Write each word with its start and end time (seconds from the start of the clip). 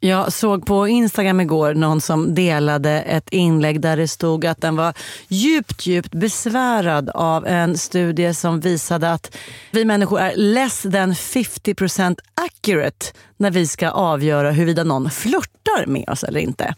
Jag 0.00 0.32
såg 0.32 0.66
på 0.66 0.88
Instagram 0.88 1.40
igår 1.40 1.74
någon 1.74 2.00
som 2.00 2.34
delade 2.34 2.90
ett 2.90 3.28
inlägg 3.30 3.80
där 3.80 3.96
det 3.96 4.08
stod 4.08 4.46
att 4.46 4.60
den 4.60 4.76
var 4.76 4.94
djupt, 5.28 5.86
djupt 5.86 6.14
besvärad 6.14 7.10
av 7.10 7.46
en 7.46 7.78
studie 7.78 8.34
som 8.34 8.60
visade 8.60 9.12
att 9.12 9.36
vi 9.70 9.84
människor 9.84 10.20
är 10.20 10.36
less 10.36 10.82
than 10.82 11.12
50% 11.14 12.18
accurate 12.34 13.06
när 13.36 13.50
vi 13.50 13.66
ska 13.66 13.90
avgöra 13.90 14.50
huruvida 14.50 14.84
någon 14.84 15.10
flörtar 15.10 15.86
med 15.86 16.08
oss 16.08 16.24
eller 16.24 16.40
inte. 16.40 16.74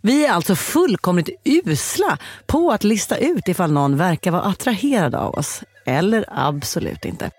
Vi 0.00 0.26
är 0.26 0.32
alltså 0.32 0.54
fullkomligt 0.54 1.28
usla 1.44 2.18
på 2.46 2.70
att 2.72 2.84
lista 2.84 3.16
ut 3.16 3.48
ifall 3.48 3.72
någon 3.72 3.96
verkar 3.96 4.30
vara 4.30 4.42
attraherad 4.42 5.14
av 5.14 5.34
oss. 5.34 5.62
Eller 5.86 6.24
absolut 6.28 7.04
inte. 7.04 7.30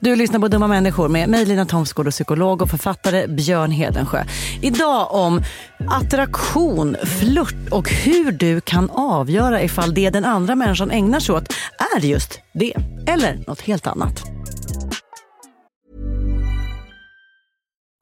Du 0.00 0.16
lyssnar 0.16 0.40
på 0.40 0.48
Dumma 0.48 0.66
människor 0.66 1.08
med 1.08 1.28
mig 1.28 1.44
Lina 1.44 1.66
Thomsgård 1.66 2.06
och 2.06 2.12
psykolog 2.12 2.62
och 2.62 2.70
författare 2.70 3.26
Björn 3.26 3.70
Hedensjö. 3.70 4.24
Idag 4.62 5.14
om 5.14 5.42
attraktion, 5.88 6.96
flört 7.20 7.70
och 7.70 7.90
hur 7.90 8.32
du 8.32 8.60
kan 8.60 8.90
avgöra 8.90 9.62
ifall 9.62 9.94
det 9.94 10.10
den 10.10 10.24
andra 10.24 10.54
människan 10.54 10.90
ägnar 10.90 11.20
sig 11.20 11.34
åt 11.34 11.52
är 11.96 12.00
just 12.00 12.40
det 12.52 12.72
eller 13.06 13.44
något 13.46 13.60
helt 13.60 13.86
annat. 13.86 14.22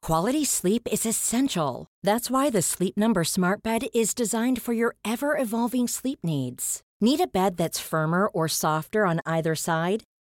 Quality 0.05 0.45
sleep 0.45 0.87
is 0.91 1.05
essential. 1.05 1.85
That's 2.07 2.29
why 2.29 2.51
the 2.51 2.61
Sleep 2.61 2.95
Number 2.95 3.23
Smart 3.23 3.63
Bed 3.63 3.83
is 3.93 4.15
designed 4.15 4.61
for 4.61 4.73
your 4.73 4.95
ever 5.07 5.41
evolving 5.41 5.87
sleep 5.87 6.19
needs. 6.23 6.81
Need 7.01 7.21
a 7.21 7.27
bed 7.33 7.57
that's 7.57 7.89
firmer 7.89 8.27
or 8.27 8.47
softer 8.47 9.05
on 9.05 9.19
either 9.25 9.55
side? 9.55 10.03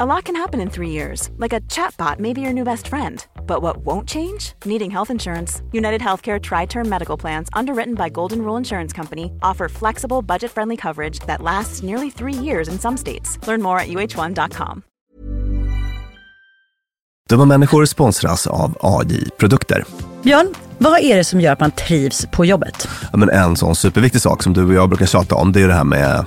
A 0.00 0.06
lot 0.06 0.24
can 0.24 0.34
happen 0.36 0.60
in 0.60 0.70
three 0.70 0.88
years, 0.88 1.28
like 1.36 1.52
a 1.52 1.60
chatbot 1.68 2.18
may 2.18 2.32
be 2.32 2.40
your 2.40 2.54
new 2.54 2.64
best 2.64 2.88
friend. 2.88 3.26
But 3.46 3.60
what 3.60 3.84
won't 3.84 4.08
change? 4.08 4.54
Needing 4.64 4.90
health 4.90 5.10
insurance. 5.10 5.62
United 5.72 6.00
Healthcare 6.00 6.40
Tri 6.40 6.64
Term 6.66 6.88
Medical 6.88 7.18
Plans, 7.18 7.50
underwritten 7.52 7.94
by 7.94 8.08
Golden 8.08 8.38
Rule 8.38 8.56
Insurance 8.56 8.96
Company, 8.96 9.24
offer 9.42 9.68
flexible, 9.68 10.22
budget 10.22 10.50
friendly 10.50 10.76
coverage 10.78 11.20
that 11.26 11.42
lasts 11.42 11.82
nearly 11.82 12.10
three 12.10 12.32
years 12.32 12.68
in 12.68 12.78
some 12.78 12.96
states. 12.96 13.38
Learn 13.46 13.60
more 13.62 13.78
at 13.80 13.88
uh1.com. 13.88 14.82
Dumma 17.28 17.46
människor 17.46 17.86
sponsras 17.86 18.46
av 18.46 18.76
AJ 18.80 19.30
Produkter. 19.38 19.84
Björn, 20.22 20.54
vad 20.78 21.00
är 21.00 21.16
det 21.16 21.24
som 21.24 21.40
gör 21.40 21.52
att 21.52 21.60
man 21.60 21.70
trivs 21.70 22.26
på 22.26 22.44
jobbet? 22.44 22.88
Ja, 23.12 23.18
men 23.18 23.30
en 23.30 23.56
sån 23.56 23.74
superviktig 23.74 24.22
sak 24.22 24.42
som 24.42 24.52
du 24.52 24.66
och 24.66 24.74
jag 24.74 24.88
brukar 24.88 25.06
tjata 25.06 25.34
om, 25.34 25.52
det 25.52 25.60
är 25.60 25.68
det 25.68 25.74
här 25.74 25.84
med 25.84 26.26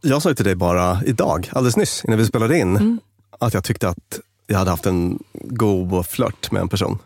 Jag 0.00 0.22
sa 0.22 0.34
till 0.34 0.44
dig 0.44 0.54
bara 0.54 1.00
idag, 1.06 1.50
alldeles 1.52 1.76
nyss, 1.76 2.04
innan 2.04 2.18
vi 2.18 2.26
spelade 2.26 2.58
in, 2.58 3.00
att 3.38 3.54
jag 3.54 3.64
tyckte 3.64 3.88
att 3.88 4.20
jag 4.46 4.58
hade 4.58 4.70
haft 4.70 4.86
en 4.86 5.18
god 5.32 6.06
flört 6.06 6.50
med 6.50 6.62
en 6.62 6.68
person. 6.68 6.98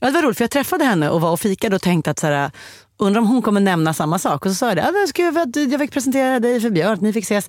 Ja, 0.00 0.06
det 0.06 0.12
var 0.12 0.22
roligt 0.22 0.36
för 0.38 0.44
jag 0.44 0.50
träffade 0.50 0.84
henne 0.84 1.10
och 1.10 1.20
var 1.20 1.30
och 1.30 1.40
fikade 1.40 1.76
och 1.76 1.82
tänkte 1.82 2.10
att 2.10 2.18
så 2.18 2.26
här, 2.26 2.50
undrar 2.98 3.20
om 3.20 3.26
hon 3.26 3.42
kommer 3.42 3.60
nämna 3.60 3.94
samma 3.94 4.18
sak. 4.18 4.44
Och 4.46 4.50
så 4.50 4.54
sa 4.54 4.66
jag 4.68 4.76
det, 4.76 4.82
"Ja, 4.82 4.90
det 5.00 5.08
skulle 5.08 5.26
jag, 5.28 5.72
jag 5.72 5.80
fick 5.80 5.92
presentera 5.92 6.40
dig 6.40 6.60
för 6.60 6.70
Björn, 6.70 6.92
att 6.92 7.00
ni 7.00 7.12
fick 7.12 7.24
ses. 7.24 7.48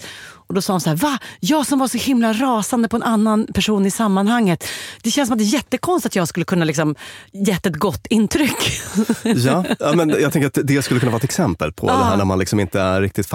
Och 0.49 0.55
då 0.55 0.61
sa 0.61 0.73
hon 0.73 0.81
så 0.81 0.89
här, 0.89 0.97
va? 0.97 1.19
Jag 1.39 1.65
som 1.67 1.79
var 1.79 1.87
så 1.87 1.97
himla 1.97 2.33
rasande 2.33 2.87
på 2.87 2.95
en 2.95 3.03
annan 3.03 3.47
person 3.53 3.85
i 3.85 3.91
sammanhanget. 3.91 4.63
Det 5.03 5.11
känns 5.11 5.27
som 5.27 5.33
att 5.33 5.39
det 5.39 5.43
är 5.45 5.53
jättekonstigt 5.53 6.11
att 6.11 6.15
jag 6.15 6.27
skulle 6.27 6.45
kunna 6.45 6.65
liksom 6.65 6.95
gett 7.31 7.65
ett 7.65 7.75
gott 7.75 8.07
intryck. 8.09 8.81
Ja, 9.23 9.65
ja, 9.79 9.93
men 9.95 10.09
jag 10.09 10.33
tänker 10.33 10.47
att 10.47 10.57
det 10.67 10.81
skulle 10.81 10.99
kunna 10.99 11.11
vara 11.11 11.17
ett 11.17 11.23
exempel 11.23 11.71
på 11.71 11.87
det 11.87 11.93
här 11.93 12.17
när 12.17 12.25
man 12.25 12.39
liksom 12.39 12.59
inte 12.59 12.79
är 12.81 13.01
riktigt 13.01 13.29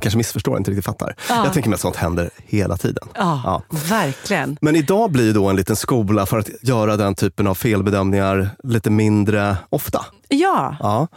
kanske 0.00 0.16
missförstår, 0.16 0.58
inte 0.58 0.70
riktigt 0.70 0.84
fattar. 0.84 1.14
Jag 1.28 1.52
tänker 1.52 1.70
mig 1.70 1.74
att 1.74 1.80
sånt 1.80 1.96
händer 1.96 2.30
hela 2.46 2.76
tiden. 2.76 3.08
ja, 3.14 3.62
verkligen. 3.70 4.58
Men 4.60 4.76
idag 4.76 5.10
blir 5.10 5.32
då 5.34 5.48
en 5.48 5.56
liten 5.56 5.76
skola 5.76 6.26
för 6.26 6.38
att 6.38 6.48
göra 6.62 6.96
den 6.96 7.14
typen 7.14 7.46
av 7.46 7.54
felbedömningar 7.54 8.50
lite 8.64 8.90
mindre 8.90 9.56
ofta. 9.70 10.06
Ja, 10.34 10.76
Ja. 10.80 11.08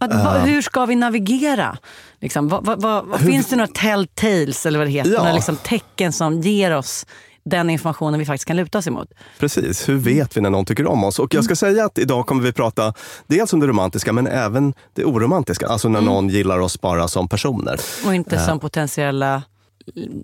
att, 0.00 0.10
va, 0.10 0.38
hur 0.38 0.62
ska 0.62 0.86
vi 0.86 0.94
navigera? 0.94 1.78
Liksom, 2.20 2.48
vad, 2.48 2.66
vad, 2.66 2.82
vad, 2.82 3.06
vad 3.06 3.20
finns 3.20 3.46
det 3.48 3.56
några 3.56 3.72
telltales 3.72 4.66
eller 4.66 4.78
vad 4.78 4.86
det 4.88 4.90
heter? 4.92 5.10
Ja. 5.10 5.18
Några 5.18 5.32
liksom 5.32 5.56
tecken 5.56 6.12
som 6.12 6.40
ger 6.40 6.76
oss 6.76 7.06
den 7.44 7.70
informationen 7.70 8.20
vi 8.20 8.26
faktiskt 8.26 8.44
kan 8.46 8.56
luta 8.56 8.78
oss 8.78 8.86
emot? 8.86 9.08
Precis, 9.38 9.88
hur 9.88 9.96
vet 9.96 10.36
vi 10.36 10.40
när 10.40 10.50
någon 10.50 10.64
tycker 10.64 10.86
om 10.86 11.04
oss? 11.04 11.18
Och 11.18 11.34
jag 11.34 11.44
ska 11.44 11.56
säga 11.56 11.84
att 11.84 11.98
idag 11.98 12.26
kommer 12.26 12.42
vi 12.42 12.52
prata 12.52 12.94
dels 13.26 13.52
om 13.52 13.60
det 13.60 13.66
romantiska 13.66 14.12
men 14.12 14.26
även 14.26 14.74
det 14.94 15.04
oromantiska. 15.04 15.66
Alltså 15.66 15.88
när 15.88 16.00
någon 16.00 16.28
gillar 16.28 16.58
oss 16.58 16.80
bara 16.80 17.08
som 17.08 17.28
personer. 17.28 17.80
Och 18.06 18.14
inte 18.14 18.38
som 18.38 18.60
potentiella 18.60 19.42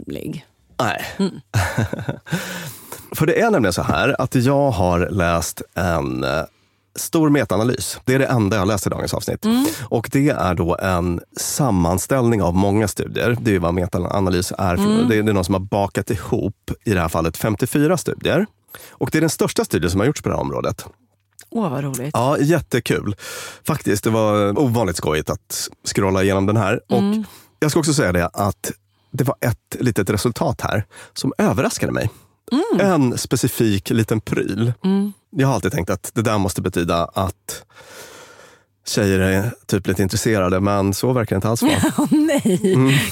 ligg. 0.06 0.46
Nej. 0.78 1.04
För 3.12 3.26
det 3.26 3.40
är 3.40 3.50
nämligen 3.50 3.72
så 3.72 3.82
här 3.82 4.20
att 4.20 4.34
jag 4.34 4.70
har 4.70 5.08
läst 5.10 5.62
en 5.74 6.24
eh, 6.24 6.42
stor 6.96 7.30
metaanalys. 7.30 8.00
Det 8.04 8.14
är 8.14 8.18
det 8.18 8.26
enda 8.26 8.56
jag 8.56 8.68
läst 8.68 8.86
i 8.86 8.90
dagens 8.90 9.14
avsnitt. 9.14 9.46
Och 9.88 10.08
det 10.12 10.28
är 10.28 10.54
då 10.54 10.76
en 10.76 11.20
sammanställning 11.36 12.42
av 12.42 12.54
många 12.54 12.88
studier. 12.88 13.36
Det 13.40 13.54
är 13.54 13.58
vad 13.58 13.74
metaanalys 13.74 14.52
är. 14.58 14.76
för- 14.76 14.84
Det 15.08 15.16
är 15.16 15.22
det 15.22 15.30
är 15.30 15.34
någon 15.34 15.44
som 15.44 15.54
har 15.54 15.60
bakat 15.60 16.10
ihop, 16.10 16.70
i 16.84 16.94
det 16.94 17.00
här 17.00 17.08
fallet, 17.08 17.36
54 17.36 17.96
studier. 17.96 18.46
Och 18.90 19.08
det 19.12 19.18
är 19.18 19.20
den 19.20 19.30
största 19.30 19.64
studien 19.64 19.90
som 19.90 20.00
har 20.00 20.06
gjorts 20.06 20.22
på 20.22 20.28
det 20.28 20.34
här 20.34 20.42
området. 20.42 20.86
Åh, 21.50 21.70
vad 21.70 21.84
roligt. 21.84 22.10
Ja, 22.12 22.38
jättekul. 22.38 23.16
Faktiskt, 23.66 24.04
det 24.04 24.10
var 24.10 24.58
ovanligt 24.58 24.96
skojigt 24.96 25.30
att 25.30 25.68
scrolla 25.94 26.22
igenom 26.22 26.46
den 26.46 26.56
här. 26.56 26.80
Och 26.88 27.02
jag 27.60 27.70
ska 27.70 27.80
också 27.80 27.94
säga 27.94 28.12
det 28.12 28.26
att 28.32 28.72
det 29.10 29.24
var 29.24 29.36
ett 29.40 29.76
litet 29.80 30.10
resultat 30.10 30.60
här 30.60 30.84
som 31.14 31.32
överraskade 31.38 31.92
mig. 31.92 32.10
En 32.80 33.18
specifik 33.18 33.90
liten 33.90 34.20
pryl. 34.20 34.72
Jag 35.38 35.48
har 35.48 35.54
alltid 35.54 35.72
tänkt 35.72 35.90
att 35.90 36.10
det 36.14 36.22
där 36.22 36.38
måste 36.38 36.62
betyda 36.62 37.04
att 37.04 37.64
tjejer 38.86 39.18
är 39.18 39.50
typ 39.66 39.86
lite 39.86 40.02
intresserade, 40.02 40.60
men 40.60 40.94
så 40.94 41.12
verkar 41.12 41.36
det 41.36 41.38
inte 41.38 41.48
alls 41.48 41.62
vara. 41.62 41.72
Åh 41.98 42.06
nej! 42.10 42.60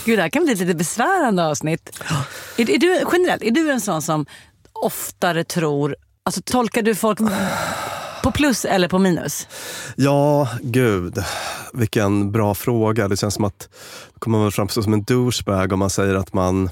Gud, 0.05 0.19
det 0.19 0.23
här 0.23 0.29
kan 0.29 0.44
bli 0.44 0.53
ett 0.53 0.59
lite 0.59 0.75
besvärande 0.75 1.47
avsnitt. 1.47 2.00
Är, 2.56 2.71
är 2.71 2.79
du, 2.79 3.05
generellt, 3.12 3.43
är 3.43 3.50
du 3.50 3.71
en 3.71 3.81
sån 3.81 4.03
som 4.03 4.26
oftare 4.73 5.44
tror... 5.44 5.97
Alltså 6.23 6.43
tolkar 6.44 6.82
du 6.82 6.94
folk 6.94 7.19
på 8.23 8.32
plus 8.32 8.65
eller 8.65 8.88
på 8.88 8.99
minus? 8.99 9.49
Ja, 9.97 10.49
gud. 10.62 11.25
Vilken 11.73 12.32
bra 12.32 12.55
fråga. 12.55 13.09
Det 13.09 13.17
känns 13.17 13.35
som 13.35 13.44
att 13.44 13.69
kommer 14.19 14.38
man 14.38 14.44
väl 14.44 14.53
framstå 14.53 14.82
som 14.82 14.93
en 14.93 15.03
douchebag 15.03 15.73
om 15.73 15.79
man 15.79 15.91
säger 15.91 16.15
att 16.15 16.32
man 16.32 16.71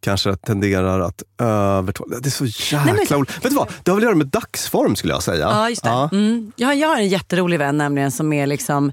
kanske 0.00 0.36
tenderar 0.36 1.00
att 1.00 1.22
övertolka. 1.38 2.18
Det 2.20 2.28
är 2.28 2.30
så 2.30 2.46
jäkla 2.46 2.84
Nej, 2.84 3.06
men-. 3.10 3.18
Vet 3.20 3.42
du 3.42 3.56
vad? 3.56 3.68
Det 3.82 3.90
har 3.90 3.96
väl 3.96 4.04
att 4.04 4.08
göra 4.08 4.14
med 4.14 4.26
dagsform 4.26 4.96
skulle 4.96 5.12
jag 5.12 5.22
säga. 5.22 5.48
Ja, 5.50 5.70
just 5.70 5.84
det. 5.84 6.08
Mm. 6.12 6.52
Jag, 6.56 6.76
jag 6.76 6.88
har 6.88 6.96
en 6.96 7.08
jätterolig 7.08 7.58
vän 7.58 7.78
nämligen 7.78 8.10
som 8.10 8.32
är 8.32 8.46
liksom 8.46 8.92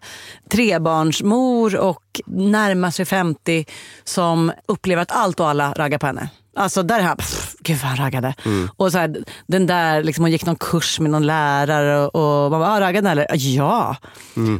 trebarnsmor 0.49 1.75
och 1.75 2.21
närmar 2.25 2.91
sig 2.91 3.05
50 3.05 3.65
som 4.03 4.51
upplever 4.67 5.01
att 5.01 5.11
allt 5.11 5.39
och 5.39 5.49
alla 5.49 5.73
raggar 5.73 5.97
på 5.97 6.07
henne. 6.07 6.29
Alltså 6.57 6.83
där 6.83 6.99
är 6.99 7.03
han, 7.03 7.17
pff, 7.17 7.55
gud 7.59 7.77
vad 7.77 7.87
han 7.87 7.97
raggade. 7.97 8.33
Och 8.77 8.91
så 8.91 8.97
här, 8.97 9.15
den 9.47 9.67
där, 9.67 10.03
liksom, 10.03 10.23
hon 10.23 10.31
gick 10.31 10.45
någon 10.45 10.55
kurs 10.55 10.99
med 10.99 11.11
någon 11.11 11.25
lärare 11.25 12.07
och, 12.07 12.15
och 12.45 12.51
man 12.51 12.59
bara, 12.59 12.71
ah, 12.71 12.79
raggade 12.81 13.09
eller? 13.09 13.27
Ja. 13.33 13.95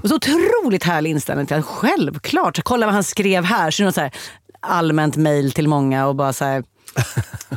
Och 0.04 0.10
så 0.10 0.16
otroligt 0.16 0.84
härlig 0.84 1.10
inställning 1.12 1.46
till 1.46 1.58
att 1.58 1.66
självklart, 1.66 2.64
kolla 2.64 2.86
vad 2.86 2.96
han 2.96 3.04
skrev 3.04 3.44
här. 3.44 3.72
Så 3.72 3.84
något 3.84 3.96
så 3.96 4.02
här 4.02 4.12
allmänt 4.68 5.16
mail 5.16 5.52
till 5.52 5.68
många 5.68 6.08
och 6.08 6.16
bara 6.16 6.34
så 6.34 6.46
här, 6.46 6.64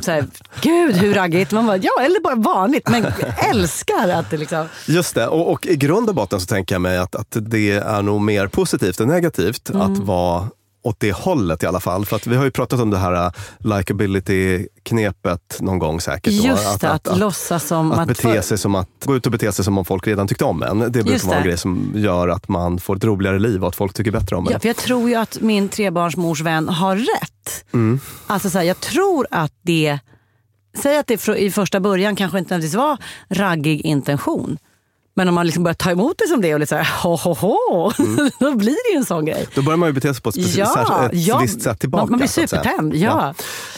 så 0.01 0.11
här, 0.11 0.25
gud 0.61 0.95
hur 0.95 1.13
raggigt. 1.13 1.51
Man 1.51 1.65
bara, 1.67 1.77
ja 1.77 1.91
eller 2.01 2.21
bara 2.21 2.35
vanligt 2.35 2.89
men 2.89 3.05
älskar 3.53 4.09
att 4.09 4.29
det 4.29 4.37
liksom... 4.37 4.65
Just 4.87 5.15
det, 5.15 5.27
och, 5.27 5.51
och 5.51 5.65
i 5.65 5.75
grund 5.75 6.09
och 6.09 6.15
botten 6.15 6.39
så 6.39 6.45
tänker 6.45 6.75
jag 6.75 6.81
mig 6.81 6.97
att, 6.97 7.15
att 7.15 7.37
det 7.39 7.71
är 7.71 8.01
nog 8.01 8.21
mer 8.21 8.47
positivt 8.47 8.99
än 8.99 9.07
negativt 9.07 9.69
Mm. 9.69 9.81
att 9.81 9.97
vara 9.97 10.47
åt 10.81 10.99
det 10.99 11.11
hållet 11.11 11.63
i 11.63 11.65
alla 11.65 11.79
fall. 11.79 12.05
För 12.05 12.15
att 12.15 12.27
vi 12.27 12.35
har 12.35 12.45
ju 12.45 12.51
pratat 12.51 12.79
om 12.79 12.89
det 12.89 12.97
här 12.97 13.25
uh, 13.25 13.31
likability-knepet 13.59 15.61
någon 15.61 15.79
gång 15.79 16.01
säkert. 16.01 16.33
då. 16.33 16.47
Just 16.47 16.81
det, 16.81 16.91
att, 16.91 17.17
låtsas 17.17 17.67
som 17.67 17.91
att 17.91 17.99
att... 17.99 18.07
bete 18.07 18.21
för- 18.21 18.41
sig 18.41 18.57
som 18.57 18.75
att, 18.75 18.89
gå 19.05 19.15
ut 19.15 19.25
och 19.25 19.31
bete 19.31 19.51
sig 19.51 19.65
som 19.65 19.77
om 19.77 19.85
folk 19.85 20.07
redan 20.07 20.27
tyckte 20.27 20.45
om 20.45 20.63
en. 20.63 20.79
Det 20.79 20.89
brukar 20.89 21.11
Just 21.11 21.25
vara 21.25 21.37
en 21.37 21.43
grej 21.43 21.57
som 21.57 21.91
gör 21.95 22.27
att 22.27 22.47
man 22.47 22.79
får 22.79 22.95
ett 22.95 23.03
roligare 23.03 23.39
liv 23.39 23.61
och 23.61 23.67
att 23.67 23.75
folk 23.75 23.93
tycker 23.93 24.11
bättre 24.11 24.35
om 24.35 24.47
en. 24.47 24.53
Ja, 24.53 24.59
för 24.59 24.67
jag 24.67 24.77
tror 24.77 25.09
ju 25.09 25.15
att 25.15 25.41
min 25.41 25.69
trebarnsmors 25.69 26.41
vän 26.41 26.69
har 26.69 26.95
rätt. 26.95 27.65
Mm. 27.73 27.99
Alltså 28.27 28.49
så 28.49 28.57
här, 28.57 28.65
jag 28.65 28.79
tror 28.79 29.27
att 29.31 29.53
det... 29.61 29.99
Säg 30.77 30.97
att 30.97 31.07
det 31.07 31.27
i 31.27 31.51
första 31.51 31.79
början 31.79 32.15
kanske 32.15 32.39
inte 32.39 32.53
nödvändigtvis 32.53 32.77
var 32.77 32.97
raggig 33.29 33.81
intention. 33.81 34.57
Men 35.19 35.27
om 35.27 35.35
man 35.35 35.45
liksom 35.45 35.63
börjar 35.63 35.73
ta 35.75 35.91
emot 35.91 36.17
det 36.17 36.27
som 36.27 36.41
det 36.41 36.53
och 36.53 36.59
lite 36.59 36.69
så 36.69 36.75
här, 36.75 37.03
ho, 37.03 37.15
ho, 37.15 37.33
ho, 37.33 37.91
Mm. 37.99 38.29
då 38.39 38.55
blir 38.55 38.71
det 38.89 38.93
ju 38.93 38.97
en 38.97 39.05
sån 39.05 39.25
grej. 39.25 39.47
Då 39.55 39.61
börjar 39.61 39.77
man 39.77 39.89
ju 39.89 39.93
bete 39.93 40.13
sig 40.13 40.23
på 40.23 40.29
ett, 40.29 40.35
Ja, 40.57 41.05
ett 41.05 41.11
ja. 41.13 41.37
visst 41.39 41.61
sätt 41.61 41.79
tillbaka. 41.79 42.03
Man- 42.03 42.11
man 42.11 42.19
blir 42.19 42.27
supertänd, 42.29 42.95
ja. 42.95 43.33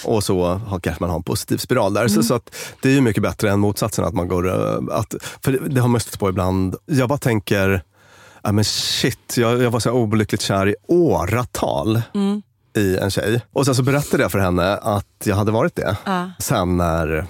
Och 0.06 0.24
så 0.24 0.46
har, 0.46 0.80
kanske 0.80 1.04
man 1.04 1.10
har 1.10 1.18
en 1.18 1.24
positiv 1.24 1.58
spiral 1.58 1.94
där. 1.94 2.02
Mm. 2.02 2.10
Så, 2.10 2.24
så 2.24 2.34
att 2.34 2.56
det 2.82 2.90
är 2.90 2.94
ju 2.94 3.02
mycket 3.02 3.24
bättre 3.24 3.52
än 3.52 3.60
motsatsen. 3.60 4.06
Att 4.06 4.14
man 4.14 4.28
går, 4.28 4.48
eh, 4.50 4.98
att, 4.98 5.16
för 5.44 5.52
det, 5.52 5.60
det 5.70 5.82
har 5.82 5.88
man 5.88 6.02
stött 6.02 6.20
på 6.20 6.30
ibland. 6.30 6.76
Jag 6.86 7.10
bara 7.10 7.18
tänker, 7.20 7.84
ja 8.44 8.52
men 8.52 8.64
shit, 8.64 9.38
jag, 9.38 9.62
jag 9.62 9.72
var 9.72 9.80
så 9.80 9.90
här 9.90 9.96
olyckligt 9.98 10.42
kär 10.42 10.68
i 10.70 10.76
åratal. 10.88 12.02
Mm. 12.16 12.42
I 12.76 12.98
en 12.98 13.12
tjej. 13.12 13.42
Och 13.54 13.66
sen 13.66 13.76
så 13.76 13.84
berättade 13.84 14.24
jag 14.24 14.32
för 14.32 14.40
henne 14.40 14.78
att 14.78 15.06
jag 15.24 15.36
hade 15.36 15.52
varit 15.52 15.76
det. 15.76 15.98
Sen 16.40 16.78
när 16.78 17.28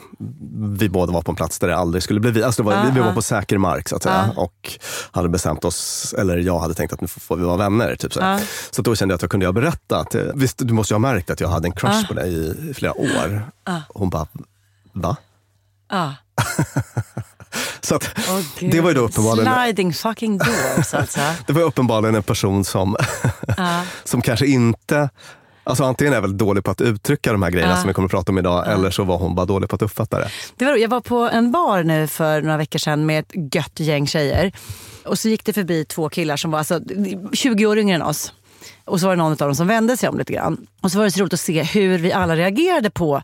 vi 0.78 0.90
båda 0.90 1.14
var 1.14 1.22
på 1.22 1.32
en 1.32 1.36
plats 1.36 1.60
där 1.60 1.68
det 1.68 1.78
aldrig 1.78 2.04
skulle 2.04 2.20
bli 2.20 2.32
vi. 2.32 2.44
Alltså 2.44 2.64
var, 2.64 2.86
vi, 2.86 2.92
vi 2.92 3.00
var 3.00 3.14
på 3.14 3.22
säker 3.22 3.58
mark 3.58 3.90
så 3.90 3.96
att 3.96 4.04
säga. 4.04 4.34
Och 4.36 4.80
hade 5.12 5.30
bestämt 5.30 5.66
oss, 5.66 6.14
eller 6.18 6.38
jag 6.38 6.60
hade 6.60 6.74
tänkt 6.74 6.94
att 6.94 7.02
nu 7.02 7.08
får 7.08 7.38
vi 7.38 7.44
vara 7.44 7.58
vänner. 7.58 7.96
Typ 7.96 8.14
så 8.14 8.40
så 8.72 8.82
då 8.82 8.96
kände 8.96 9.12
jag 9.12 9.16
att 9.16 9.22
jag 9.22 9.32
kunde 9.32 9.46
jag 9.46 9.54
berätta 9.56 10.00
att 10.00 10.16
eh, 10.16 10.24
visst, 10.36 10.58
du 10.58 10.74
måste 10.74 10.94
ju 10.94 10.96
ha 10.96 11.00
märkt 11.00 11.30
att 11.30 11.40
jag 11.40 11.48
hade 11.48 11.68
en 11.68 11.72
crush 11.72 12.08
på 12.08 12.14
dig 12.14 12.34
i, 12.34 12.74
flera 12.74 12.94
år. 12.94 13.52
Hon 13.88 14.10
bara, 14.10 14.28
va? 14.94 15.18
Så 17.82 17.96
att, 17.96 18.10
Gud. 18.60 18.72
det 18.72 18.82
var 18.82 18.90
ju 18.90 18.96
då 18.96 19.02
uppenbarligen 19.02 19.54
Sliding 19.54 19.94
fucking 19.94 20.38
doors 20.38 20.94
alltså. 20.94 21.20
Det 21.48 21.54
var 21.54 21.62
uppenbarligen 21.62 22.16
en 22.16 22.24
person 22.24 22.66
som, 22.66 22.96
som 24.04 24.22
kanske 24.22 24.46
inte 24.46 25.10
Alltså 25.64 25.84
antingen 25.84 26.14
är 26.14 26.22
väl 26.22 26.38
dålig 26.38 26.64
på 26.64 26.72
att 26.72 26.82
uttrycka 26.82 27.32
de 27.32 27.44
här 27.44 27.52
grejerna 27.52 27.78
som 27.78 27.88
vi 27.88 27.94
kommer 27.94 28.06
att 28.06 28.12
prata 28.12 28.32
om 28.32 28.38
idag, 28.38 28.72
eller 28.72 28.92
så 28.92 29.04
var 29.04 29.18
hon 29.18 29.36
bara 29.36 29.46
dålig 29.46 29.70
på 29.70 29.76
att 29.76 29.82
uppfatta 29.82 30.20
det. 30.20 30.30
Det 30.56 30.66
var, 30.66 30.76
jag 30.76 30.90
var 30.90 31.02
på 31.02 31.16
en 31.16 31.52
bar 31.52 31.84
nu 31.84 32.08
för 32.08 32.42
några 32.42 32.58
veckor 32.58 32.80
sedan 32.80 33.06
med 33.06 33.20
ett 33.20 33.56
gött 33.56 33.80
gäng 33.80 34.08
tjejer. 34.08 34.52
Och 35.06 35.20
så 35.20 35.30
gick 35.30 35.46
det 35.46 35.54
förbi 35.54 35.86
två 35.86 36.10
killar 36.10 36.38
som 36.38 36.52
var 36.52 36.60
alltså, 36.60 36.80
20 37.34 37.66
år 37.66 37.78
yngre 37.78 37.96
än 37.96 38.02
oss. 38.02 38.34
Och 38.86 39.00
så 39.00 39.06
var 39.06 39.16
det 39.16 39.22
någon 39.22 39.32
av 39.32 39.38
dem 39.38 39.56
som 39.56 39.68
vände 39.68 39.98
sig 39.98 40.10
om 40.10 40.18
lite 40.18 40.34
grann. 40.34 40.68
Och 40.82 40.92
så 40.92 40.98
var 40.98 41.06
det 41.06 41.12
så 41.12 41.20
roligt 41.22 41.34
att 41.34 41.40
se 41.40 41.64
hur 41.64 41.98
vi 41.98 42.14
alla 42.14 42.36
reagerade 42.36 42.90
på 42.90 43.22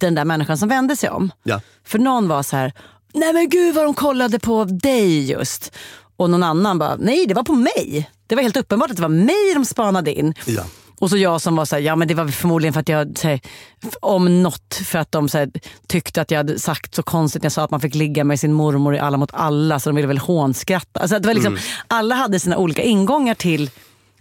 den 0.00 0.14
där 0.14 0.24
människan 0.24 0.58
som 0.58 0.68
vände 0.68 0.96
sig 0.96 1.10
om. 1.10 1.32
Ja. 1.42 1.60
För 1.84 1.98
någon 1.98 2.28
var 2.28 2.42
så 2.42 2.56
här, 2.56 2.72
nej 3.14 3.32
men 3.32 3.48
gud 3.48 3.74
vad 3.74 3.84
de 3.84 3.94
kollade 3.94 4.38
på 4.38 4.64
dig 4.64 5.30
just. 5.30 5.72
Och 6.16 6.30
någon 6.30 6.42
annan 6.42 6.78
bara, 6.78 6.96
nej 6.96 7.26
det 7.26 7.34
var 7.34 7.44
på 7.44 7.54
mig. 7.54 8.10
Det 8.26 8.34
var 8.34 8.42
helt 8.42 8.56
uppenbart 8.56 8.90
att 8.90 8.96
det 8.96 9.02
var 9.02 9.08
mig 9.08 9.54
de 9.54 9.64
spanade 9.64 10.14
in. 10.14 10.34
Ja. 10.44 10.62
Och 11.02 11.10
så 11.10 11.16
jag 11.16 11.40
som 11.40 11.56
var 11.56 11.64
så 11.64 11.76
här, 11.76 11.82
ja 11.82 11.96
men 11.96 12.08
det 12.08 12.14
var 12.14 12.28
förmodligen 12.28 12.72
för 12.72 12.80
att 12.80 12.88
jag, 12.88 13.18
här, 13.22 13.40
om 14.00 14.42
något, 14.42 14.74
för 14.84 14.98
att 14.98 15.12
de 15.12 15.28
så 15.28 15.38
här, 15.38 15.50
tyckte 15.86 16.20
att 16.20 16.30
jag 16.30 16.38
hade 16.38 16.58
sagt 16.58 16.94
så 16.94 17.02
konstigt 17.02 17.42
när 17.42 17.46
jag 17.46 17.52
sa 17.52 17.64
att 17.64 17.70
man 17.70 17.80
fick 17.80 17.94
ligga 17.94 18.24
med 18.24 18.40
sin 18.40 18.52
mormor 18.52 18.94
i 18.94 18.98
Alla 18.98 19.16
mot 19.16 19.34
alla, 19.34 19.80
så 19.80 19.90
de 19.90 19.96
ville 19.96 20.08
väl 20.08 20.18
hånskratta. 20.18 21.00
Alltså 21.00 21.18
det 21.18 21.26
var 21.26 21.34
liksom, 21.34 21.58
Alla 21.86 22.14
hade 22.14 22.40
sina 22.40 22.56
olika 22.56 22.82
ingångar 22.82 23.34
till 23.34 23.70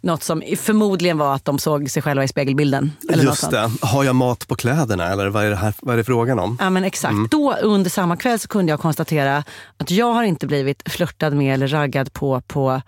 något 0.01 0.23
som 0.23 0.43
förmodligen 0.57 1.17
var 1.17 1.35
att 1.35 1.45
de 1.45 1.59
såg 1.59 1.89
sig 1.89 2.01
själva 2.01 2.23
i 2.23 2.27
spegelbilden. 2.27 2.91
Eller 3.09 3.23
Just 3.23 3.51
det. 3.51 3.71
Har 3.81 4.03
jag 4.03 4.15
mat 4.15 4.47
på 4.47 4.55
kläderna 4.55 5.07
eller 5.07 5.29
vad 5.29 5.45
är 5.45 5.49
det, 5.49 5.55
här, 5.55 5.73
vad 5.81 5.93
är 5.93 5.97
det 5.97 6.03
frågan 6.03 6.39
om? 6.39 6.57
Ja 6.59 6.69
men 6.69 6.83
exakt. 6.83 7.31
Då 7.31 7.53
under 7.53 7.89
samma 7.89 8.17
kväll 8.17 8.39
så 8.39 8.47
kunde 8.47 8.71
jag 8.71 8.79
konstatera 8.79 9.43
att 9.77 9.91
jag 9.91 10.13
har 10.13 10.23
inte 10.23 10.47
blivit 10.47 10.91
flörtad 10.91 11.33
med 11.33 11.53
eller 11.53 11.67
raggad 11.67 12.13
på 12.13 12.41
på 12.47 12.81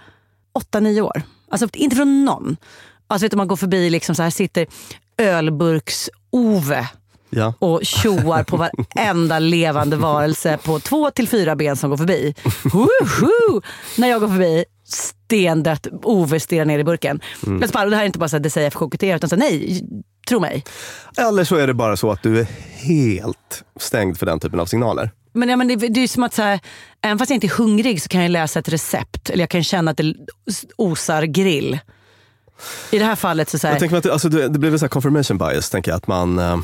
8-9 0.73 1.01
år. 1.01 1.21
Alltså 1.49 1.67
inte 1.73 1.95
från 1.95 2.25
någon. 2.25 2.57
Alltså 3.07 3.25
vet 3.25 3.31
du, 3.31 3.37
man 3.37 3.47
går 3.47 3.55
förbi, 3.55 3.89
liksom 3.89 4.15
så 4.15 4.23
här 4.23 4.29
sitter 4.29 4.65
ölburks-Ove 5.17 6.87
Ja. 7.35 7.53
och 7.59 7.79
tjoar 7.83 8.43
på 8.43 8.57
varenda 8.57 9.39
levande 9.39 9.95
varelse 9.95 10.57
på 10.63 10.79
två 10.79 11.11
till 11.11 11.27
fyra 11.27 11.55
ben 11.55 11.75
som 11.75 11.89
går 11.89 11.97
förbi. 11.97 12.35
Woho! 12.63 13.61
När 13.97 14.07
jag 14.07 14.21
går 14.21 14.27
förbi 14.27 14.65
stendött 14.85 15.87
Ove 16.03 16.39
stirrar 16.39 16.65
ner 16.65 16.79
i 16.79 16.83
burken. 16.83 17.21
Mm. 17.45 17.57
Men 17.57 17.69
Sparro, 17.69 17.89
det 17.89 17.95
här 17.95 18.03
är 18.03 18.07
inte 18.07 18.19
bara 18.19 18.29
så 18.29 18.37
att 18.37 18.43
det 18.43 18.49
säger 18.49 18.67
FKKT 18.69 19.03
utan 19.03 19.29
så 19.29 19.35
nej, 19.35 19.81
tro 20.27 20.39
mig. 20.39 20.63
Eller 21.17 21.43
så 21.43 21.55
är 21.55 21.67
det 21.67 21.73
bara 21.73 21.97
så 21.97 22.11
att 22.11 22.23
du 22.23 22.39
är 22.39 22.47
helt 22.75 23.63
stängd 23.79 24.17
för 24.19 24.25
den 24.25 24.39
typen 24.39 24.59
av 24.59 24.65
signaler. 24.65 25.11
Men, 25.33 25.49
ja, 25.49 25.55
men 25.55 25.67
det, 25.67 25.75
det 25.75 25.99
är 26.03 26.07
som 26.07 26.23
att 26.23 26.33
så 26.33 26.41
här, 26.41 26.59
även 27.01 27.17
fast 27.19 27.29
jag 27.29 27.35
inte 27.37 27.47
är 27.47 27.57
hungrig 27.57 28.01
så 28.01 28.09
kan 28.09 28.21
jag 28.21 28.31
läsa 28.31 28.59
ett 28.59 28.69
recept. 28.69 29.29
Eller 29.29 29.41
jag 29.43 29.49
kan 29.49 29.63
känna 29.63 29.91
att 29.91 29.97
det 29.97 30.13
osar 30.77 31.23
grill. 31.23 31.79
I 32.91 32.99
det 32.99 33.05
här 33.05 33.15
fallet 33.15 33.49
så, 33.49 33.59
så 33.59 33.67
här, 33.67 33.73
Jag 33.73 33.79
tänker 33.79 33.97
att 33.97 34.03
det, 34.03 34.13
alltså, 34.13 34.29
det, 34.29 34.47
det 34.47 34.59
blir 34.59 34.77
så 34.77 34.85
här 34.85 34.89
confirmation 34.89 35.37
bias, 35.37 35.69
tänker 35.69 35.91
jag. 35.91 35.97
Att 35.97 36.07
man, 36.07 36.39
eh, 36.39 36.57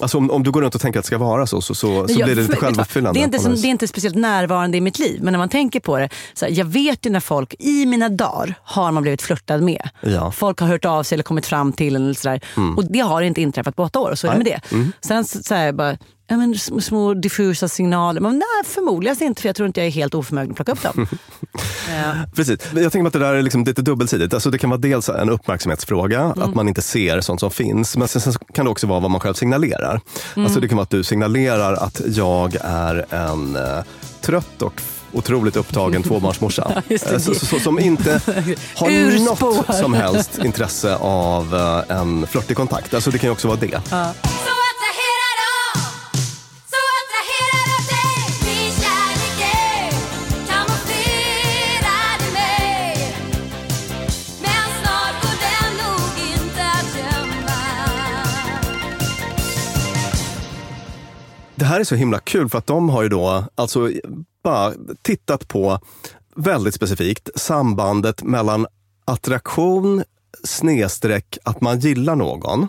alltså 0.00 0.18
om, 0.18 0.30
om 0.30 0.42
du 0.42 0.50
går 0.50 0.62
runt 0.62 0.74
och 0.74 0.80
tänker 0.80 0.98
att 0.98 1.04
det 1.04 1.06
ska 1.06 1.18
vara 1.18 1.46
så, 1.46 1.60
så, 1.60 1.74
så, 1.74 2.08
så 2.08 2.14
Jag- 2.18 2.26
blir 2.26 2.36
det 2.36 2.42
lite 2.42 2.56
självuppfyllande. 2.56 3.20
Det 3.20 3.22
är, 3.22 3.24
inte 3.24 3.38
som, 3.38 3.54
det 3.54 3.68
är 3.68 3.70
inte 3.70 3.88
speciellt 3.88 4.16
närvarande 4.16 4.76
i 4.76 4.80
mitt 4.80 4.98
liv, 4.98 5.22
men 5.22 5.32
när 5.32 5.38
man 5.38 5.48
tänker 5.48 5.80
på 5.80 5.98
det. 5.98 6.08
Så 6.34 6.44
här, 6.44 6.52
jag 6.52 6.64
vet 6.64 7.06
ju 7.06 7.10
när 7.10 7.20
folk, 7.20 7.54
i 7.58 7.86
mina 7.86 8.08
dagar 8.08 8.54
har 8.62 8.92
man 8.92 9.02
blivit 9.02 9.22
flörtad 9.22 9.62
med. 9.62 9.88
Ja. 10.00 10.30
Folk 10.30 10.60
har 10.60 10.68
hört 10.68 10.84
av 10.84 11.02
sig 11.02 11.16
eller 11.16 11.22
kommit 11.24 11.46
fram 11.46 11.72
till 11.72 11.96
en. 11.96 12.02
Eller 12.04 12.14
så 12.14 12.28
där. 12.28 12.40
Och 12.76 12.84
det 12.92 13.00
har 13.00 13.22
inte 13.22 13.40
inträffat 13.40 13.76
på 13.76 13.82
åtta 13.82 13.98
år, 13.98 14.14
så 14.14 14.26
är 14.26 14.30
det 14.30 14.36
med 14.38 14.46
det. 14.46 14.60
Sen 15.00 15.24
så, 15.24 15.38
så 15.42 15.54
här, 15.54 15.72
bara, 15.72 15.96
ja, 16.28 16.36
men, 16.36 16.54
sm- 16.54 16.80
små 16.80 17.14
diffusa 17.14 17.68
signaler. 17.68 18.20
Men, 18.20 18.32
nej, 18.32 18.64
förmodligen 18.64 19.22
inte, 19.22 19.42
för 19.42 19.48
jag 19.48 19.56
tror 19.56 19.66
inte 19.66 19.80
jag 19.80 19.86
är 19.86 19.90
helt 19.90 20.14
oförmögen 20.14 20.50
att 20.50 20.56
plocka 20.56 20.72
upp 20.72 20.82
dem. 20.82 21.06
ja. 21.88 22.12
Precis. 22.36 22.58
Jag 22.74 22.92
tänker 22.92 23.06
att 23.06 23.12
det 23.12 23.18
där 23.18 23.34
är 23.34 23.42
liksom 23.42 23.64
lite 23.64 23.82
dubbelsidigt. 23.82 24.34
Alltså 24.34 24.50
det 24.50 24.58
kan 24.58 24.70
vara 24.70 24.80
dels 24.80 25.08
en 25.08 25.30
uppmärksamhetsfråga, 25.30 26.20
Mm. 26.20 26.42
att 26.42 26.54
man 26.54 26.68
inte 26.68 26.82
ser 26.82 27.20
sånt 27.20 27.40
som 27.40 27.50
finns. 27.50 27.96
Men 27.96 28.08
sen, 28.08 28.20
sen 28.22 28.32
kan 28.54 28.64
det 28.64 28.70
också 28.70 28.86
vara 28.86 29.00
vad 29.00 29.10
man 29.10 29.20
själv 29.20 29.34
signalerar. 29.34 30.00
Mm. 30.36 30.46
Alltså 30.46 30.60
det 30.60 30.68
kan 30.68 30.76
vara 30.76 30.82
att 30.82 30.90
du 30.90 31.04
signalerar 31.04 31.72
att 31.74 32.00
jag 32.06 32.56
är 32.60 33.06
en 33.14 33.56
eh, 33.56 33.82
trött 34.20 34.62
och 34.62 34.82
otroligt 35.12 35.56
upptagen 35.56 36.02
tvåbarnsmorsa. 36.08 36.82
det. 36.88 36.94
Eh, 37.12 37.18
så, 37.18 37.34
så, 37.34 37.46
så, 37.46 37.58
som 37.60 37.78
inte 37.78 38.20
har 38.76 38.90
Ur 38.90 39.18
något 39.24 39.76
som 39.76 39.94
helst 39.94 40.38
intresse 40.44 40.96
av 40.96 41.54
eh, 41.90 41.96
en 41.96 42.26
flörtig 42.26 42.56
kontakt. 42.56 42.94
Alltså 42.94 43.10
det 43.10 43.18
kan 43.18 43.28
ju 43.28 43.32
också 43.32 43.48
vara 43.48 43.58
det. 43.60 43.80
Så 43.90 43.94
Det 61.58 61.64
här 61.64 61.80
är 61.80 61.84
så 61.84 61.94
himla 61.94 62.18
kul 62.18 62.48
för 62.48 62.58
att 62.58 62.66
de 62.66 62.88
har 62.88 63.02
ju 63.02 63.08
då 63.08 63.44
alltså 63.54 63.90
bara 64.44 64.72
tittat 65.02 65.48
på 65.48 65.80
väldigt 66.36 66.74
specifikt 66.74 67.30
sambandet 67.34 68.22
mellan 68.22 68.66
attraktion 69.04 70.04
snedstreck 70.44 71.38
att 71.44 71.60
man 71.60 71.78
gillar 71.80 72.16
någon. 72.16 72.68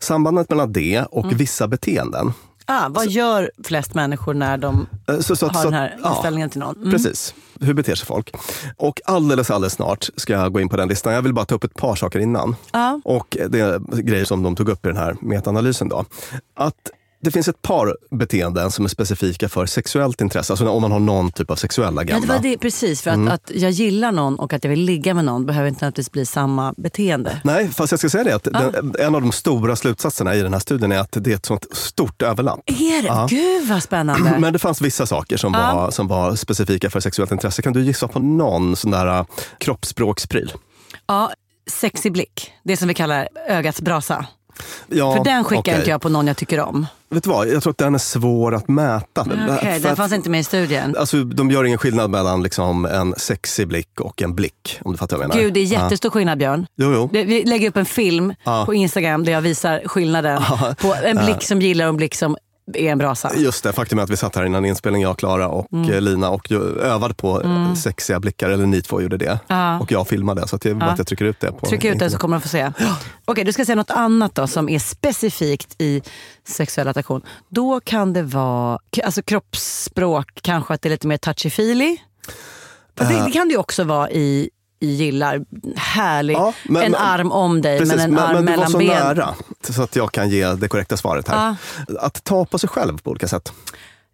Sambandet 0.00 0.50
mellan 0.50 0.72
det 0.72 1.04
och 1.10 1.40
vissa 1.40 1.68
beteenden. 1.68 2.32
ah, 2.66 2.88
vad 2.88 3.06
gör 3.08 3.50
flest 3.64 3.94
människor 3.94 4.34
när 4.34 4.56
de 4.58 4.86
Eh, 5.08 5.18
Så, 5.20 5.36
så, 5.36 5.46
har 5.46 5.52
så, 5.54 5.62
den 5.62 5.74
här 5.74 5.98
ja, 6.02 6.14
inställningen 6.14 6.50
till 6.50 6.60
någon? 6.60 6.76
Mm. 6.76 6.90
Precis. 6.90 7.34
Hur 7.60 7.74
beter 7.74 7.94
sig 7.94 8.06
folk? 8.06 8.34
Och 8.76 9.00
alldeles, 9.04 9.50
alldeles 9.50 9.72
snart 9.72 10.08
ska 10.16 10.32
jag 10.32 10.52
gå 10.52 10.60
in 10.60 10.68
på 10.68 10.76
den 10.76 10.88
listan. 10.88 11.12
Jag 11.12 11.22
vill 11.22 11.34
bara 11.34 11.44
ta 11.44 11.54
upp 11.54 11.64
ett 11.64 11.74
par 11.74 11.96
saker 11.96 12.18
innan. 12.18 12.56
Ja. 12.72 13.00
Och 13.04 13.36
det 13.48 13.60
är 13.60 14.02
grejer 14.02 14.24
som 14.24 14.42
de 14.42 14.56
tog 14.56 14.68
upp 14.68 14.84
i 14.86 14.88
den 14.88 14.96
här 14.96 15.16
metaanalysen. 15.20 15.88
Då. 15.88 16.04
Att 16.54 16.90
det 17.22 17.30
finns 17.30 17.48
ett 17.48 17.62
par 17.62 17.96
beteenden 18.10 18.70
som 18.70 18.84
är 18.84 18.88
specifika 18.88 19.48
för 19.48 19.66
sexuellt 19.66 20.20
intresse. 20.20 20.52
Alltså 20.52 20.68
om 20.68 20.82
man 20.82 20.92
har 20.92 20.98
någon 21.00 21.32
typ 21.32 21.50
av 21.50 21.56
sexuell 21.56 21.94
Ja, 21.94 22.00
agenda. 22.02 22.26
det 22.26 22.32
var 22.32 22.38
det, 22.42 22.58
precis, 22.58 23.02
för 23.02 23.10
att, 23.10 23.14
Mm. 23.16 23.34
att 23.34 23.50
jag 23.54 23.70
gillar 23.70 24.12
någon 24.12 24.38
och 24.38 24.52
att 24.52 24.64
jag 24.64 24.68
vill 24.70 24.80
ligga 24.80 25.14
med 25.14 25.24
någon 25.24 25.46
behöver 25.46 25.68
inte 25.68 25.78
nödvändigtvis 25.84 26.12
bli 26.12 26.26
samma 26.26 26.74
beteende. 26.76 27.40
Nej, 27.44 27.68
fast 27.68 27.90
jag 27.92 27.98
ska 27.98 28.10
säga 28.10 28.24
det 28.24 28.34
att 28.34 28.44
den, 28.44 28.94
en 28.98 29.14
av 29.14 29.20
de 29.20 29.32
stora 29.32 29.76
slutsatserna 29.76 30.34
i 30.34 30.42
den 30.42 30.52
här 30.52 30.60
studien 30.60 30.92
är 30.92 30.98
att 30.98 31.16
det 31.20 31.30
är 31.32 31.34
ett 31.36 31.46
sånt 31.46 31.66
stort 31.76 32.22
överlapp. 32.22 32.60
Är 32.66 33.02
det? 33.02 33.08
Ja. 33.08 33.26
Gud 33.30 33.68
vad 33.68 33.82
spännande. 33.82 34.34
Men 34.38 34.52
det 34.52 34.58
fanns 34.58 34.80
vissa 34.80 35.06
saker 35.06 35.36
som, 35.36 35.54
Ja. 35.54 35.74
var, 35.74 35.90
som 35.90 36.08
var 36.08 36.34
specifika 36.36 36.90
för 36.90 37.00
sexuellt 37.00 37.32
intresse. 37.32 37.62
Kan 37.62 37.72
du 37.72 37.82
gissa 37.82 38.08
på 38.08 38.18
någon 38.18 38.76
sån 38.76 38.90
där 38.90 39.18
uh, 39.20 39.24
kroppsspråkspryl? 39.58 40.52
Ja, 41.06 41.30
sexig 41.70 42.12
blick, 42.12 42.52
det 42.64 42.76
som 42.76 42.88
vi 42.88 42.94
kallar 42.94 43.28
ögats 43.48 43.80
brasa. 43.80 44.26
Ja, 44.88 45.16
För 45.16 45.24
den 45.24 45.44
skickar 45.44 45.60
okej. 45.60 45.74
inte 45.78 45.90
jag 45.90 46.02
på 46.02 46.08
någon 46.08 46.26
jag 46.26 46.36
tycker 46.36 46.60
om. 46.60 46.86
Vet 47.14 47.24
du 47.24 47.30
vad, 47.30 47.48
jag 47.48 47.62
tror 47.62 47.70
att 47.70 47.78
den 47.78 47.94
är 47.94 47.98
svår 47.98 48.54
att 48.54 48.68
mäta. 48.68 49.24
För 49.24 49.30
den 49.80 49.86
att- 49.90 49.96
fanns 49.96 50.12
inte 50.12 50.30
med 50.30 50.40
i 50.40 50.44
studien. 50.44 50.96
Alltså, 50.98 51.24
de 51.24 51.50
gör 51.50 51.64
ingen 51.64 51.78
skillnad 51.78 52.10
mellan 52.10 52.42
liksom 52.42 52.84
en 52.84 53.14
sexig 53.16 53.68
blick 53.68 54.00
och 54.00 54.22
en 54.22 54.34
blick. 54.34 54.78
Om 54.82 54.92
du 54.92 54.98
fattar 54.98 55.16
vad 55.16 55.24
jag 55.24 55.28
menar. 55.28 55.42
Gud, 55.42 55.54
det 55.54 55.60
är 55.60 55.64
Ja. 55.64 55.82
jättestor 55.82 56.10
skillnad 56.10 56.38
Björn. 56.38 56.66
Jo, 56.76 56.92
jo. 56.94 57.08
Vi 57.12 57.44
lägger 57.44 57.68
upp 57.68 57.76
en 57.76 57.84
film 57.86 58.34
Ja. 58.44 58.62
på 58.66 58.74
Instagram 58.74 59.24
där 59.24 59.32
jag 59.32 59.40
visar 59.40 59.82
skillnaden 59.86 60.42
på 60.80 60.94
en 61.04 61.16
blick 61.24 61.42
som 61.42 61.60
gillar 61.62 61.84
och 61.84 61.88
en 61.88 61.96
blick 61.96 62.14
som 62.14 62.36
är 62.74 62.92
en 62.92 62.98
brasa. 62.98 63.32
Just 63.36 63.64
det, 63.64 63.72
faktum 63.72 63.98
är 63.98 64.02
att 64.02 64.10
vi 64.10 64.16
satt 64.16 64.36
här 64.36 64.44
innan 64.44 64.64
inspelning, 64.64 65.02
jag, 65.02 65.18
Klara 65.18 65.48
och 65.48 65.72
Mm. 65.72 65.90
eh, 65.92 66.00
Lina 66.00 66.30
och 66.30 66.52
övade 66.82 67.14
på 67.14 67.40
mm. 67.40 67.76
sexiga 67.76 68.20
blickar, 68.20 68.50
eller 68.50 68.66
ni 68.66 68.82
två 68.82 69.00
gjorde 69.00 69.16
det. 69.16 69.38
Ja. 69.46 69.80
Och 69.80 69.92
jag 69.92 70.08
filmade, 70.08 70.48
så 70.48 70.56
att 70.56 70.62
det 70.62 70.70
är 70.70 70.74
bara 70.74 70.90
att 70.90 70.98
jag 70.98 71.06
trycker 71.06 71.24
ut 71.24 71.40
det. 71.40 71.52
På 71.52 71.66
Tryck 71.66 71.84
ut 71.84 71.92
internet. 71.92 72.12
så 72.12 72.18
kommer 72.18 72.36
de 72.36 72.40
få 72.42 72.48
se. 72.48 72.72
Okej, 73.24 73.44
du 73.44 73.52
ska 73.52 73.64
säga 73.64 73.76
något 73.76 73.90
annat 73.90 74.34
då 74.34 74.46
som 74.46 74.68
är 74.68 74.78
specifikt 74.78 75.74
i 75.78 76.02
sexuell 76.48 76.88
attraktion. 76.88 77.22
Då 77.48 77.80
kan 77.80 78.12
det 78.12 78.22
vara 78.22 78.78
alltså 79.04 79.22
kroppsspråk, 79.22 80.38
kanske 80.42 80.74
att 80.74 80.82
det 80.82 80.88
är 80.88 80.90
lite 80.90 81.06
mer 81.06 81.16
touchy-feely. 81.16 81.96
Fast. 82.98 83.10
Det, 83.10 83.24
det 83.24 83.30
kan 83.30 83.48
det 83.48 83.52
ju 83.52 83.58
också 83.58 83.84
vara 83.84 84.10
i 84.10 84.50
gillar. 84.80 85.40
Härlig. 85.76 86.34
Ja, 86.34 86.52
men- 86.64 86.82
en 86.82 86.92
men- 86.92 87.00
arm 87.00 87.32
om 87.32 87.62
dig 87.62 87.78
Precis, 87.78 87.96
men 87.96 88.04
en 88.04 88.14
men, 88.14 88.22
arm 88.24 88.34
men 88.34 88.44
du 88.44 88.50
var 88.50 88.56
mellan 88.56 88.70
så 88.70 88.78
ben. 88.78 88.86
nära 88.86 89.34
så 89.70 89.82
att 89.82 89.96
jag 89.96 90.12
kan 90.12 90.28
ge 90.30 90.46
det 90.54 90.68
korrekta 90.68 90.96
svaret 90.96 91.28
här. 91.28 91.56
Att 92.00 92.24
ta 92.24 92.44
på 92.44 92.58
sig 92.58 92.68
själv 92.68 92.98
på 92.98 93.10
olika 93.10 93.28
sätt. 93.28 93.52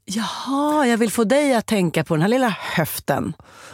Jaha, 0.04 0.86
jag 0.86 0.98
vill 0.98 1.12
få 1.12 1.24
dig 1.24 1.54
att 1.54 1.66
tänka 1.66 2.04
på 2.04 2.14
den 2.14 2.22
här 2.22 2.28
lilla 2.28 2.48
höften. 2.60 3.32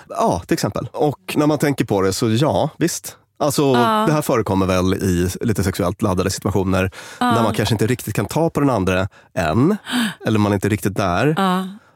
Ja, 0.08 0.42
till 0.46 0.54
exempel. 0.54 0.88
Och 0.92 1.34
när 1.36 1.46
man 1.46 1.58
tänker 1.58 1.84
på 1.84 2.02
det 2.02 2.12
så 2.12 2.30
ja, 2.30 2.70
visst. 2.78 3.16
Alltså, 3.38 3.72
Det 3.72 4.12
här 4.12 4.22
förekommer 4.22 4.66
väl 4.66 4.94
i 4.94 5.28
lite 5.40 5.64
sexuellt 5.64 6.02
laddade 6.02 6.30
situationer 6.30 6.90
när 7.20 7.42
man 7.42 7.54
kanske 7.54 7.74
inte 7.74 7.86
riktigt 7.86 8.14
kan 8.14 8.26
ta 8.26 8.50
på 8.50 8.60
den 8.60 8.70
andra 8.70 9.08
än. 9.34 9.76
Eller 10.26 10.38
man 10.38 10.52
är 10.52 10.56
inte 10.56 10.68
riktigt 10.68 10.96
där. 10.96 11.34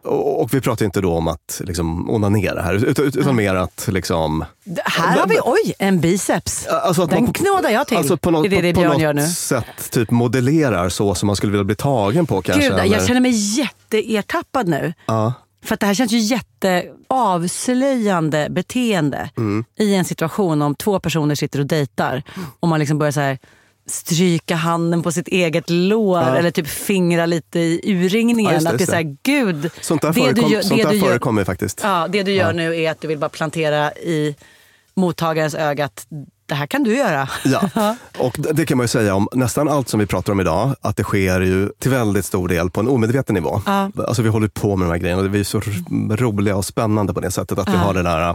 Och, 0.07 0.43
och 0.43 0.55
vi 0.55 0.61
pratar 0.61 0.85
inte 0.85 1.01
då 1.01 1.13
om 1.13 1.29
att 1.29 1.61
liksom, 1.65 2.11
onanera 2.11 2.63
här, 2.63 2.75
utan, 2.75 3.05
utan 3.05 3.37
mer 3.37 3.55
att 3.55 3.89
liksom... 3.93 4.45
Det- 4.65 4.83
Här 4.85 5.19
har 5.19 5.27
vi, 5.27 5.39
oj, 5.45 5.75
en 5.79 6.01
biceps. 6.01 6.67
Alltså 6.67 7.03
att 7.03 7.11
Den 7.11 7.25
man 7.25 7.33
knådar 7.33 7.71
jag 7.71 7.87
till. 7.87 7.97
Alltså 7.97 8.17
på 8.17 8.31
något, 8.31 8.51
det 8.51 8.57
är 8.59 8.63
det 8.63 8.75
på, 8.75 8.81
på 8.81 8.87
gör 9.01 9.15
något 9.15 9.23
nu. 9.25 9.29
sätt 9.29 9.91
typ 9.91 10.11
modellerar 10.11 10.89
så 10.89 11.15
som 11.15 11.27
man 11.27 11.37
skulle 11.37 11.53
vilja 11.53 11.65
bli 11.65 11.75
tagen 11.75 12.27
på 12.27 12.43
kanske. 12.43 12.63
Gud, 12.69 12.73
eller- 12.79 12.85
jag 12.97 13.07
känner 13.07 13.21
mig 13.21 13.59
jätteertappad 13.59 14.69
nu. 14.69 14.95
ja. 15.07 15.33
För 15.65 15.75
att 15.75 15.81
det 15.81 15.87
här 15.87 15.95
känns 15.95 16.13
ju 16.13 16.19
jätteavslöjande 16.19 18.47
beteende 18.51 19.31
Mm. 19.37 19.65
i 19.79 19.95
en 19.95 20.05
situation 20.05 20.63
om 20.63 20.75
två 20.75 21.01
personer 21.01 21.35
sitter 21.35 21.59
och 21.61 21.67
dejtar 21.67 22.23
och 22.61 22.69
man 22.69 22.81
liksom 22.81 22.99
börjar 22.99 23.13
så 23.13 23.21
här 23.21 23.39
stryka 23.87 24.55
handen 24.57 25.03
på 25.03 25.13
sitt 25.13 25.29
eget 25.29 25.71
lår 25.71 26.37
eller 26.37 26.51
typ 26.51 26.69
fingra 26.69 27.27
lite 27.27 27.59
i 27.59 27.81
urringningen. 27.85 28.55
Ja, 28.55 28.61
det, 28.61 28.71
att 28.71 28.79
det 28.79 28.97
är 28.97 29.17
gud. 29.23 29.71
Sånt 29.81 30.03
där, 30.03 30.09
det 30.09 30.21
förekom, 30.21 30.51
gör, 30.51 30.63
sånt 30.63 30.83
där 30.83 30.93
gör, 30.93 31.07
förekommer 31.07 31.45
faktiskt. 31.45 31.81
ja, 31.83 32.07
det 32.09 32.23
du 32.23 32.33
gör 32.33 32.53
nu 32.53 32.77
är 32.83 32.91
att 32.91 33.01
du 33.01 33.09
vill 33.09 33.19
bara 33.19 33.29
plantera 33.29 33.93
i 33.93 34.37
mottagarens 34.95 35.55
öga 35.55 35.85
att 35.85 36.07
det 36.49 36.55
här 36.55 36.67
kan 36.67 36.83
du 36.85 36.97
göra. 36.97 37.29
Ja, 37.45 37.97
och 38.19 38.37
det- 38.39 38.67
kan 38.67 38.77
man 38.77 38.85
ju 38.85 38.89
säga 38.89 39.15
om 39.15 39.29
nästan 39.33 39.69
allt 39.69 39.89
som 39.89 40.01
vi 40.01 40.07
pratar 40.07 40.33
om 40.33 40.41
idag, 40.41 40.75
att 40.81 40.97
det 40.97 41.03
sker 41.03 41.41
ju 41.41 41.71
till 41.79 41.91
väldigt 41.91 42.25
stor 42.25 42.49
del 42.49 42.71
på 42.71 42.81
en 42.81 42.89
omedveten 42.89 43.35
nivå. 43.35 43.61
Ja. 43.67 43.91
Alltså 44.09 44.23
vi 44.23 44.29
håller 44.29 44.49
på 44.49 44.77
med 44.77 44.89
de 44.89 44.91
här 44.93 44.99
grejerna 44.99 45.23
och 45.23 45.35
vi 45.35 45.41
är 45.41 45.45
så 45.45 45.61
roliga 46.17 46.57
och 46.57 46.65
spännande 46.65 47.15
på 47.15 47.21
det 47.21 47.31
sättet 47.31 47.59
att 47.59 47.69
vi 47.69 47.77
har 47.77 47.95
det 47.95 48.03
där 48.03 48.35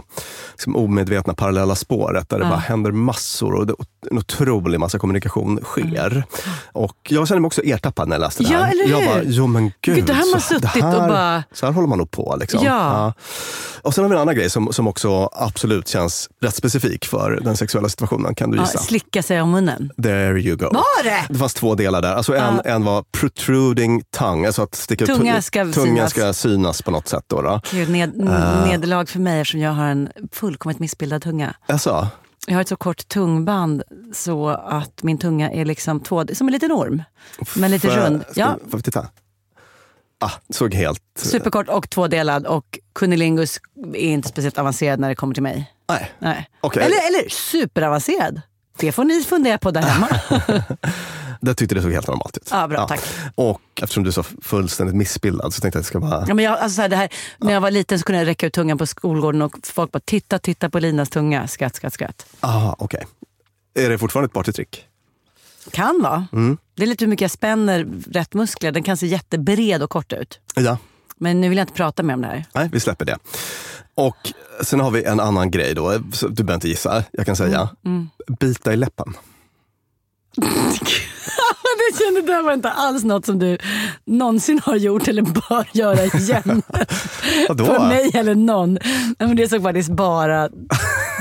liksom, 0.52 0.76
omedvetna 0.76 1.34
parallella 1.34 1.74
spåret 1.74 2.28
där 2.28 2.38
det 2.38 2.44
bara 2.44 2.56
händer 2.58 2.92
massor 2.92 3.54
och 3.54 3.66
det, 3.66 3.74
en 4.10 4.18
otrolig 4.18 4.80
massa 4.80 4.98
kommunikation 4.98 5.60
sker. 5.62 6.24
Och 6.72 6.96
jag 7.08 7.28
känner 7.28 7.40
mig 7.40 7.46
också 7.46 7.62
ertappad 7.64 8.08
när 8.08 8.16
jag 8.16 8.20
läste 8.20 8.42
det 8.42 8.48
här. 8.48 8.60
Ja, 8.60 8.66
eller 8.66 8.88
Jag 8.90 9.04
bara, 9.04 9.22
jo 9.24 9.46
men 9.46 9.72
gud. 9.80 9.94
Gud, 9.96 10.04
det 10.06 10.12
här 10.12 10.30
man 10.32 10.40
så- 10.40 10.54
suttit 10.54 10.64
här, 10.82 10.96
och 11.02 11.08
bara- 11.08 11.42
Så 11.52 11.66
här 11.66 11.72
håller 11.72 11.88
man 11.88 11.98
nog 11.98 12.10
på. 12.10 12.36
Liksom. 12.40 12.64
Ja. 12.64 13.12
Och 13.82 13.94
sen 13.94 14.04
har 14.04 14.08
vi 14.08 14.14
en 14.16 14.20
annan 14.22 14.34
grej 14.34 14.50
som, 14.50 14.72
som 14.72 14.88
också 14.88 15.28
absolut 15.32 15.88
känns 15.88 16.28
rätt 16.40 16.54
specifik 16.54 17.04
för 17.06 17.40
den 17.44 17.56
sexuella 17.56 17.88
situationen. 17.88 18.34
Kan 18.34 18.50
du 18.50 18.56
Ja, 18.56 18.62
gissa? 18.62 18.78
slicka 18.78 19.22
sig 19.22 19.42
om 19.42 19.50
munnen. 19.50 19.90
There 20.02 20.40
you 20.40 20.56
go. 20.56 20.64
Var 20.72 21.04
det? 21.04 21.26
Det 21.28 21.38
fanns 21.38 21.54
två 21.54 21.74
delar 21.74 22.02
där. 22.02 22.14
Alltså 22.14 22.36
en, 22.36 22.60
en 22.64 22.84
var 22.84 23.04
protruding 23.12 24.02
tongue, 24.10 24.46
alltså 24.46 24.62
att 24.62 24.74
sticka 24.74 25.06
Tunga 25.06 25.42
ska 25.42 25.58
tungan 25.60 25.72
synas. 25.74 26.10
ska 26.10 26.32
synas 26.32 26.82
på 26.82 26.90
något 26.90 27.08
sätt. 27.08 27.24
Då, 27.26 27.42
då. 27.42 27.60
Gud, 27.70 27.90
ned, 27.90 28.28
Ah. 28.30 28.64
nederlag 28.66 29.06
för 29.08 29.18
mig 29.20 29.40
eftersom 29.40 29.60
jag 29.60 29.72
har 29.72 29.84
en 29.86 30.08
fullkomligt 30.32 30.78
missbildad 30.80 31.22
tunga. 31.22 31.54
Alltså, 31.66 32.08
Jag 32.46 32.54
har 32.54 32.60
ett 32.60 32.68
så 32.68 32.76
kort 32.76 33.08
tungband 33.08 33.82
så 34.12 34.48
att 34.48 35.02
min 35.02 35.18
tunga 35.18 35.50
är 35.50 35.64
liksom 35.64 36.00
två, 36.00 36.24
som 36.32 36.48
en 36.48 36.52
liten 36.52 36.72
orm. 36.72 37.02
Men 37.56 37.70
lite 37.70 37.88
jag- 37.88 38.06
rund. 38.06 38.24
Ja, 38.34 38.58
Får 38.70 38.78
vi 38.78 38.82
titta? 38.82 39.08
ah, 40.20 40.30
såg 40.50 40.74
helt... 40.74 41.02
Superkort 41.16 41.68
och 41.68 41.90
tvådelad 41.90 42.46
och 42.46 42.78
kunilingus 42.94 43.60
är 43.94 43.96
inte 43.96 44.28
speciellt 44.28 44.58
avancerad 44.58 45.00
när 45.00 45.08
det 45.08 45.14
kommer 45.14 45.34
till 45.34 45.42
mig. 45.42 45.72
Nej. 45.88 46.12
Nej. 46.18 46.48
Okej. 46.60 46.82
Eller, 46.82 46.96
eller 47.08 47.28
superavancerad. 47.28 48.40
Det 48.76 48.92
får 48.92 49.04
ni 49.04 49.22
fundera 49.22 49.58
på 49.58 49.70
där 49.70 49.82
hemma. 49.82 50.08
Jag 51.44 51.56
tyckte 51.56 51.74
det 51.74 51.82
såg 51.82 51.92
helt 51.92 52.08
normalt 52.08 52.36
ut. 52.36 52.48
Ja, 52.50 52.68
bra, 52.68 52.88
tack. 52.88 53.00
Och 53.34 53.60
eftersom 53.82 54.02
du 54.02 54.08
är 54.08 54.12
så 54.12 54.22
fullständigt 54.22 54.96
missbildad 54.96 55.54
så 55.54 55.60
tänkte 55.60 55.76
jag 55.76 55.80
att 55.80 55.94
jag 55.94 56.00
ska 56.00 56.00
bara... 56.00 56.24
Ja, 56.28 56.34
men 56.34 56.44
jag, 56.44 56.58
alltså, 56.58 56.76
så 56.76 56.82
här, 56.82 56.88
det 56.88 56.96
här, 56.96 57.08
när 57.38 57.52
jag 57.52 57.60
var 57.60 57.70
liten 57.70 57.98
så 57.98 58.04
kunde 58.04 58.18
jag 58.18 58.26
räcka 58.26 58.46
ut 58.46 58.52
tungan 58.52 58.78
på 58.78 58.86
skolgården 58.86 59.42
och 59.42 59.58
folk 59.64 59.92
bara 59.92 60.00
titta, 60.00 60.38
titta 60.38 60.70
på 60.70 60.78
Linas 60.78 61.08
tunga. 61.10 61.48
Skratt, 61.48 61.74
skratt, 61.74 61.94
skratt. 61.94 62.26
Ah, 62.40 62.74
okej. 62.78 63.06
Är 63.74 63.90
det 63.90 63.98
fortfarande 63.98 64.26
ett 64.26 64.32
partytrick? 64.32 64.84
Kan 65.70 66.02
vara. 66.02 66.26
Mm. 66.32 66.58
Det 66.74 66.82
är 66.82 66.86
lite 66.86 67.04
hur 67.04 67.10
mycket 67.10 67.22
jag 67.22 67.30
spänner 67.30 67.86
rätt 68.10 68.34
muskler. 68.34 68.72
Den 68.72 68.82
kan 68.82 68.96
se 68.96 69.06
jättebred 69.06 69.82
och 69.82 69.90
kort 69.90 70.12
ut. 70.12 70.40
Ja. 70.54 70.78
Men 71.16 71.40
nu 71.40 71.48
vill 71.48 71.58
jag 71.58 71.62
inte 71.62 71.74
prata 71.74 72.02
mer 72.02 72.14
om 72.14 72.20
det 72.22 72.28
här. 72.28 72.44
Nej, 72.54 72.68
vi 72.72 72.80
släpper 72.80 73.04
det. 73.04 73.18
Och 73.94 74.16
sen 74.62 74.80
har 74.80 74.90
vi 74.90 75.04
en 75.04 75.20
annan 75.20 75.50
grej 75.50 75.74
då. 75.74 75.98
Du 76.28 76.28
behöver 76.28 76.54
inte 76.54 76.68
gissa, 76.68 77.04
jag 77.12 77.26
kan 77.26 77.36
säga. 77.36 77.68
Mm. 77.84 78.08
Bita 78.40 78.72
i 78.72 78.76
läppen. 78.76 79.14
det 81.90 81.98
kände 82.04 82.20
det 82.20 82.42
var 82.42 82.52
inte 82.52 82.70
alls 82.70 83.04
något 83.04 83.26
som 83.26 83.38
du 83.38 83.58
någonsin 84.04 84.60
har 84.64 84.76
gjort 84.76 85.08
eller 85.08 85.22
bör 85.22 85.68
göra 85.72 86.04
igen. 86.04 86.62
Vadå? 87.48 87.64
För 87.64 87.88
mig 87.88 88.10
eller 88.14 88.34
någon. 88.34 88.78
Men 89.18 89.36
det 89.36 89.48
såg 89.48 89.62
faktiskt 89.62 89.90
bara 89.90 90.48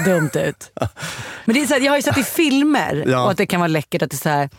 dumt 0.06 0.30
ut. 0.34 0.72
Men 1.46 1.54
det 1.56 1.62
är 1.62 1.68
så 1.68 1.74
här, 1.74 1.82
jag 1.82 1.92
har 1.92 1.98
ju 1.98 2.01
sett 2.04 2.18
i 2.18 2.24
filmer 2.24 3.04
Ja. 3.08 3.24
och 3.24 3.32
att 3.32 3.38
det 3.38 3.46
kan 3.46 3.60
vara 3.60 3.68
läckert. 3.68 4.01
Att 4.01 4.10
det, 4.10 4.16
är 4.16 4.18
så 4.18 4.30
här, 4.30 4.50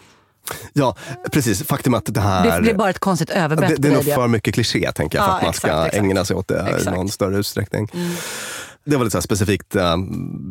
Ja, 0.72 0.96
precis. 1.32 1.62
Faktum 1.62 1.94
att 1.94 2.14
det 2.14 2.20
här... 2.20 2.56
det 2.56 2.62
blir 2.62 2.74
bara 2.74 2.90
ett 2.90 2.98
konstigt 2.98 3.30
överbett 3.30 3.68
det, 3.68 3.76
det 3.76 3.88
är 3.88 3.92
nog 3.92 4.04
för 4.04 4.28
mycket 4.28 4.54
kliché 4.54 4.92
tänker 4.92 5.18
jag, 5.18 5.24
för 5.24 5.32
Ja, 5.32 5.36
att 5.36 5.42
man 5.42 5.50
exakt, 5.50 5.72
ska 5.72 5.86
exakt. 5.86 6.04
ägna 6.04 6.24
sig 6.24 6.36
åt 6.36 6.48
det. 6.48 6.60
Mm. 6.60 6.80
i 6.80 6.84
någon 6.84 7.08
större 7.08 7.36
utsträckning. 7.36 7.88
Det 8.84 8.96
var 8.96 9.04
lite 9.04 9.16
så 9.16 9.22
specifikt. 9.22 9.76
eh, 9.76 9.96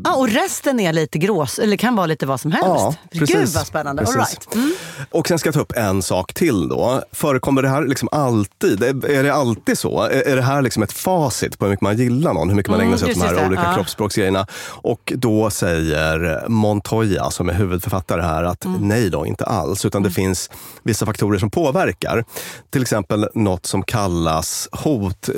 Ja, 0.03 0.15
och 0.15 0.29
resten 0.29 0.79
är 0.79 0.93
lite 0.93 1.17
grås, 1.17 1.59
eller 1.59 1.77
kan 1.77 1.95
vara 1.95 2.05
lite 2.05 2.25
vad 2.25 2.41
som 2.41 2.51
helst. 2.51 2.65
Ja, 2.67 2.95
Gud 3.11 3.19
precis. 3.29 3.55
vad 3.55 3.67
spännande. 3.67 4.01
Precis. 4.01 4.15
All 4.17 4.21
right. 4.25 4.55
mm. 4.55 4.71
Och 5.11 5.27
sen 5.27 5.39
ska 5.39 5.47
jag 5.47 5.53
ta 5.53 5.59
upp 5.59 5.73
en 5.75 6.01
sak 6.01 6.33
till 6.33 6.67
då. 6.69 7.01
Förekommer 7.11 7.61
det 7.61 7.69
här 7.69 7.88
liksom 7.88 8.09
alltid? 8.11 8.83
Är 8.83 9.23
det 9.23 9.33
alltid 9.33 9.77
så? 9.77 10.01
Är 10.01 10.35
det 10.35 10.41
här 10.41 10.61
liksom 10.61 10.83
ett 10.83 10.91
facit 10.93 11.59
på 11.59 11.65
hur 11.65 11.69
mycket 11.71 11.81
man 11.81 11.97
gillar 11.97 12.33
någon? 12.33 12.50
Hur 12.50 12.55
mycket 12.55 12.69
man 12.69 12.79
Mm, 12.79 12.88
ägnar 12.88 12.97
sig 12.97 13.09
åt 13.11 13.15
de 13.19 13.21
här 13.27 13.35
det. 13.35 13.47
olika 13.47 13.63
Ja. 13.63 13.73
kroppsspråksgrejerna? 13.75 14.47
Och 14.67 15.13
då 15.15 15.50
säger 15.50 16.45
Montoya, 16.50 17.31
som 17.31 17.50
är 17.50 17.53
huvudförfattare 17.53 18.21
här, 18.21 18.43
att 18.43 18.65
Mm. 18.65 18.88
nej 18.88 19.09
då, 19.09 19.25
inte 19.25 19.45
alls. 19.45 19.85
Utan 19.85 20.03
det 20.03 20.11
finns 20.11 20.50
vissa 20.83 21.05
faktorer 21.05 21.39
som 21.39 21.50
påverkar. 21.50 22.25
Till 22.69 22.81
exempel 22.81 23.29
något 23.35 23.65
som 23.65 23.83
kallas 23.83 24.67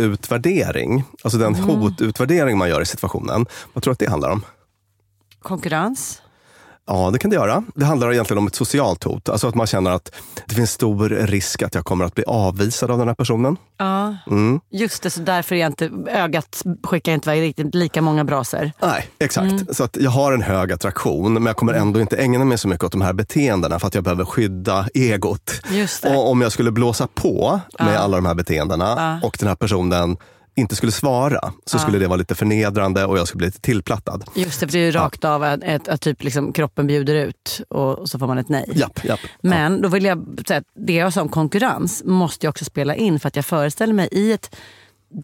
hotutvärdering. 0.04 1.04
Alltså 1.24 1.38
den 1.40 1.56
Mm. 1.56 1.70
hotutvärdering 1.70 2.58
man 2.58 2.70
gör 2.70 2.83
i 2.84 2.86
situationen. 2.86 3.46
Vad 3.74 3.84
tror 3.84 3.92
du 3.92 3.94
att 3.94 4.00
det 4.00 4.10
handlar 4.10 4.30
om? 4.30 4.46
Konkurrens. 5.42 6.20
Ja, 6.88 7.10
det 7.14 7.20
kan 7.20 7.30
det 7.30 7.36
göra. 7.36 7.64
Det 7.76 7.86
handlar 7.86 8.14
egentligen 8.14 8.38
om 8.38 8.48
ett 8.48 8.56
socialt 8.56 9.04
hot. 9.04 9.30
Alltså 9.30 9.48
att 9.48 9.56
man 9.56 9.68
känner 9.68 9.92
att 9.92 10.12
det 10.46 10.56
finns 10.56 10.72
stor 10.72 11.10
risk 11.10 11.62
att 11.62 11.76
jag 11.76 11.86
kommer 11.86 12.06
att 12.06 12.16
bli 12.16 12.24
avvisad 12.28 12.92
av 12.92 12.98
den 12.98 13.08
här 13.08 13.16
personen. 13.16 13.58
Ja, 13.78 14.16
Mm. 14.28 14.60
just 14.72 15.04
det. 15.04 15.10
Så 15.10 15.20
därför 15.20 15.56
är 15.56 15.68
inte, 15.68 15.92
ögat 16.10 16.62
skickar 16.84 17.12
inte 17.14 17.30
iväg 17.30 17.42
riktigt 17.42 17.76
lika 17.76 18.02
många 18.02 18.24
brasor. 18.24 18.72
Nej, 18.82 19.08
exakt. 19.20 19.52
Mm. 19.52 19.66
Så 19.72 19.84
att 19.84 19.98
jag 20.00 20.12
har 20.12 20.34
en 20.34 20.42
hög 20.42 20.72
attraktion, 20.72 21.34
men 21.34 21.46
jag 21.46 21.56
kommer 21.56 21.74
ändå 21.74 22.02
inte 22.02 22.18
ägna 22.18 22.46
mig 22.46 22.58
så 22.58 22.68
mycket 22.68 22.84
åt 22.84 22.92
de 22.92 23.02
här 23.02 23.14
beteendena 23.14 23.80
för 23.80 23.88
att 23.88 23.96
jag 23.96 24.04
behöver 24.04 24.26
skydda 24.26 24.88
egot. 24.94 25.52
Just 25.72 26.04
det. 26.04 26.16
Och 26.16 26.30
om 26.32 26.42
jag 26.42 26.52
skulle 26.52 26.72
blåsa 26.72 27.08
på 27.08 27.60
med 27.80 27.98
alla 27.98 28.18
de 28.18 28.26
här 28.26 28.36
beteendena 28.36 29.20
och 29.24 29.38
den 29.40 29.48
här 29.48 29.56
personen 29.56 30.18
inte 30.56 30.76
skulle 30.76 30.92
svara, 30.92 31.54
så 31.66 31.80
skulle 31.80 32.00
det 32.00 32.08
vara 32.08 32.18
lite 32.18 32.36
förnedrande 32.36 33.06
och 33.06 33.18
jag 33.18 33.28
skulle 33.28 33.38
bli 33.38 33.48
lite 33.48 33.62
tillplattad. 33.62 34.24
Just 34.36 34.60
det, 34.60 34.68
för 34.68 34.72
det 34.74 34.80
är 34.80 34.86
ju 34.86 34.92
rakt 34.92 35.26
av 35.26 35.44
att, 35.44 35.64
att, 35.64 35.88
att 35.88 36.02
typ 36.02 36.24
liksom 36.24 36.54
kroppen 36.54 36.88
bjuder 36.88 37.16
ut 37.16 37.62
och, 37.70 38.00
och 38.00 38.10
så 38.10 38.20
får 38.20 38.28
man 38.28 38.38
ett 38.38 38.50
nej. 38.50 38.66
Japp, 38.76 39.04
japp. 39.06 39.20
Men 39.42 39.82
då 39.82 39.90
vill 39.90 40.04
jag 40.06 40.44
säga 40.48 40.58
att 40.60 40.68
det 40.76 40.94
jag 40.94 41.14
sa 41.14 41.22
om 41.22 41.30
konkurrens 41.30 42.04
måste 42.06 42.46
jag 42.46 42.50
också 42.52 42.66
spela 42.66 42.96
in 42.96 43.20
för 43.20 43.28
att 43.28 43.36
jag 43.36 43.46
föreställer 43.46 43.94
mig 43.94 44.10
i 44.12 44.32
ett 44.32 44.56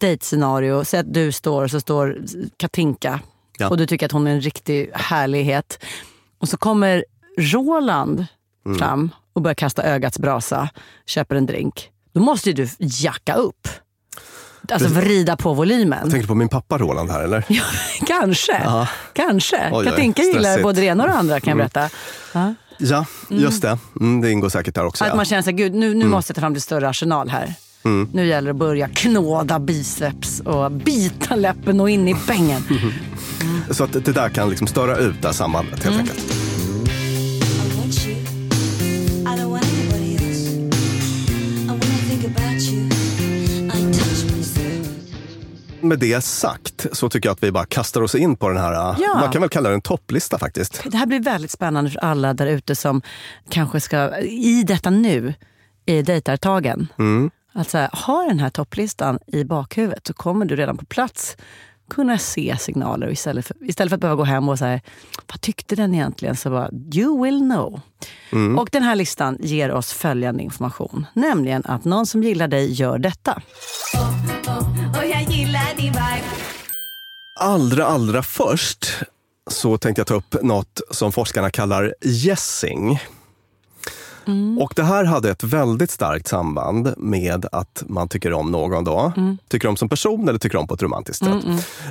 dejtscenario, 0.00 0.84
säg 0.84 1.00
att 1.00 1.14
du 1.14 1.32
står 1.32 1.64
och 1.64 1.70
så 1.70 1.80
står 1.80 2.18
Katinka 2.56 3.20
Ja. 3.58 3.68
och 3.68 3.76
du 3.76 3.86
tycker 3.86 4.06
att 4.06 4.12
hon 4.12 4.26
är 4.26 4.30
en 4.30 4.40
riktig 4.40 4.90
härlighet. 4.94 5.84
Och 6.38 6.48
så 6.48 6.56
kommer 6.56 7.04
Roland 7.38 8.26
Mm. 8.66 8.78
fram 8.78 9.10
och 9.32 9.42
börjar 9.42 9.54
kasta 9.54 9.82
ögats 9.82 10.18
brasa, 10.18 10.68
köper 11.06 11.34
en 11.36 11.46
drink. 11.46 11.90
Då 12.12 12.20
måste 12.20 12.50
ju 12.50 12.54
du 12.54 12.68
jacka 12.78 13.34
upp. 13.34 13.68
Alltså 14.72 14.88
vrida 14.88 15.36
på 15.36 15.54
volymen. 15.54 16.02
Tänker 16.02 16.20
du 16.20 16.26
på 16.26 16.34
min 16.34 16.48
pappa 16.48 16.78
Roland 16.78 17.10
här 17.10 17.22
eller? 17.24 17.44
Ja, 17.48 17.62
kanske. 18.06 18.62
kanske. 19.12 19.68
Oj, 19.72 19.84
Katinka 19.86 20.22
gillar 20.22 20.62
både 20.62 20.80
det 20.80 20.86
ena 20.86 21.02
och 21.04 21.08
det 21.10 21.16
andra 21.16 21.40
kan 21.40 21.50
jag 21.50 21.58
berätta. 21.58 21.90
Ja. 22.32 22.54
Ja, 22.78 23.04
just 23.28 23.62
det. 23.62 23.78
Mm, 24.00 24.20
det 24.20 24.30
ingår 24.30 24.48
säkert 24.48 24.74
där 24.74 24.86
också. 24.86 25.04
Att 25.04 25.10
ja. 25.10 25.16
man 25.16 25.24
känner 25.24 25.42
sig, 25.42 25.52
gud 25.52 25.74
nu, 25.74 25.94
nu 25.94 26.04
måste 26.06 26.30
jag 26.30 26.34
ta 26.34 26.40
fram 26.40 26.54
det 26.54 26.60
större 26.60 26.88
arsenal 26.88 27.28
här. 27.28 27.54
Nu 28.12 28.26
gäller 28.26 28.46
det 28.46 28.50
att 28.50 28.56
börja 28.56 28.88
knåda 28.88 29.58
biceps 29.58 30.40
och 30.40 30.70
bita 30.72 31.36
läppen 31.36 31.80
och 31.80 31.90
in 31.90 32.08
i 32.08 32.16
bängen. 32.26 32.62
Så 33.70 33.84
att 33.84 33.92
det 33.92 34.12
där 34.12 34.28
kan 34.28 34.50
liksom 34.50 34.66
störa 34.66 34.96
ut 34.96 35.14
det 35.22 35.28
här 35.28 35.32
sambandet 35.32 35.84
Mm. 35.86 35.98
helt 35.98 36.10
enkelt. 36.10 36.49
Med 45.90 45.98
det 45.98 46.24
sagt 46.24 46.86
så 46.92 47.08
tycker 47.08 47.28
jag 47.28 47.32
att 47.34 47.42
vi 47.42 47.52
bara 47.52 47.64
kastar 47.66 48.00
oss 48.02 48.14
in 48.14 48.36
på 48.36 48.48
den 48.48 48.58
här, 48.58 48.72
Ja. 48.72 49.14
man 49.20 49.32
kan 49.32 49.40
väl 49.40 49.48
kalla 49.50 49.68
det 49.68 49.74
en 49.74 49.80
topplista 49.80 50.38
faktiskt. 50.38 50.82
Det 50.90 50.96
här 50.96 51.06
blir 51.06 51.20
väldigt 51.20 51.50
spännande 51.50 51.90
för 51.90 52.00
alla 52.00 52.34
där 52.34 52.46
ute 52.46 52.76
som 52.76 53.02
kanske 53.48 53.80
ska, 53.80 54.18
i 54.20 54.62
detta 54.66 54.90
nu, 54.90 55.34
i 55.86 56.02
dejtartagen. 56.02 56.88
Att 57.52 57.70
så 57.70 57.78
här, 57.78 57.90
ha 58.06 58.22
den 58.28 58.38
här 58.38 58.50
topplistan 58.50 59.18
i 59.26 59.44
bakhuvudet 59.44 60.06
så 60.06 60.12
kommer 60.12 60.44
du 60.46 60.56
redan 60.56 60.76
på 60.76 60.84
plats 60.84 61.36
kunna 61.90 62.18
se 62.18 62.56
signaler 62.60 63.10
istället 63.10 63.46
för, 63.46 63.56
istället 63.68 63.90
för 63.90 63.94
att 63.94 64.00
behöva 64.00 64.16
gå 64.16 64.24
hem 64.24 64.48
och 64.48 64.58
säga 64.58 64.80
vad 65.26 65.40
tyckte 65.40 65.76
den 65.76 65.94
egentligen? 65.94 66.36
Så 66.36 66.50
bara, 66.50 66.70
you 66.94 67.22
will 67.24 67.38
know. 67.38 67.80
Och 68.58 68.68
den 68.72 68.82
här 68.82 68.94
listan 68.96 69.36
ger 69.40 69.70
oss 69.72 69.92
följande 69.92 70.42
information. 70.42 71.06
Nämligen 71.14 71.62
att 71.64 71.84
någon 71.84 72.06
som 72.06 72.22
gillar 72.22 72.48
dig 72.48 72.72
gör 72.72 72.98
detta. 72.98 73.42
Din 73.92 74.00
vibe 74.40 74.69
Allra, 77.40 77.86
allra 77.86 78.22
först 78.22 78.86
så 79.50 79.78
tänkte 79.78 80.00
jag 80.00 80.06
ta 80.06 80.14
upp 80.14 80.42
något 80.42 80.80
som 80.90 81.12
forskarna 81.12 81.50
kallar 81.50 81.94
gessing. 84.26 84.58
Och 84.58 84.72
det 84.76 84.82
här 84.82 85.04
hade 85.04 85.30
ett 85.30 85.44
väldigt 85.44 85.90
starkt 85.90 86.28
samband 86.28 86.94
med 86.96 87.46
att 87.52 87.82
man 87.86 88.08
tycker 88.08 88.32
om 88.32 88.50
någon 88.50 88.84
då. 88.84 89.12
Tycker 89.48 89.68
om 89.68 89.76
som 89.76 89.88
person 89.88 90.28
eller 90.28 90.38
tycker 90.38 90.58
om 90.58 90.66
på 90.66 90.74
ett 90.74 90.82
romantiskt 90.82 91.24
sätt. 91.24 91.44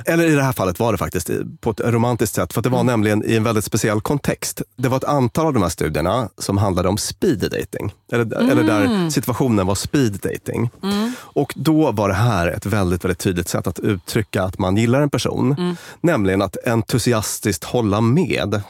Eller 0.06 0.24
i 0.24 0.34
det 0.34 0.42
här 0.42 0.52
fallet 0.52 0.78
var 0.78 0.92
det 0.92 0.98
faktiskt 0.98 1.30
på 1.60 1.70
ett 1.70 1.80
romantiskt 1.80 2.34
sätt. 2.34 2.52
För 2.52 2.62
det 2.62 2.68
var 2.68 2.84
nämligen 2.84 3.24
i 3.24 3.36
en 3.36 3.44
väldigt 3.44 3.64
speciell 3.64 4.00
kontext. 4.00 4.62
Det 4.76 4.88
var 4.88 4.96
ett 4.96 5.04
antal 5.04 5.46
av 5.46 5.52
de 5.52 5.62
här 5.62 5.70
studierna 5.70 6.28
som 6.38 6.58
handlade 6.58 6.88
om 6.88 6.98
speed 6.98 7.38
dating. 7.38 7.92
Eller, 8.12 8.50
eller 8.50 8.64
där 8.64 9.10
situationen 9.10 9.66
var 9.66 9.74
speed 9.74 10.12
dating. 10.12 10.70
Och 11.16 11.52
då 11.56 11.92
var 11.92 12.08
det 12.08 12.14
här 12.14 12.46
ett 12.48 12.66
väldigt, 12.66 13.04
väldigt 13.04 13.18
tydligt 13.18 13.48
sätt 13.48 13.66
att 13.66 13.78
uttrycka 13.78 14.42
att 14.42 14.58
man 14.58 14.76
gillar 14.76 15.00
en 15.00 15.10
person. 15.10 15.76
Nämligen 16.00 16.42
att 16.42 16.66
entusiastiskt 16.66 17.64
hålla 17.64 18.00
med. 18.00 18.62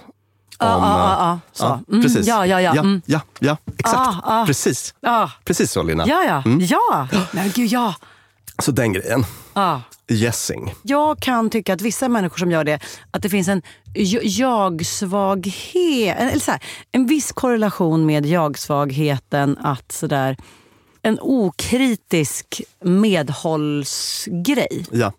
Ja, 0.61 0.77
om, 0.77 0.83
ja. 0.83 1.39
Så. 1.53 1.65
Ja, 1.65 1.81
Mm, 1.89 2.03
precis. 2.03 2.27
ja, 2.27 2.47
ja, 2.47 2.61
ja. 2.61 2.71
Mm. 2.81 3.03
ja, 3.07 3.21
ja, 3.39 3.57
exakt. 3.79 4.09
Ah, 4.09 4.21
ah. 4.43 4.47
Precis. 4.47 4.95
Ja, 5.01 5.31
Precis 5.45 5.73
så 5.73 5.83
Lina. 5.83 6.07
ja, 6.07 6.23
ja. 6.25 6.43
ja. 6.61 7.09
Nej, 7.33 7.53
gud, 7.55 7.69
ja. 7.73 7.95
Så 8.63 8.73
den 8.73 8.93
grejen. 8.93 9.25
ja. 9.55 9.83
Gessing. 10.13 10.75
Jag 10.83 11.21
kan 11.21 11.51
tycka 11.51 11.73
att 11.75 11.81
vissa 11.81 12.09
människor 12.09 12.37
som 12.39 12.51
gör 12.51 12.65
det, 12.65 12.81
att 13.11 13.23
det 13.23 13.29
finns 13.29 13.49
en 13.49 13.63
jag-svaghet, 14.23 16.17
eller 16.19 16.39
så 16.41 16.51
här, 16.51 16.61
en 16.93 17.07
viss 17.07 17.33
korrelation 17.33 18.07
med 18.07 18.27
jag-svagheten 18.27 19.59
att 19.63 19.93
sådär, 19.93 20.37
en 21.03 21.19
okritisk 21.21 22.63
medhållsgrej. 22.85 24.87
Ja. 24.91 25.13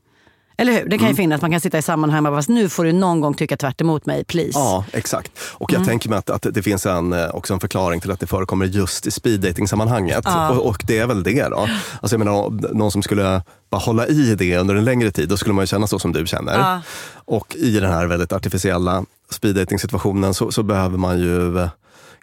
Eller 0.58 0.74
hur? 0.74 0.90
Det 0.90 0.98
kan 0.98 1.08
ju 1.08 1.16
finnas, 1.16 1.42
man 1.42 1.52
kan 1.52 1.62
sitta 1.62 1.78
i 1.78 1.82
sammanhang 1.82 2.26
och 2.26 2.32
bara, 2.32 2.38
fast 2.40 2.50
nu 2.50 2.70
får 2.70 2.84
du 2.84 2.92
någon 2.92 3.22
gång 3.22 3.34
tycka 3.34 3.58
tvärt 3.58 3.82
emot 3.82 4.06
mig, 4.06 4.24
please. 4.24 4.52
Ja, 4.54 4.86
exakt. 4.92 5.32
Och 5.54 5.72
Mm. 5.72 5.82
jag 5.82 5.90
tänker 5.90 6.10
mig 6.10 6.18
att, 6.20 6.30
att 6.30 6.46
det 6.52 6.64
finns 6.64 6.86
en, 6.86 7.14
eh, 7.14 7.30
också 7.36 7.54
en 7.54 7.60
förklaring 7.60 8.02
till 8.02 8.12
att 8.12 8.20
det 8.20 8.28
förekommer 8.28 8.66
just 8.66 9.08
i 9.08 9.12
speed 9.12 9.40
dating 9.42 9.68
sammanhanget 9.68 10.26
och, 10.52 10.66
och 10.68 10.84
det 10.88 10.98
är 10.98 11.08
väl 11.08 11.24
det 11.24 11.48
då. 11.50 11.58
Alltså 12.02 12.16
jag 12.16 12.20
menar, 12.20 12.74
någon 12.74 12.92
som 12.92 13.04
skulle 13.04 13.42
bara 13.72 13.80
hålla 13.82 14.08
i 14.08 14.36
det 14.36 14.58
under 14.58 14.76
en 14.76 14.86
längre 14.86 15.12
tid, 15.12 15.30
då 15.30 15.38
skulle 15.38 15.54
man 15.56 15.64
ju 15.64 15.68
känna 15.68 15.88
så 15.88 16.00
som 16.00 16.14
du 16.14 16.28
känner. 16.28 16.60
Ja. 16.60 16.82
Och 17.26 17.56
i 17.56 17.80
den 17.80 17.92
här 17.92 18.06
väldigt 18.06 18.34
artificiella 18.34 19.04
speed 19.30 19.56
dating 19.56 19.80
situationen 19.80 20.34
så, 20.34 20.52
så 20.52 20.64
behöver 20.64 20.98
man 20.98 21.20
ju 21.20 21.60
eh, 21.60 21.70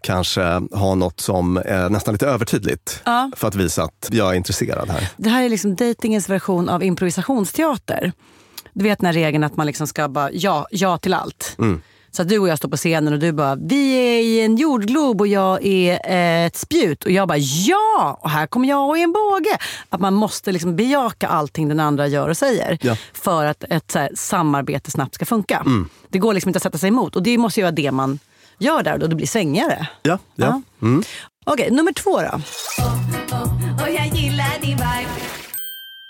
kanske 0.03 0.43
ha 0.73 0.95
något 0.95 1.21
som 1.21 1.57
är 1.57 1.89
nästan 1.89 2.15
lite 2.15 2.27
övertydligt 2.27 3.03
Ja. 3.05 3.31
för 3.37 3.49
att 3.49 3.55
visa 3.55 3.83
att 3.83 4.09
jag 4.13 4.31
är 4.33 4.35
intresserad 4.37 4.91
här. 4.91 5.09
Det 5.17 5.31
här 5.31 5.43
är 5.43 5.49
liksom 5.49 5.75
datingens 5.75 6.29
version 6.29 6.69
av 6.69 6.83
improvisationsteater. 6.83 8.13
Du 8.73 8.85
vet 8.85 8.99
den 8.99 9.07
här 9.07 9.13
regeln 9.13 9.45
att 9.45 9.57
man 9.57 9.67
liksom 9.67 9.87
ska 9.87 10.09
bara 10.09 10.31
ja, 10.33 10.67
ja 10.71 10.99
till 10.99 11.15
allt. 11.15 11.57
Så 12.11 12.23
att 12.23 12.29
du 12.29 12.39
och 12.39 12.49
jag 12.49 12.59
står 12.59 12.69
på 12.69 12.77
scenen 12.77 13.13
och 13.13 13.19
du 13.19 13.33
bara, 13.33 13.55
vi 13.55 13.93
är 13.95 14.21
i 14.23 14.41
en 14.41 14.57
jordglob 14.57 15.21
och 15.21 15.27
jag 15.27 15.59
är 15.67 16.47
ett 16.47 16.57
spjut. 16.57 17.05
Och 17.05 17.11
jag 17.11 17.29
bara, 17.29 17.39
ja! 17.39 18.19
Och 18.23 18.31
här 18.31 18.47
kommer 18.47 18.69
jag 18.69 18.89
och 18.89 18.99
är 18.99 19.03
en 19.03 19.13
båge. 19.13 19.59
Att 19.89 20.01
man 20.01 20.15
måste 20.15 20.53
liksom 20.53 20.77
bejaka 20.77 21.29
allting 21.29 21.69
den 21.69 21.81
andra 21.81 22.07
gör 22.07 22.29
och 22.29 22.37
säger. 22.37 22.79
Ja. 22.83 22.97
För 23.13 23.45
att 23.47 23.65
ett 23.71 23.95
här, 23.95 24.11
samarbete 24.15 24.91
snabbt 24.91 25.15
ska 25.15 25.25
funka. 25.25 25.65
Det 26.09 26.19
går 26.19 26.35
liksom 26.35 26.49
inte 26.49 26.57
att 26.57 26.63
sätta 26.63 26.79
sig 26.79 26.89
emot. 26.89 27.17
Och 27.17 27.23
det 27.23 27.39
måste 27.39 27.61
ju 27.61 27.65
vara 27.65 27.73
det 27.73 27.93
man 27.93 28.19
gör 28.59 28.83
där. 28.83 29.03
Och 29.03 29.09
det 29.09 29.17
blir 29.17 29.27
svängigare. 29.27 29.89
Ja, 30.03 30.19
ja. 30.35 30.63
Mm. 30.83 31.03
Okej, 31.47 31.71
nummer 31.71 31.93
två 31.93 32.21
då. 32.21 32.41
Och 33.83 33.95
jag 33.95 34.07
gillar 34.07 34.61
din 34.61 34.77
vibe 34.77 35.11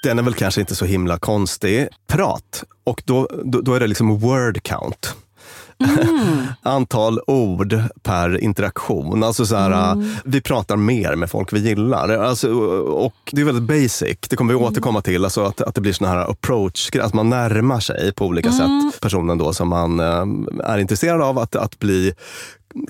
Den 0.02 0.18
är 0.18 0.22
väl 0.22 0.34
kanske 0.34 0.60
inte 0.60 0.74
så 0.74 0.84
himla 0.84 1.18
konstig. 1.18 1.88
Prat. 2.06 2.64
Och 2.84 3.02
då, 3.04 3.28
då, 3.44 3.60
då 3.60 3.74
är 3.74 3.80
det 3.80 3.86
liksom 3.86 4.18
word 4.18 4.62
count. 4.62 5.14
Antal 6.62 7.20
ord 7.26 7.82
per 8.02 8.38
interaktion. 8.38 9.24
Alltså 9.24 9.46
så 9.46 9.56
här, 9.56 10.04
Vi 10.24 10.40
pratar 10.40 10.76
mer 10.76 11.14
med 11.16 11.30
folk 11.30 11.52
vi 11.52 11.60
gillar. 11.60 12.08
Alltså, 12.08 12.52
och 12.80 13.14
Det 13.32 13.40
är 13.40 13.44
väldigt 13.44 13.82
basic. 13.82 14.18
Det 14.30 14.36
kommer 14.36 14.54
vi 14.54 14.60
återkomma 14.60 15.02
till. 15.02 15.24
Alltså 15.24 15.44
att, 15.44 15.60
att 15.60 15.74
det 15.74 15.80
blir 15.80 15.92
såna 15.92 16.10
här 16.10 16.30
approach, 16.30 16.90
att 17.02 17.14
man 17.14 17.30
närmar 17.30 17.80
sig 17.80 18.12
på 18.12 18.26
olika 18.26 18.52
sätt 18.52 19.00
personen 19.00 19.38
då 19.38 19.52
som 19.52 19.68
man 19.68 20.00
eh, 20.00 20.24
är 20.64 20.78
intresserad 20.78 21.22
av 21.22 21.38
att, 21.38 21.56
att 21.56 21.78
bli 21.78 22.14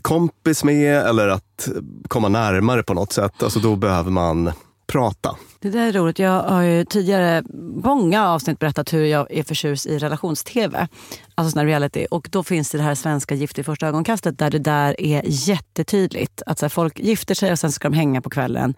kompis 0.02 0.64
med 0.64 1.06
eller 1.06 1.28
att 1.28 1.68
komma 2.08 2.28
närmare 2.28 2.82
på 2.82 2.94
något 2.94 3.12
sätt. 3.12 3.42
Alltså 3.42 3.60
då 3.60 3.76
behöver 3.76 4.10
man 4.10 4.52
prata. 4.92 5.36
Det 5.60 5.70
där 5.70 5.88
är 5.88 5.92
roligt. 5.92 6.18
Jag 6.18 6.42
har 6.42 6.62
ju 6.62 6.84
tidigare 6.84 7.42
många 7.84 8.28
avsnitt 8.28 8.58
berättat 8.58 8.92
hur 8.92 9.04
jag 9.04 9.32
är 9.32 9.42
förtjust 9.42 9.86
i 9.86 9.98
relations-tv. 9.98 10.88
Alltså 11.34 11.50
sån 11.50 11.58
här 11.58 11.66
reality. 11.66 12.06
Och 12.10 12.28
då 12.32 12.42
finns 12.42 12.70
det 12.70 12.78
det 12.78 12.84
här 12.84 12.94
svenska 12.94 13.34
Gift 13.34 13.58
i 13.58 13.64
första 13.64 13.86
ögonkastet 13.86 14.38
där 14.38 14.50
det 14.50 14.58
där 14.58 15.00
är 15.00 15.22
jättetydligt. 15.24 16.42
Att 16.46 16.58
så 16.58 16.64
här, 16.64 16.70
folk 16.70 16.98
gifter 16.98 17.34
sig 17.34 17.52
och 17.52 17.58
sen 17.58 17.72
ska 17.72 17.88
de 17.88 17.96
hänga 17.96 18.20
på 18.20 18.30
kvällen. 18.30 18.74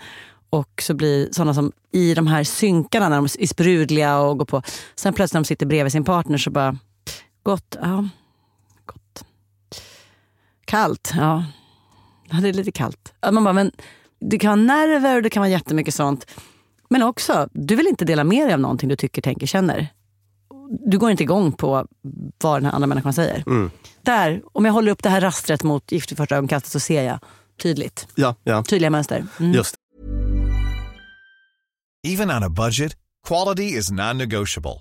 Och 0.51 0.83
så 0.83 0.95
blir 0.95 1.29
sådana 1.33 1.55
som 1.55 1.73
i 1.93 2.15
de 2.15 2.27
här 2.27 2.45
synkarna 2.45 3.09
när 3.09 3.17
de 3.17 3.25
är 3.25 3.47
sprudliga 3.47 4.19
och 4.19 4.39
går 4.39 4.47
på. 4.47 4.63
Sen 4.95 5.15
plötsligt 5.15 5.35
när 5.35 5.41
de 5.41 5.45
sitter 5.45 5.67
bredvid 5.67 5.93
sin 5.93 6.05
partner 6.05 6.39
så 6.39 6.51
bara, 6.51 6.77
gott, 7.43 7.77
ja, 7.81 8.09
gott. 8.87 9.25
Kallt, 10.65 11.13
ja. 11.17 11.45
Ja, 12.31 12.37
det 12.41 12.49
är 12.49 12.53
lite 12.53 12.73
kallt. 12.73 13.13
Man 13.33 13.45
bara, 13.45 13.53
men 13.53 13.73
det 14.21 14.39
kan 14.39 14.49
vara 14.49 14.77
nerver 14.77 15.17
och 15.17 15.23
det 15.23 15.31
kan 15.31 15.41
vara 15.41 15.51
jättemycket 15.51 15.95
sånt. 15.95 16.27
Men 16.91 17.03
också, 17.03 17.49
du 17.53 17.77
vill 17.77 17.87
inte 17.87 18.05
dela 18.05 18.25
med 18.25 18.47
dig 18.47 18.55
av 18.55 18.61
någonting 18.61 18.89
du 18.89 18.97
tycker, 18.97 19.23
tänker, 19.23 19.47
känner. 19.47 19.89
Du 20.87 20.99
går 20.99 21.11
inte 21.11 21.23
igång 21.23 21.53
på 21.53 21.87
vad 22.43 22.57
den 22.57 22.65
här 22.65 22.73
andra 22.73 22.87
människan 22.87 23.13
säger. 23.13 23.45
Där, 24.03 24.43
om 24.53 24.65
jag 24.65 24.73
håller 24.73 24.93
upp 24.93 25.03
det 25.03 25.09
här 25.09 25.21
rastret 25.21 25.63
mot 25.63 25.93
Gift 25.93 26.13
i 26.13 26.17
första 26.17 26.37
ögonkastet 26.37 26.73
så 26.73 26.81
ser 26.81 27.03
jag 27.03 27.19
tydligt. 27.63 28.09
Ja, 28.15 28.35
ja. 28.45 28.63
Tydliga 28.63 28.91
mönster. 28.91 29.27
Mm. 29.41 29.53
Just 29.53 29.77
Even 32.07 32.31
on 32.31 32.43
a 32.43 32.49
budget, 32.49 32.97
quality 33.29 33.65
is 33.79 33.91
non-negotiable. 33.91 34.81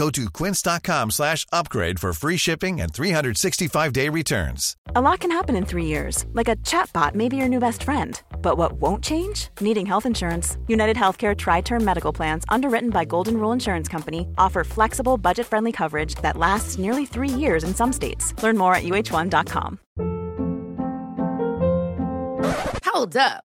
Go 0.00 0.08
to 0.08 0.30
quince.com 0.30 1.10
slash 1.10 1.44
upgrade 1.52 2.00
for 2.00 2.14
free 2.14 2.38
shipping 2.38 2.80
and 2.80 2.90
365-day 2.90 4.08
returns. 4.08 4.74
A 4.96 5.00
lot 5.02 5.20
can 5.20 5.30
happen 5.30 5.54
in 5.54 5.66
three 5.66 5.84
years, 5.84 6.24
like 6.32 6.48
a 6.48 6.56
chatbot 6.56 7.14
may 7.14 7.28
be 7.28 7.36
your 7.36 7.50
new 7.50 7.60
best 7.60 7.82
friend. 7.82 8.18
But 8.40 8.56
what 8.56 8.72
won't 8.72 9.04
change? 9.04 9.50
Needing 9.60 9.84
health 9.84 10.06
insurance. 10.06 10.56
United 10.68 10.96
Healthcare 10.96 11.36
Tri 11.36 11.60
Term 11.60 11.84
Medical 11.84 12.14
Plans, 12.14 12.44
underwritten 12.48 12.88
by 12.88 13.04
Golden 13.04 13.36
Rule 13.36 13.52
Insurance 13.52 13.88
Company, 13.88 14.26
offer 14.38 14.64
flexible, 14.64 15.18
budget 15.18 15.46
friendly 15.46 15.70
coverage 15.72 16.14
that 16.22 16.38
lasts 16.38 16.78
nearly 16.78 17.04
three 17.04 17.28
years 17.28 17.62
in 17.62 17.74
some 17.74 17.92
states. 17.92 18.32
Learn 18.42 18.56
more 18.56 18.74
at 18.74 18.84
uh1.com. 18.84 19.78
Hold 22.86 23.16
up. 23.18 23.44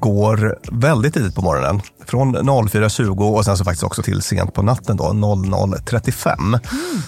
går 0.00 0.58
väldigt 0.72 1.14
tidigt 1.14 1.34
på 1.34 1.42
morgonen. 1.42 1.80
Från 2.06 2.36
04.20 2.36 3.36
och 3.36 3.44
sen 3.44 3.56
så 3.56 3.64
faktiskt 3.64 3.82
också 3.84 4.02
till 4.02 4.22
sent 4.22 4.54
på 4.54 4.62
natten 4.62 4.96
då, 4.96 5.04
00.35. 5.04 6.38
Mm. 6.38 6.60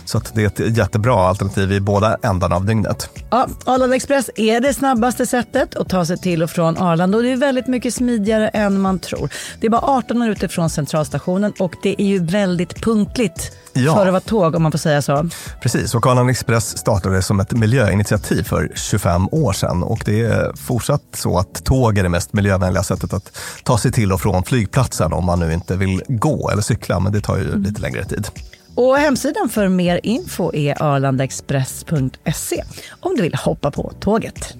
Så 0.05 0.19
att 0.19 0.35
det 0.35 0.43
är 0.43 0.47
ett 0.67 0.77
jättebra 0.77 1.29
alternativ 1.29 1.73
i 1.73 1.81
båda 1.81 2.17
ändarna 2.23 2.57
av 2.57 2.65
dygnet. 2.67 3.09
Ja, 3.31 3.47
Arlanda 3.65 3.97
Express 3.97 4.31
är 4.37 4.61
det 4.61 4.75
snabbaste 4.75 5.27
sättet 5.27 5.77
att 5.77 5.89
ta 5.89 6.05
sig 6.05 6.19
till 6.19 6.43
och 6.43 6.51
från 6.51 6.79
Arlanda 6.79 7.19
och 7.19 7.25
det 7.25 7.33
är 7.33 7.37
väldigt 7.37 7.67
mycket 7.67 7.95
smidigare 7.95 8.49
än 8.49 8.81
man 8.81 8.99
tror. 8.99 9.31
Det 9.61 9.67
är 9.67 9.71
bara 9.71 9.81
18 9.83 10.19
minuter 10.19 10.49
från 10.49 10.71
centralstationen 10.71 11.53
och 11.59 11.75
det 11.83 12.03
är 12.03 12.07
ju 12.07 12.25
väldigt 12.25 12.83
punktligt 12.83 13.53
Ja. 13.75 13.95
för 13.95 14.07
att 14.07 14.13
vara 14.13 14.21
tåg 14.21 14.55
om 14.55 14.63
man 14.63 14.73
får 14.73 14.79
säga 14.79 15.03
så. 15.03 15.29
Precis, 15.63 15.95
och 15.95 16.07
Arlanda 16.07 16.31
Express 16.31 16.79
startade 16.79 17.23
som 17.23 17.41
ett 17.41 17.53
miljöinitiativ 17.53 18.43
för 18.43 18.73
25 18.75 19.29
år 19.33 19.53
sedan 19.53 19.83
och 19.83 20.03
det 20.05 20.21
är 20.21 20.53
fortsatt 20.57 21.03
så 21.15 21.39
att 21.39 21.65
tåg 21.65 21.99
är 21.99 22.03
det 22.03 22.09
mest 22.09 22.33
miljövänliga 22.33 22.82
sättet 22.83 23.13
att 23.13 23.39
ta 23.65 23.79
sig 23.79 23.93
till 23.93 24.13
och 24.13 24.21
från 24.21 24.45
flygplatsen 24.45 25.13
om 25.13 25.25
man 25.25 25.41
nu 25.41 25.53
inte 25.53 25.77
vill 25.77 26.03
gå 26.09 26.51
eller 26.51 26.63
cykla, 26.63 27.01
men 27.01 27.13
det 27.13 27.21
tar 27.21 27.37
ju 27.39 27.59
lite 27.59 27.81
längre 27.81 28.05
tid. 28.05 28.27
Och 28.75 28.97
hemsidan 28.97 29.49
för 29.49 29.69
mer 29.69 30.01
info 30.03 30.55
är 30.55 30.83
arlandaexpress.se 30.83 32.65
om 33.01 33.17
du 33.17 33.23
vill 33.23 33.35
hoppa 33.35 33.71
på 33.71 33.93
tåget. 34.01 34.55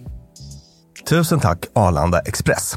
Tusen 1.09 1.41
tack 1.41 1.67
Arlanda 1.73 2.21
Express. 2.21 2.77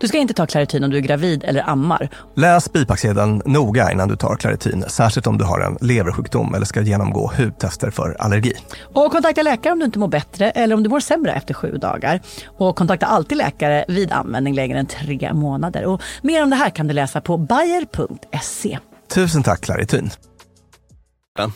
Du 0.00 0.08
ska 0.08 0.18
inte 0.18 0.34
ta 0.34 0.46
Clarityn 0.46 0.84
om 0.84 0.90
du 0.90 0.96
är 0.96 1.00
gravid 1.00 1.44
eller 1.44 1.70
ammar. 1.70 2.08
Läs 2.36 2.72
bipacksedeln 2.72 3.42
noga 3.44 3.92
innan 3.92 4.08
du 4.08 4.16
tar 4.16 4.36
Claritin, 4.36 4.84
särskilt 4.88 5.26
om 5.26 5.38
du 5.38 5.44
har 5.44 5.60
en 5.60 5.78
leversjukdom 5.80 6.54
eller 6.54 6.66
ska 6.66 6.80
genomgå 6.80 7.32
hudtester 7.36 7.90
för 7.90 8.16
allergi. 8.18 8.52
Och 8.94 9.12
kontakta 9.12 9.42
läkare 9.42 9.72
om 9.72 9.78
du 9.78 9.84
inte 9.84 9.98
mår 9.98 10.08
bättre 10.08 10.50
eller 10.50 10.74
om 10.74 10.82
du 10.82 10.88
mår 10.88 11.00
sämre 11.00 11.32
efter 11.32 11.54
sju 11.54 11.76
dagar. 11.76 12.20
Och 12.58 12.76
kontakta 12.76 13.06
alltid 13.06 13.38
läkare 13.38 13.84
vid 13.88 14.12
användning 14.12 14.54
längre 14.54 14.78
än 14.78 14.86
tre 14.86 15.32
månader. 15.32 15.84
Och 15.84 16.02
mer 16.22 16.42
om 16.42 16.50
det 16.50 16.56
här 16.56 16.70
kan 16.70 16.86
du 16.86 16.94
läsa 16.94 17.20
på 17.20 17.36
bayer.se. 17.36 18.78
Tusen 19.14 19.42
tack 19.42 19.60
Claritin. 19.60 20.10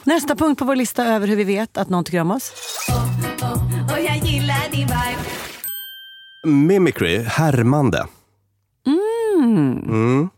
Nästa 0.05 0.37
punkt 0.37 0.59
på 0.59 0.65
vår 0.65 0.77
lista 0.77 1.05
över 1.05 1.29
hur 1.29 1.37
vi 1.37 1.45
vet 1.45 1.79
att 1.79 1.89
någon 1.89 2.05
tycker 2.05 2.21
om 2.21 2.31
oss. 2.31 2.53
Gillar 4.23 4.71
din 4.71 4.87
vibe 4.87 5.31
Mimicry, 6.47 7.23
härmande. 7.23 8.07
Mm. 9.45 10.29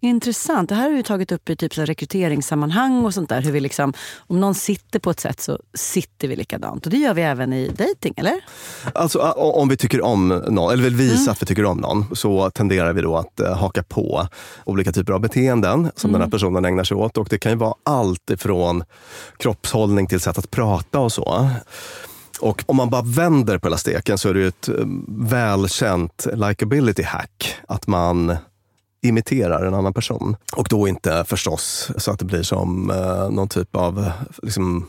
Intressant. 0.00 0.68
Det 0.68 0.74
här 0.74 0.90
har 0.90 0.96
vi 0.96 1.02
tagit 1.02 1.32
upp 1.32 1.50
i 1.50 1.56
typ 1.56 1.74
så 1.74 1.84
rekryteringssammanhang 1.84 3.04
och 3.04 3.14
sånt 3.14 3.28
där. 3.28 3.40
Hur 3.40 3.52
vi 3.52 3.60
liksom, 3.60 3.92
om 4.16 4.40
någon 4.40 4.54
sitter 4.54 4.98
på 4.98 5.10
ett 5.10 5.20
sätt 5.20 5.40
så 5.40 5.58
sitter 5.74 6.28
vi 6.28 6.36
likadant. 6.36 6.86
Och 6.86 6.90
det 6.90 6.96
gör 6.96 7.14
vi 7.14 7.22
även 7.22 7.52
i 7.52 7.68
dating, 7.68 8.14
eller? 8.16 8.44
Alltså, 8.94 9.18
om 9.32 9.68
vi 9.68 9.76
tycker 9.76 10.00
om 10.00 10.28
någon, 10.28 10.72
eller 10.72 10.82
vill 10.82 10.94
visa 10.94 11.30
att 11.30 11.42
vi 11.42 11.46
tycker 11.46 11.64
om 11.64 11.78
någon, 11.78 12.16
så 12.16 12.50
tenderar 12.50 12.92
vi 12.92 13.02
då 13.02 13.16
att 13.16 13.40
eh, 13.40 13.56
haka 13.56 13.82
på 13.82 14.28
olika 14.64 14.92
typer 14.92 15.12
av 15.12 15.20
beteenden 15.20 15.90
som 15.96 16.12
den 16.12 16.20
här 16.20 16.28
personen 16.28 16.64
ägnar 16.64 16.84
sig 16.84 16.96
åt. 16.96 17.18
Och 17.18 17.28
det 17.30 17.38
kan 17.38 17.52
ju 17.52 17.58
vara 17.58 17.74
allt 17.82 18.30
ifrån 18.30 18.84
kroppshållning 19.36 20.06
till 20.06 20.20
sätt 20.20 20.38
att 20.38 20.50
prata 20.50 21.00
och 21.00 21.12
så. 21.12 21.50
Och 22.40 22.62
om 22.66 22.76
man 22.76 22.90
bara 22.90 23.02
vänder 23.02 23.58
på 23.58 23.68
hela 23.68 23.76
steken 23.76 24.18
så 24.18 24.28
är 24.28 24.34
det 24.34 24.46
ett 24.46 24.68
eh, 24.68 24.74
välkänt 25.08 26.26
likability 26.34 27.02
hack. 27.02 27.56
Att 27.68 27.86
man 27.86 28.36
imiterar 29.02 29.66
en 29.66 29.74
annan 29.74 29.92
person. 29.92 30.36
Och 30.52 30.66
då 30.70 30.88
inte 30.88 31.24
förstås 31.28 31.90
så 31.96 32.10
att 32.10 32.18
det 32.18 32.24
blir 32.24 32.42
som 32.42 32.90
eh, 32.90 33.30
någon 33.30 33.48
typ 33.48 33.76
av 33.76 34.10
liksom, 34.42 34.86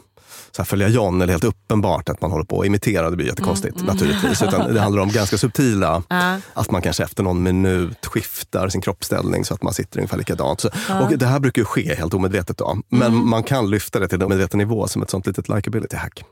så 0.52 0.62
här 0.62 0.66
följa 0.66 0.88
John, 0.88 1.22
eller 1.22 1.34
helt 1.34 1.44
uppenbart 1.44 2.10
att 2.10 2.22
man 2.22 2.32
håller 2.32 2.46
på 2.46 2.62
att 2.62 2.66
imitera. 2.66 3.10
Det 3.10 3.16
blir 3.16 3.28
jättekonstigt 3.28 3.84
naturligtvis. 3.86 4.44
Utan 4.44 4.74
det 4.74 4.82
handlar 4.82 5.02
om 5.02 5.10
ganska 5.10 5.38
subtila, 5.38 6.04
att 6.54 6.72
man 6.72 6.82
kanske 6.82 7.04
efter 7.04 7.24
någon 7.24 7.44
minut 7.44 8.06
skiftar 8.06 8.70
sin 8.70 8.82
kroppsställning 8.82 9.46
så 9.46 9.54
att 9.54 9.64
man 9.64 9.74
sitter 9.74 10.00
ungefär 10.00 10.18
likadant. 10.18 10.62
Så, 10.62 10.70
och 11.02 11.18
det 11.18 11.26
här 11.26 11.40
brukar 11.40 11.62
ju 11.62 11.66
ske 11.66 11.96
helt 11.96 12.14
omedvetet. 12.14 12.58
Då. 12.58 12.78
Men 12.90 13.28
man 13.28 13.44
kan 13.44 13.70
lyfta 13.70 14.00
det 14.00 14.08
till 14.08 14.22
en 14.22 14.30
medveten 14.30 14.58
nivå 14.58 14.88
som 14.88 15.02
ett 15.02 15.10
sånt 15.10 15.28
litet 15.28 15.50
likability 15.50 15.98
hack. 15.98 16.24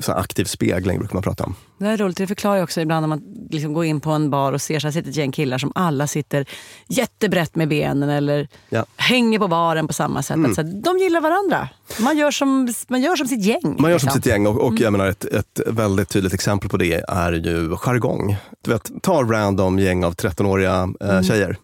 Så 0.00 0.12
aktiv 0.12 0.44
spegling 0.44 0.98
brukar 0.98 1.14
man 1.14 1.22
prata 1.22 1.44
om. 1.44 1.54
Det 1.78 1.86
är 1.86 1.96
roligt. 1.96 2.16
Det 2.16 2.26
förklarar 2.26 2.56
ju 2.56 2.62
också 2.62 2.80
ibland 2.80 3.02
när 3.02 3.08
man 3.08 3.22
liksom 3.50 3.72
går 3.72 3.84
in 3.84 4.00
på 4.00 4.10
en 4.10 4.30
bar 4.30 4.52
och 4.52 4.62
ser 4.62 4.80
så 4.80 4.86
här 4.86 4.92
sitter 4.92 5.10
ett 5.10 5.16
gäng 5.16 5.32
killar 5.32 5.58
som 5.58 5.72
alla 5.74 6.06
sitter 6.06 6.46
jättebrett 6.86 7.56
med 7.56 7.68
benen 7.68 8.08
eller 8.08 8.48
Ja. 8.68 8.84
hänger 8.96 9.38
på 9.38 9.48
baren 9.48 9.86
på 9.86 9.92
samma 9.92 10.22
sätt. 10.22 10.36
Att 10.46 10.54
så 10.54 10.62
här, 10.62 10.72
de 10.82 10.98
gillar 10.98 11.20
varandra. 11.20 11.68
Man 12.00 12.18
gör 12.18 12.30
som, 12.30 12.74
man 12.88 13.02
gör 13.02 13.16
som 13.16 13.26
sitt 13.28 13.44
gäng. 13.44 13.76
Man 13.78 13.90
gör 13.90 13.98
som 13.98 14.06
liksom. 14.06 14.10
sitt 14.22 14.26
gäng 14.26 14.46
och, 14.46 14.60
och 14.60 14.74
jag 14.80 14.92
menar 14.92 15.06
ett, 15.06 15.24
ett 15.24 15.60
väldigt 15.66 16.08
tydligt 16.08 16.34
exempel 16.34 16.70
på 16.70 16.76
det 16.76 17.04
är 17.08 17.32
ju 17.32 17.76
jargong. 17.76 18.36
Du 18.64 18.70
vet, 18.70 18.90
ta 19.02 19.22
random 19.22 19.78
gäng 19.78 20.04
av 20.04 20.14
13-åriga 20.14 20.88
eh, 21.00 21.22
tjejer. 21.22 21.56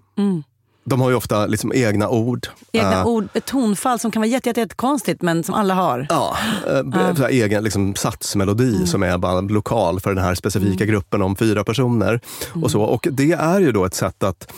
De 0.85 1.01
har 1.01 1.11
ju 1.11 1.17
ofta 1.17 1.47
liksom 1.47 1.73
egna 1.75 2.09
ord. 2.09 2.47
Egna 2.73 3.01
Eh, 3.01 3.07
ord, 3.07 3.29
ett 3.35 3.47
tonfall 3.47 3.99
som 3.99 4.11
kan 4.11 4.21
vara 4.23 4.29
jätte, 4.29 4.49
jätte, 4.49 4.61
jätte 4.61 4.75
konstigt 4.75 5.23
men 5.23 5.45
som 5.45 5.55
alla 5.55 5.75
har. 5.75 6.07
Ja, 6.11 6.37
så 7.17 7.23
här 7.23 7.29
egen 7.29 7.65
liksom, 7.65 7.95
satsmelodi 7.95 8.87
som 8.87 9.03
är 9.03 9.19
bara 9.19 9.41
lokal 9.41 10.01
för 10.01 10.15
den 10.15 10.25
här 10.25 10.35
specifika 10.35 10.85
gruppen 10.85 11.23
om 11.23 11.37
fyra 11.37 11.65
personer. 11.65 12.21
Och, 12.63 12.71
så. 12.71 12.83
och 12.83 13.09
Det 13.11 13.33
är 13.33 13.61
ju 13.61 13.73
då 13.73 13.85
ett 13.85 13.95
sätt 13.95 14.23
att 14.23 14.53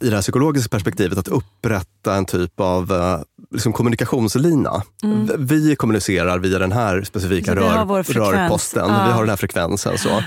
i 0.00 0.08
det 0.08 0.14
här 0.14 0.22
psykologiska 0.22 0.68
perspektivet 0.68 1.18
att 1.18 1.28
upprätta 1.28 2.14
en 2.14 2.26
typ 2.26 2.60
av 2.60 2.92
eh, 2.92 3.20
liksom 3.52 3.72
kommunikationslina. 3.72 4.82
V- 5.02 5.34
Vi 5.38 5.76
kommunicerar 5.76 6.38
via 6.38 6.58
den 6.58 6.72
här 6.72 7.02
specifika 7.02 7.54
rör, 7.54 8.02
rörposten. 8.12 8.88
Ja. 8.88 9.04
Vi 9.06 9.12
har 9.12 9.20
den 9.20 9.28
här 9.28 9.36
frekvensen. 9.36 9.98
Så. 9.98 10.22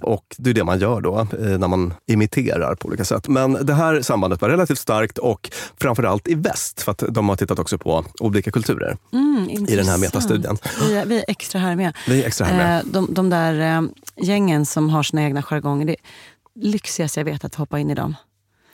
Och 0.00 0.24
det 0.38 0.50
är 0.50 0.54
det 0.54 0.64
man 0.64 0.78
gör 0.80 1.00
då 1.00 1.18
eh, 1.18 1.58
när 1.58 1.68
man 1.68 1.94
imiterar 2.06 2.74
på 2.74 2.88
olika 2.88 3.04
sätt. 3.04 3.28
Men 3.28 3.66
det 3.66 3.74
här 3.74 4.02
sambandet 4.02 4.40
var 4.40 4.48
relativt 4.48 4.78
starkt 4.78 5.18
och 5.18 5.50
framförallt 5.80 6.28
i 6.28 6.34
väst. 6.34 6.82
För 6.82 6.92
att 6.92 7.02
de 7.08 7.28
har 7.28 7.36
tittat 7.36 7.58
också 7.58 7.78
på 7.78 8.04
olika 8.20 8.50
kulturer 8.50 8.96
Mm, 9.12 9.48
i 9.50 9.76
den 9.76 9.88
här 9.88 9.98
metastudien. 9.98 10.56
Vi 10.88 10.96
är, 10.96 11.06
vi 11.06 11.18
är 11.18 11.24
extra 11.28 11.60
här 11.60 11.76
med. 11.76 11.96
Vi 12.08 12.22
är 12.22 12.26
extra 12.26 12.46
här 12.46 12.56
med. 12.56 12.78
Eh, 12.80 12.84
de, 12.92 13.14
de 13.14 13.30
där 13.30 13.76
eh, 13.76 13.82
gängen 14.26 14.66
som 14.66 14.88
har 14.90 15.02
sina 15.02 15.22
egna 15.22 15.42
jargonger, 15.42 15.86
det 15.86 15.92
är 15.92 15.98
lyxigaste 16.62 17.20
jag 17.20 17.24
vet 17.24 17.44
att 17.44 17.54
hoppa 17.54 17.78
in 17.78 17.90
i 17.90 17.94
dem. 17.94 18.16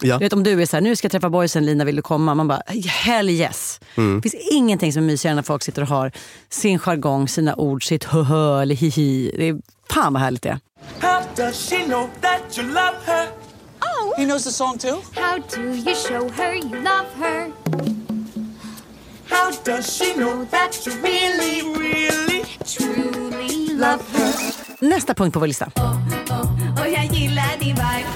Ja. 0.01 0.19
Du 0.19 0.25
vet 0.25 0.33
om 0.33 0.43
du 0.43 0.63
är 0.63 0.67
så 0.67 0.77
här, 0.77 0.81
nu 0.81 0.97
ska 0.97 1.05
jag 1.05 1.13
träffa 1.13 1.31
boysen, 1.31 1.67
Lina 1.67 1.85
vill 1.85 1.97
du 1.97 2.03
komma? 2.03 2.35
Man 2.35 2.49
bara, 2.49 2.63
hell 2.87 3.31
yes. 3.31 3.81
Mm. 3.97 4.21
Det 4.21 4.31
finns 4.31 4.49
ingenting 4.51 4.93
som 4.93 5.03
är 5.03 5.07
mysigare 5.07 5.35
när 5.35 5.43
folk 5.43 5.63
sitter 5.63 5.83
och 5.83 5.89
har 5.89 6.13
sin 6.49 6.79
jargong, 6.79 7.29
sina 7.29 7.55
ord, 7.57 7.85
sitt 7.87 8.05
hö 8.05 8.63
eller 8.63 8.75
hihi. 8.75 9.35
Det 9.39 9.49
är 9.49 9.57
fan 9.91 10.13
vad 10.13 10.23
härligt 10.23 10.43
det 10.43 10.49
är. 10.49 10.59
How 11.01 11.23
does 11.37 11.71
she 11.71 11.85
know 11.85 12.09
that 12.21 12.59
you 12.59 12.67
love 12.67 12.97
her? 13.07 13.27
Oh, 13.81 14.17
He 14.19 14.25
knows 14.25 14.45
the 14.45 14.51
song 14.51 14.79
too. 14.79 15.01
how 15.15 15.39
do 15.55 15.61
you 15.63 15.95
show 15.95 16.31
her 16.37 16.55
you 16.55 16.75
love 16.83 17.07
her? 17.21 17.53
How 19.31 19.51
does 19.65 19.99
she 19.99 20.13
know 20.15 20.47
that 20.51 20.87
you 20.87 20.95
really, 21.03 21.63
really 21.79 22.45
Truly 22.65 23.75
love 23.75 24.03
her 24.13 24.33
Nästa 24.81 25.15
punkt 25.15 25.35
på 25.35 25.41
vår 25.41 25.47
lista. 25.47 25.71
Och 26.81 26.89
jag 26.95 27.05
gillar 27.05 27.59
din 27.59 27.75
vibe 27.75 28.07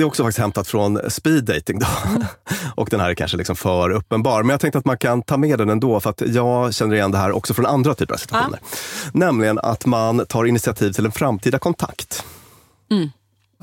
Det 0.00 0.04
är 0.04 0.06
också 0.06 0.22
faktiskt 0.22 0.38
hämtat 0.38 0.68
från 0.68 1.10
speed 1.10 1.44
dating. 1.44 1.78
Då. 1.78 1.86
Och 2.74 2.88
den 2.90 3.00
här 3.00 3.10
är 3.10 3.14
kanske 3.14 3.36
liksom 3.36 3.56
för 3.56 3.90
uppenbar. 3.90 4.42
Men 4.42 4.50
jag 4.50 4.60
tänkte 4.60 4.78
att 4.78 4.84
man 4.84 4.98
kan 4.98 5.22
ta 5.22 5.36
med 5.36 5.58
den 5.58 5.70
ändå 5.70 6.00
för 6.00 6.10
att 6.10 6.22
jag 6.26 6.74
känner 6.74 6.94
igen 6.94 7.10
det 7.10 7.18
här 7.18 7.32
också 7.32 7.54
från 7.54 7.66
andra 7.66 7.94
typer 7.94 8.14
av 8.14 8.18
situationer. 8.18 8.60
Nämligen 9.12 9.58
att 9.58 9.86
man 9.86 10.26
tar 10.26 10.44
initiativ 10.44 10.92
till 10.92 11.06
en 11.06 11.12
framtida 11.12 11.58
kontakt. 11.58 12.24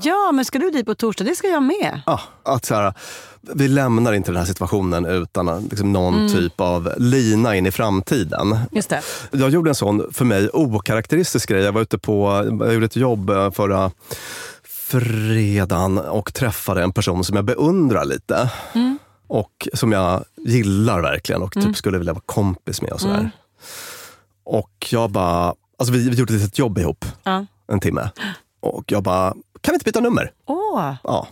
Ja, 0.02 0.32
men 0.32 0.44
ska 0.44 0.58
du 0.58 0.70
dit 0.70 0.86
på 0.86 0.94
torsdag? 0.94 1.24
Det 1.24 1.34
ska 1.34 1.48
jag 1.48 1.62
med. 1.62 2.00
Ja, 2.06 2.20
att 2.42 2.64
så 2.64 2.74
här, 2.74 2.94
vi 3.40 3.68
lämnar 3.68 4.12
inte 4.12 4.30
den 4.30 4.38
här 4.38 4.46
situationen 4.46 5.06
utan 5.06 5.68
liksom 5.70 5.92
någon 5.92 6.28
typ 6.28 6.60
av 6.60 6.92
lina 6.96 7.56
in 7.56 7.66
i 7.66 7.70
framtiden. 7.70 8.58
Just 8.72 8.88
det. 8.88 9.02
Jag 9.30 9.50
gjorde 9.50 9.70
en 9.70 9.74
sån, 9.74 10.12
för 10.12 10.24
mig, 10.24 10.48
okaraktäristisk 10.52 11.48
grej. 11.48 11.62
Jag 11.62 11.72
var 11.72 11.80
ute 11.80 11.98
på, 11.98 12.44
jag 12.60 12.74
gjorde 12.74 12.86
ett 12.86 12.96
jobb 12.96 13.30
eh, 13.30 13.50
förra 13.50 13.90
fredagen 14.88 15.98
och 15.98 16.34
träffade 16.34 16.82
en 16.82 16.92
person 16.92 17.24
som 17.24 17.36
jag 17.36 17.44
beundrar 17.44 18.04
lite. 18.04 18.50
Och 19.28 19.68
som 19.74 19.92
jag 19.92 20.24
gillar 20.46 21.00
verkligen 21.00 21.42
och 21.42 21.52
typ 21.52 21.76
skulle 21.76 21.98
vilja 21.98 22.12
vara 22.12 22.22
kompis 22.26 22.82
med 22.82 22.92
och 22.92 23.00
sådär. 23.00 23.30
Och 24.44 24.86
jag 24.90 25.10
bara, 25.10 25.54
alltså 25.78 25.92
vi, 25.92 26.08
vi 26.10 26.16
gjorde 26.16 26.34
ett 26.34 26.40
litet 26.40 26.58
jobb 26.58 26.78
ihop, 26.78 27.04
Ja. 27.22 27.46
en 27.72 27.80
timme. 27.80 28.10
Och 28.60 28.84
jag 28.92 29.02
bara, 29.02 29.30
kan 29.60 29.72
vi 29.72 29.74
inte 29.74 29.84
byta 29.84 30.00
nummer? 30.00 30.32
Åh, 30.46 30.94
Ja. 31.04 31.26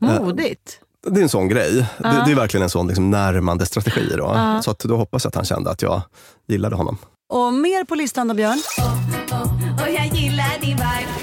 modigt. 0.00 0.80
Det 1.06 1.20
är 1.20 1.22
en 1.22 1.28
sån 1.28 1.48
grej. 1.48 1.72
Det, 1.98 2.22
det 2.26 2.32
är 2.32 2.34
verkligen 2.34 2.62
en 2.64 2.70
sån 2.70 2.86
liksom 2.86 3.10
närmande 3.10 3.66
strategi. 3.66 4.12
Då. 4.16 4.60
Så 4.64 4.70
att 4.70 4.78
då 4.78 4.96
hoppas 4.96 5.24
jag 5.24 5.28
att 5.28 5.34
han 5.34 5.44
kände 5.44 5.70
att 5.70 5.82
jag 5.82 6.02
gillade 6.48 6.76
honom. 6.76 6.98
Och 7.32 7.54
mer 7.54 7.84
på 7.84 7.94
listan 7.94 8.28
då, 8.28 8.34
Björn? 8.34 8.62
Och 9.82 9.88
jag 9.94 10.06
gillar 10.06 10.60
din 10.60 10.76
vibe 10.76 11.17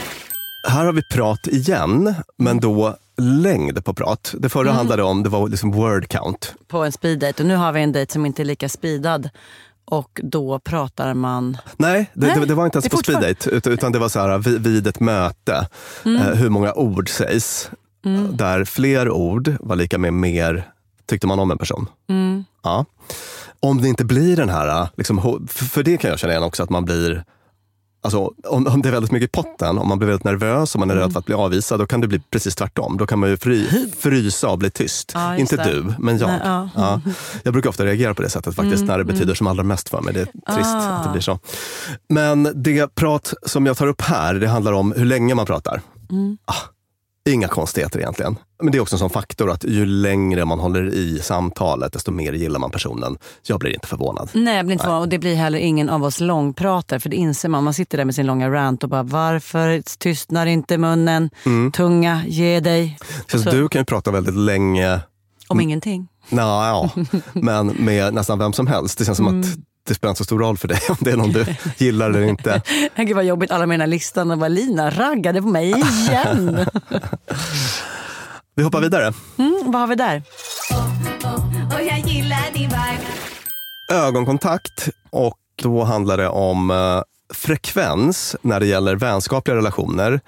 Här 0.67 0.85
har 0.85 0.93
vi 0.93 1.01
prat 1.03 1.47
igen, 1.47 2.13
men 2.37 2.59
då 2.59 2.95
längd 3.17 3.85
på 3.85 3.93
prat. 3.93 4.35
Det 4.37 4.49
förra 4.49 4.71
handlade 4.71 5.03
om 5.03 5.23
det 5.23 5.29
var 5.29 5.47
liksom 5.49 5.71
word 5.71 6.07
count. 6.07 6.55
På 6.67 6.83
en 6.83 6.91
speeddate. 6.91 7.43
Och 7.43 7.47
nu 7.47 7.55
har 7.55 7.71
vi 7.73 7.81
en 7.81 7.91
dejt 7.91 8.13
som 8.13 8.25
inte 8.25 8.41
är 8.41 8.45
lika 8.45 8.69
speedad. 8.69 9.29
och 9.85 10.19
då 10.23 10.59
pratar 10.59 11.13
man... 11.13 11.57
Nej, 11.77 12.11
det, 12.13 12.27
Nej, 12.27 12.39
det, 12.39 12.45
det 12.45 12.53
var 12.53 12.65
inte 12.65 12.77
ens 12.77 12.89
på 12.89 12.97
speed 12.97 13.21
date, 13.21 13.49
utan, 13.49 13.73
utan 13.73 13.91
det 13.91 13.99
var 13.99 14.09
så 14.09 14.19
här 14.19 14.37
vid, 14.37 14.63
vid 14.63 14.87
ett 14.87 14.99
möte, 14.99 15.67
Mm. 16.05 16.21
eh, 16.21 16.27
hur 16.35 16.49
många 16.49 16.73
ord 16.73 17.09
sägs. 17.09 17.69
Där 18.31 18.65
fler 18.65 19.09
ord 19.11 19.55
var 19.59 19.75
lika 19.75 19.97
med 19.97 20.13
mer 20.13 20.69
tyckte 21.05 21.27
man 21.27 21.39
om 21.39 21.51
en 21.51 21.57
person. 21.57 21.87
Mm. 22.09 22.43
Ja. 22.63 22.85
Om 23.59 23.81
det 23.81 23.87
inte 23.87 24.05
blir 24.05 24.35
den 24.37 24.49
här, 24.49 24.89
liksom, 24.97 25.19
ho- 25.19 25.47
för 25.47 25.65
för 25.65 25.83
det 25.83 25.97
kan 25.97 26.09
jag 26.09 26.19
känna 26.19 26.33
igen 26.33 26.43
också, 26.43 26.63
att 26.63 26.69
man 26.69 26.85
blir 26.85 27.23
Alltså, 28.05 28.31
om, 28.47 28.67
om 28.67 28.81
det 28.81 28.89
är 28.89 28.91
väldigt 28.93 29.11
mycket 29.11 29.29
i 29.29 29.31
potten, 29.31 29.77
om 29.77 29.87
man 29.87 29.97
blir 29.97 30.07
väldigt 30.07 30.23
nervös 30.23 30.75
och 30.75 30.79
man 30.79 30.89
är 30.89 30.93
Mm. 30.95 31.03
rädd 31.05 31.13
för 31.13 31.19
att 31.19 31.25
bli 31.25 31.35
avvisad, 31.35 31.79
då 31.79 31.85
kan 31.85 32.01
det 32.01 32.07
bli 32.07 32.19
precis 32.19 32.55
tvärtom. 32.55 32.97
Då 32.97 33.07
kan 33.07 33.19
man 33.19 33.29
ju 33.29 33.37
fry, 33.37 33.65
frysa 33.99 34.49
och 34.49 34.57
bli 34.57 34.69
tyst. 34.69 35.11
Ja, 35.13 35.37
inte 35.37 35.55
det. 35.57 35.63
du, 35.63 35.93
men 35.99 36.17
jag. 36.17 36.27
Nej, 36.27 36.39
ja. 36.43 36.69
Ja. 36.75 37.01
Jag 37.43 37.53
brukar 37.53 37.69
ofta 37.69 37.85
reagera 37.85 38.13
på 38.13 38.21
det 38.21 38.29
sättet 38.29 38.55
faktiskt, 38.55 38.83
när 38.83 38.97
det 38.97 39.03
betyder 39.03 39.33
som 39.33 39.47
allra 39.47 39.63
mest 39.63 39.89
för 39.89 40.01
mig. 40.01 40.13
Det 40.13 40.19
är 40.21 40.25
trist 40.55 40.69
Ah. 40.75 40.77
att 40.89 41.03
det 41.03 41.09
blir 41.11 41.21
så. 41.21 41.39
Men 42.09 42.49
det 42.55 42.95
prat 42.95 43.33
som 43.45 43.65
jag 43.65 43.77
tar 43.77 43.87
upp 43.87 44.01
här, 44.01 44.33
det 44.33 44.47
handlar 44.47 44.71
om 44.73 44.93
hur 44.97 45.05
länge 45.05 45.35
man 45.35 45.45
pratar. 45.45 45.81
Ah, 46.45 46.53
inga 47.29 47.47
konstigheter 47.47 47.99
egentligen. 47.99 48.35
Men 48.63 48.71
det 48.71 48.77
är 48.77 48.79
också 48.81 48.95
en 48.95 48.99
sån 48.99 49.09
faktor 49.09 49.51
att 49.51 49.63
ju 49.63 49.85
längre 49.85 50.45
man 50.45 50.59
håller 50.59 50.93
i 50.93 51.19
samtalet, 51.19 51.93
desto 51.93 52.11
mer 52.11 52.33
gillar 52.33 52.59
man 52.59 52.71
personen. 52.71 53.17
Jag 53.47 53.59
blir 53.59 53.73
inte 53.73 53.87
förvånad. 53.87 54.29
Nej, 54.33 54.55
jag 54.55 54.65
blir 54.65 54.73
inte 54.73 54.83
förvånad. 54.83 55.01
och 55.01 55.09
det 55.09 55.19
blir 55.19 55.35
heller 55.35 55.59
ingen 55.59 55.89
av 55.89 56.03
oss 56.03 56.19
långpratare. 56.19 56.99
För 56.99 57.09
det 57.09 57.15
inser 57.15 57.49
man. 57.49 57.63
Man 57.63 57.73
sitter 57.73 57.97
där 57.97 58.05
med 58.05 58.15
sin 58.15 58.25
långa 58.25 58.49
rant 58.49 58.83
och 58.83 58.89
bara 58.89 59.03
varför 59.03 59.81
tystnar 59.97 60.45
inte 60.45 60.77
munnen? 60.77 61.29
Tunga, 61.73 62.21
ge 62.27 62.59
dig. 62.59 62.97
Så 63.31 63.39
Så- 63.39 63.51
du 63.51 63.67
kan 63.69 63.81
ju 63.81 63.85
prata 63.85 64.11
väldigt 64.11 64.35
länge 64.35 64.99
Om 65.47 65.59
ingenting. 65.61 66.07
Nå, 66.29 66.41
ja, 66.41 66.89
men 67.33 67.67
med 67.67 68.13
nästan 68.13 68.39
vem 68.39 68.53
som 68.53 68.67
helst. 68.67 68.97
Det 68.97 69.05
känns 69.05 69.17
som 69.17 69.27
att 69.41 69.45
det 69.87 69.95
spelar 69.95 70.09
inte 70.09 70.17
så 70.17 70.23
stor 70.23 70.39
roll 70.39 70.57
för 70.57 70.67
dig 70.67 70.79
om 70.89 70.97
det 70.99 71.11
är 71.11 71.17
någon 71.17 71.31
du 71.31 71.45
gillar 71.77 72.09
eller 72.09 72.21
inte. 72.21 72.61
Gud 72.95 73.15
vad 73.15 73.25
jobbigt, 73.25 73.51
alla 73.51 73.65
med 73.65 73.73
den 73.73 73.81
här 73.81 73.87
listan. 73.87 74.31
Och 74.31 74.37
bara, 74.37 74.47
Lina 74.47 74.89
raggade 74.89 75.41
på 75.41 75.47
mig 75.47 75.69
igen. 75.69 76.65
Vi 78.55 78.63
hoppar 78.63 78.81
vidare. 78.81 79.13
Mm, 79.37 79.61
vad 79.65 79.81
har 79.81 79.87
vi 79.87 79.95
där? 79.95 80.23
Och 81.75 81.81
jag 81.81 81.99
gillar 81.99 82.53
din 82.53 82.69
vibe 82.69 83.05
Ögonkontakt 83.91 84.89
och 85.09 85.39
då 85.55 85.83
handlar 85.83 86.17
det 86.17 86.27
om 86.27 86.71
eh, 86.71 87.01
frekvens 87.33 88.35
när 88.41 88.59
det 88.59 88.65
gäller 88.65 88.95
vänskapliga 88.95 89.57
relationer. 89.57 90.19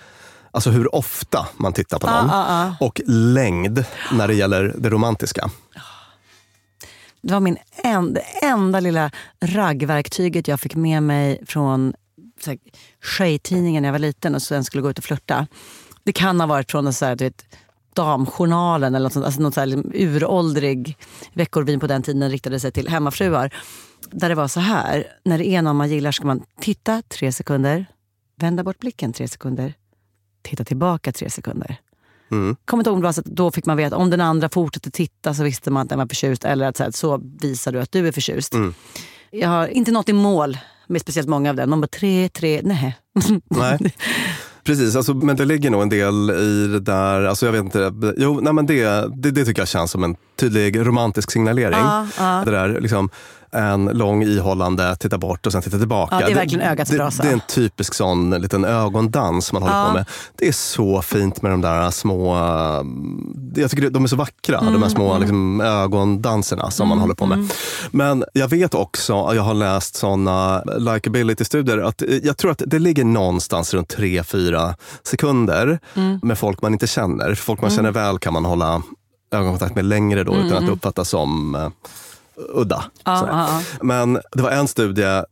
Alltså 0.51 0.69
hur 0.69 0.95
ofta 0.95 1.47
man 1.57 1.73
tittar 1.73 1.99
på 1.99 2.07
någon. 2.07 2.29
Ah, 2.29 2.33
ah, 2.33 2.75
ah. 2.79 2.85
Och 2.85 3.01
längd 3.07 3.85
när 4.11 4.27
det 4.27 4.33
gäller 4.33 4.73
det 4.77 4.89
romantiska. 4.89 5.49
Det 7.21 7.33
var 7.33 7.39
min 7.39 7.57
en, 7.83 8.13
det 8.13 8.21
enda 8.41 8.79
lilla 8.79 9.11
raggverktyget 9.41 10.47
jag 10.47 10.59
fick 10.59 10.75
med 10.75 11.03
mig 11.03 11.43
från 11.45 11.93
tjejtidningen 13.17 13.81
när 13.81 13.87
jag 13.87 13.93
var 13.93 13.99
liten 13.99 14.35
och 14.35 14.41
sen 14.41 14.63
skulle 14.63 14.83
gå 14.83 14.89
ut 14.89 14.97
och 14.97 15.03
flirta. 15.03 15.47
Det 16.03 16.13
kan 16.13 16.39
ha 16.39 16.47
varit 16.47 16.71
från 16.71 16.87
en 16.87 16.93
så 16.93 17.05
här, 17.05 17.15
du 17.15 17.23
vet, 17.23 17.45
Damjournalen 17.93 18.95
eller 18.95 19.03
något 19.03 19.13
sånt, 19.13 19.25
alltså 19.25 19.41
något 19.41 19.53
så 19.53 19.59
här, 19.59 19.67
liksom 19.67 19.91
uråldrig 19.93 20.97
veckorvin 21.33 21.79
på 21.79 21.87
den 21.87 22.03
tiden 22.03 22.29
riktade 22.29 22.59
sig 22.59 22.71
till 22.71 22.87
hemmafruar. 22.87 23.53
Där 24.11 24.29
det 24.29 24.35
var 24.35 24.47
så 24.47 24.59
här, 24.59 25.07
när 25.23 25.37
det 25.37 25.47
är 25.47 25.61
någon 25.61 25.75
man 25.75 25.89
gillar 25.89 26.11
ska 26.11 26.25
man 26.25 26.43
titta 26.61 27.01
tre 27.01 27.31
sekunder, 27.31 27.85
vända 28.35 28.63
bort 28.63 28.79
blicken 28.79 29.13
tre 29.13 29.27
sekunder, 29.27 29.73
titta 30.41 30.63
tillbaka 30.65 31.11
tre 31.11 31.29
sekunder. 31.29 31.77
Mm. 32.31 32.55
Kommer 32.65 32.81
inte 32.81 32.89
ihåg 32.89 32.95
om 32.95 33.01
det 33.01 33.07
var 33.07 33.13
så 33.13 33.21
att 33.21 33.25
då 33.25 33.51
fick 33.51 33.65
man 33.65 33.77
veta 33.77 33.95
om 33.95 34.09
den 34.09 34.21
andra 34.21 34.49
fortsatte 34.49 34.91
titta 34.91 35.33
så 35.33 35.43
visste 35.43 35.71
man 35.71 35.83
att 35.83 35.89
den 35.89 35.99
var 35.99 36.07
förtjust 36.07 36.45
eller 36.45 36.67
att 36.67 36.77
så, 36.77 36.83
här, 36.83 36.91
så 36.91 37.21
visar 37.41 37.71
du 37.71 37.81
att 37.81 37.91
du 37.91 38.07
är 38.07 38.11
förtjust. 38.11 38.53
Mm. 38.53 38.73
Jag 39.31 39.49
har 39.49 39.67
inte 39.67 39.91
nått 39.91 40.09
i 40.09 40.13
mål 40.13 40.57
med 40.87 41.01
speciellt 41.01 41.29
många 41.29 41.49
av 41.49 41.55
dem. 41.55 41.69
Man 41.69 41.81
bara 41.81 41.87
tre, 41.87 42.29
tre, 42.29 42.61
nej. 42.63 42.97
Nej. 43.49 43.93
Precis, 44.63 44.95
alltså, 44.95 45.13
men 45.13 45.35
det 45.35 45.45
ligger 45.45 45.69
nog 45.69 45.81
en 45.81 45.89
del 45.89 46.29
i 46.29 46.67
det 46.67 46.79
där. 46.79 47.23
Alltså, 47.23 47.45
jag 47.45 47.53
vet 47.53 47.63
inte, 47.63 47.93
jo, 48.17 48.39
nej, 48.41 48.53
men 48.53 48.65
det, 48.65 48.83
det, 49.15 49.31
det 49.31 49.45
tycker 49.45 49.61
jag 49.61 49.67
känns 49.67 49.91
som 49.91 50.03
en 50.03 50.15
tydlig 50.35 50.79
romantisk 50.79 51.31
signalering. 51.31 51.79
Ja, 51.79 52.07
ja. 52.17 52.41
Det 52.45 52.51
där, 52.51 52.81
liksom, 52.81 53.09
en 53.57 53.85
lång 53.85 54.23
ihållande, 54.23 54.95
titta 54.95 55.17
bort 55.17 55.45
och 55.45 55.51
sen 55.51 55.61
titta 55.61 55.77
tillbaka. 55.77 56.17
Ja, 56.19 56.25
det 56.25 56.31
är 56.31 56.35
verkligen 56.35 56.65
ögats 56.69 56.91
det, 56.91 56.97
brasa. 56.97 57.23
det 57.23 57.29
är 57.29 57.33
en 57.33 57.41
typisk 57.47 57.93
sån 57.93 58.29
liten 58.29 58.65
ögondans 58.65 59.53
man 59.53 59.61
håller 59.61 59.75
Ja. 59.79 59.85
på 59.87 59.93
med. 59.93 60.05
Det 60.35 60.47
är 60.47 60.51
så 60.51 61.01
fint 61.01 61.41
med 61.41 61.51
de 61.51 61.61
där 61.61 61.91
små, 61.91 62.33
mm, 62.35 63.53
jag 63.55 63.71
tycker 63.71 63.89
de 63.89 64.03
är 64.03 64.07
så 64.07 64.15
vackra, 64.15 64.59
de 64.61 64.67
Mm, 64.67 64.81
här 64.83 64.89
små 64.89 65.17
liksom, 65.17 65.61
ögondanserna 65.61 66.71
som 66.71 66.87
man 66.87 66.99
håller 66.99 67.13
på 67.15 67.25
med. 67.25 67.49
Men 67.91 68.23
jag 68.33 68.47
vet 68.47 68.73
också, 68.73 69.13
jag 69.13 69.43
har 69.43 69.53
läst 69.53 69.95
såna 69.95 70.63
likability-studier, 70.63 71.77
att 71.77 72.01
eh, 72.01 72.07
jag 72.23 72.37
tror 72.37 72.51
att 72.51 72.61
det 72.65 72.79
ligger 72.79 73.03
någonstans 73.05 73.73
runt 73.73 73.95
3-4 73.97 74.73
sekunder 75.03 75.79
Mm. 75.95 76.19
med 76.23 76.37
folk 76.37 76.61
man 76.61 76.73
inte 76.73 76.87
känner. 76.87 77.35
Folk 77.35 77.61
man 77.61 77.71
känner 77.71 77.91
väl 77.91 78.19
kan 78.19 78.33
man 78.33 78.45
hålla 78.45 78.81
ögonkontakt 79.31 79.75
med 79.75 79.85
längre 79.85 80.23
då, 80.23 80.35
utan 80.35 80.57
att 80.57 80.65
det 80.65 80.71
uppfattas 80.71 81.09
som 81.09 81.55
eh, 81.55 81.69
udda. 82.37 82.83
Ja, 83.03 83.27
ja. 83.27 83.61
Men 83.81 84.13
det 84.31 84.41
var 84.41 84.51
en 84.51 84.67
studie 84.67 85.23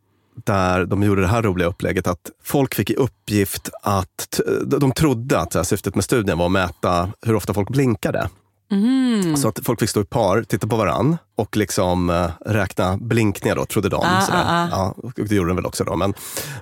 där 0.46 0.86
de 0.86 1.04
gjorde 1.04 1.22
det 1.22 1.28
här 1.28 1.42
roliga 1.42 1.68
upplägget 1.68 2.08
att 2.08 2.32
folk 2.44 2.76
fick 2.76 2.90
i 2.90 2.96
uppgift 2.96 3.70
att, 3.84 4.40
de 4.66 4.92
trodde 4.92 5.40
att 5.40 5.54
här, 5.54 5.64
syftet 5.64 5.96
med 5.96 6.04
studien 6.04 6.38
var 6.38 6.46
att 6.46 6.52
mäta 6.52 7.10
hur 7.22 7.36
ofta 7.36 7.54
folk 7.54 7.70
blinkade. 7.70 8.30
Mm. 8.72 9.38
Så 9.38 9.48
att 9.48 9.60
folk 9.66 9.80
fick 9.80 9.90
stå 9.90 10.02
i 10.02 10.06
par, 10.06 10.44
titta 10.44 10.68
på 10.68 10.76
varann 10.76 11.18
och 11.38 11.58
liksom 11.58 12.10
eh, 12.10 12.30
räkna 12.46 12.98
blinkningar 12.98 13.56
då, 13.56 13.66
trodde 13.66 13.90
de. 13.90 14.02
Ah, 14.06 14.22
sådär. 14.22 14.44
ah, 14.48 14.64
ah. 14.64 14.94
Ja, 15.06 15.12
det 15.16 15.36
gjorde 15.36 15.50
de 15.50 15.56
väl 15.56 15.66
också 15.66 15.84
då. 15.84 15.96
Men, 15.96 16.14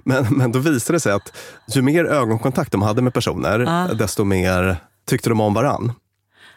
men, 0.03 0.25
men 0.29 0.51
då 0.51 0.59
visade 0.59 0.95
det 0.95 0.99
sig 0.99 1.11
att 1.13 1.33
ju 1.67 1.81
mer 1.81 2.05
ögonkontakt 2.05 2.71
de 2.71 2.81
hade 2.81 3.01
med 3.01 3.13
personer, 3.13 3.65
Ah. 3.67 3.93
desto 3.93 4.23
mer 4.23 4.77
tyckte 5.07 5.29
de 5.29 5.41
om 5.41 5.53
varann. 5.53 5.91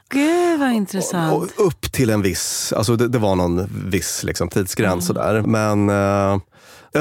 Gud 0.08 0.60
vad 0.60 0.72
intressant. 0.72 1.32
Och 1.58 1.66
upp 1.66 1.92
till 1.92 2.10
en 2.10 2.22
viss, 2.22 2.72
alltså 2.76 2.96
det, 2.96 3.08
det 3.08 3.18
var 3.18 3.34
någon 3.34 3.66
viss 3.90 4.24
liksom, 4.24 4.48
tidsgräns 4.48 4.92
Mm. 4.92 5.02
sådär. 5.02 5.42
Men 5.42 5.88
eh, 5.88 6.38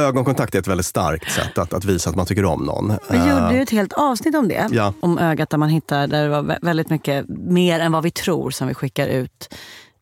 ögonkontakt 0.08 0.56
är 0.56 0.60
ett 0.60 0.68
väldigt 0.68 0.86
starkt 0.86 1.32
sätt 1.32 1.58
att, 1.58 1.74
att 1.74 1.86
visa 1.86 2.10
att 2.10 2.16
man 2.16 2.26
tycker 2.26 2.46
om 2.46 2.64
någon. 2.64 2.94
Vi 3.10 3.18
Eh, 3.18 3.30
gjorde 3.30 3.54
ju 3.56 3.62
ett 3.62 3.70
helt 3.70 3.94
avsnitt 3.94 4.36
om 4.36 4.48
det. 4.48 4.68
Ja. 4.72 4.94
Om 5.02 5.18
ögat 5.18 5.50
där 5.50 5.58
man 5.58 5.70
hittar, 5.70 6.08
där 6.08 6.24
det 6.24 6.30
var 6.30 6.42
vä- 6.42 6.60
väldigt 6.62 6.90
mycket 6.90 7.26
mer 7.30 7.80
än 7.80 7.92
vad 7.92 8.04
vi 8.04 8.12
tror 8.12 8.52
som 8.52 8.68
vi 8.68 8.74
skickar 8.74 9.08
ut 9.08 9.54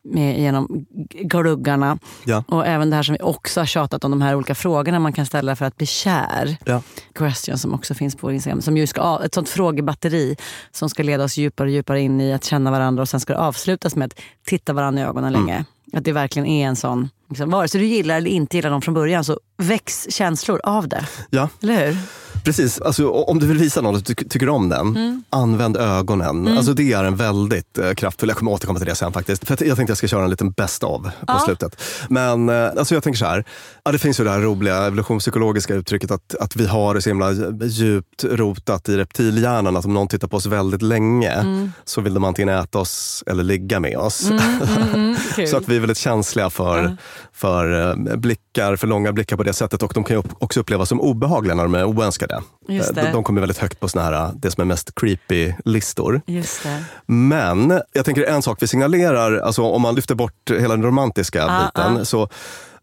med, 0.04 0.40
genom 0.40 0.86
gluggarna. 1.10 1.98
Ja. 2.26 2.44
Och 2.48 2.68
även 2.68 2.90
det 2.90 2.96
här 2.96 3.04
som 3.04 3.14
vi 3.14 3.20
också 3.24 3.62
har 3.62 3.66
tjatat 3.66 4.04
om, 4.04 4.12
de 4.12 4.22
här 4.22 4.36
olika 4.36 4.56
frågorna 4.56 5.00
man 5.00 5.14
kan 5.14 5.26
ställa 5.26 5.56
för 5.56 5.66
att 5.66 5.78
bli 5.78 5.86
kär. 5.88 6.58
Ja. 6.66 6.82
Question 7.14 7.58
som 7.58 7.74
också 7.74 7.94
finns 7.94 8.16
på 8.16 8.28
vår 8.28 8.34
Instagram. 8.34 8.62
Som 8.62 8.78
ju 8.78 8.88
ska, 8.88 9.22
ett 9.26 9.34
sånt 9.34 9.50
frågebatteri 9.50 10.36
som 10.72 10.90
ska 10.90 11.04
leda 11.04 11.24
oss 11.24 11.38
djupare 11.38 11.68
och 11.68 11.74
djupare 11.74 12.02
in 12.02 12.22
i 12.22 12.34
att 12.34 12.44
känna 12.44 12.72
varandra 12.72 13.02
och 13.02 13.10
sen 13.10 13.20
ska 13.20 13.34
det 13.34 13.40
avslutas 13.40 13.96
med 13.96 14.06
att 14.06 14.20
titta 14.46 14.74
varandra 14.74 15.02
i 15.02 15.06
ögonen 15.06 15.36
Mm. 15.36 15.46
länge. 15.46 15.66
Att 15.94 16.04
det 16.04 16.12
verkligen 16.12 16.46
är 16.46 16.68
en 16.68 16.76
sån, 16.76 17.10
liksom, 17.30 17.50
vare 17.50 17.68
sig 17.68 17.82
du 17.82 17.88
gillar 17.88 18.18
eller 18.18 18.30
inte 18.32 18.58
gillar 18.58 18.70
dem 18.70 18.82
från 18.82 18.94
början 18.94 19.24
så 19.24 19.40
väcks 19.58 20.08
känslor 20.12 20.62
av 20.64 20.88
det. 20.88 21.08
ja, 21.30 21.50
Eller 21.64 21.88
hur? 21.88 21.98
Precis. 22.44 22.82
Alltså, 22.82 23.10
om 23.10 23.40
du 23.40 23.48
vill 23.48 23.58
visa 23.58 23.82
någon 23.82 23.96
att 23.96 24.06
du 24.06 24.14
ty- 24.16 24.28
tycker 24.30 24.50
om 24.50 24.70
den, 24.70 24.88
Mm. 24.88 25.24
använd 25.30 25.78
ögonen. 25.78 26.48
Alltså, 26.58 26.74
det 26.74 26.94
är 26.94 27.04
en 27.04 27.16
väldigt 27.16 27.78
eh, 27.78 27.94
kraftfull, 27.94 28.30
jag 28.30 28.38
kommer 28.38 28.52
återkomma 28.52 28.80
till 28.80 28.88
det 28.88 28.96
sen 28.96 29.14
faktiskt. 29.14 29.48
För 29.48 29.64
jag 29.66 29.78
tänkte 29.78 29.92
jag 29.92 29.98
ska 29.98 30.08
köra 30.08 30.24
en 30.24 30.30
liten 30.30 30.52
best 30.52 30.84
of 30.84 31.02
på 31.02 31.10
Ja. 31.28 31.40
slutet. 31.46 31.82
Men 32.10 32.50
eh, 32.50 32.66
alltså, 32.78 32.94
jag 32.94 33.04
tänker 33.04 33.18
så 33.18 33.26
här, 33.26 33.44
ja, 33.86 33.92
det 33.92 34.00
finns 34.00 34.20
ju 34.20 34.24
det 34.24 34.30
här 34.32 34.40
roliga 34.40 34.86
evolutionspsykologiska 34.86 35.76
uttrycket 35.76 36.12
att, 36.12 36.36
att 36.40 36.56
vi 36.56 36.66
har 36.68 36.94
det 36.96 37.02
så 37.02 37.10
himla 37.10 37.32
djupt 37.66 38.24
rotat 38.24 38.90
i 38.90 38.98
reptilhjärnan 38.98 39.78
att 39.78 39.86
om 39.86 39.94
någon 39.94 40.08
tittar 40.08 40.28
på 40.28 40.38
oss 40.38 40.46
väldigt 40.46 40.82
länge 40.82 41.32
Mm. 41.32 41.72
så 41.86 42.02
vill 42.02 42.14
de 42.14 42.24
antingen 42.24 42.56
äta 42.56 42.80
oss 42.80 43.24
eller 43.28 43.44
ligga 43.44 43.80
med 43.80 43.98
oss. 43.98 44.30
Kul. 45.36 45.48
Så 45.48 45.58
att 45.58 45.70
vi 45.70 45.76
är 45.76 45.80
väldigt 45.80 45.98
känsliga 45.98 46.50
för, 46.50 46.98
för 47.34 47.90
eh, 48.12 48.16
blickar, 48.18 48.76
för 48.76 48.88
långa 48.88 49.12
blickar 49.14 49.38
på 49.38 49.44
det 49.44 49.54
sättet 49.54 49.84
och 49.84 49.92
de 49.94 50.04
kan 50.04 50.18
ju 50.18 50.24
också 50.40 50.60
upplevas 50.60 50.90
som 50.90 51.02
obehagliga 51.02 51.56
när 51.56 51.64
de 51.64 51.76
är 51.76 51.84
oönskade. 51.86 52.33
Just 52.68 52.90
Eh, 52.90 52.96
det. 53.04 53.12
De, 53.12 53.24
kommer 53.24 53.40
väldigt 53.42 53.58
högt 53.58 53.80
på 53.80 53.88
såna 53.88 54.06
här, 54.06 54.32
det 54.36 54.52
som 54.52 54.62
är 54.62 54.66
mest 54.66 54.96
creepy 54.96 55.54
listor. 55.66 56.22
Just 56.28 56.64
det. 56.64 56.84
Men 57.06 57.82
jag 57.94 58.06
tänker 58.06 58.24
en 58.24 58.42
sak 58.42 58.58
vi 58.62 58.68
signalerar, 58.68 59.38
alltså 59.40 59.62
om 59.64 59.82
man 59.82 59.96
lyfter 59.96 60.16
bort 60.16 60.50
hela 60.50 60.68
den 60.76 60.84
romantiska 60.84 61.46
Ah, 61.46 61.66
biten, 61.66 61.98
ah. 62.02 62.06
så 62.06 62.30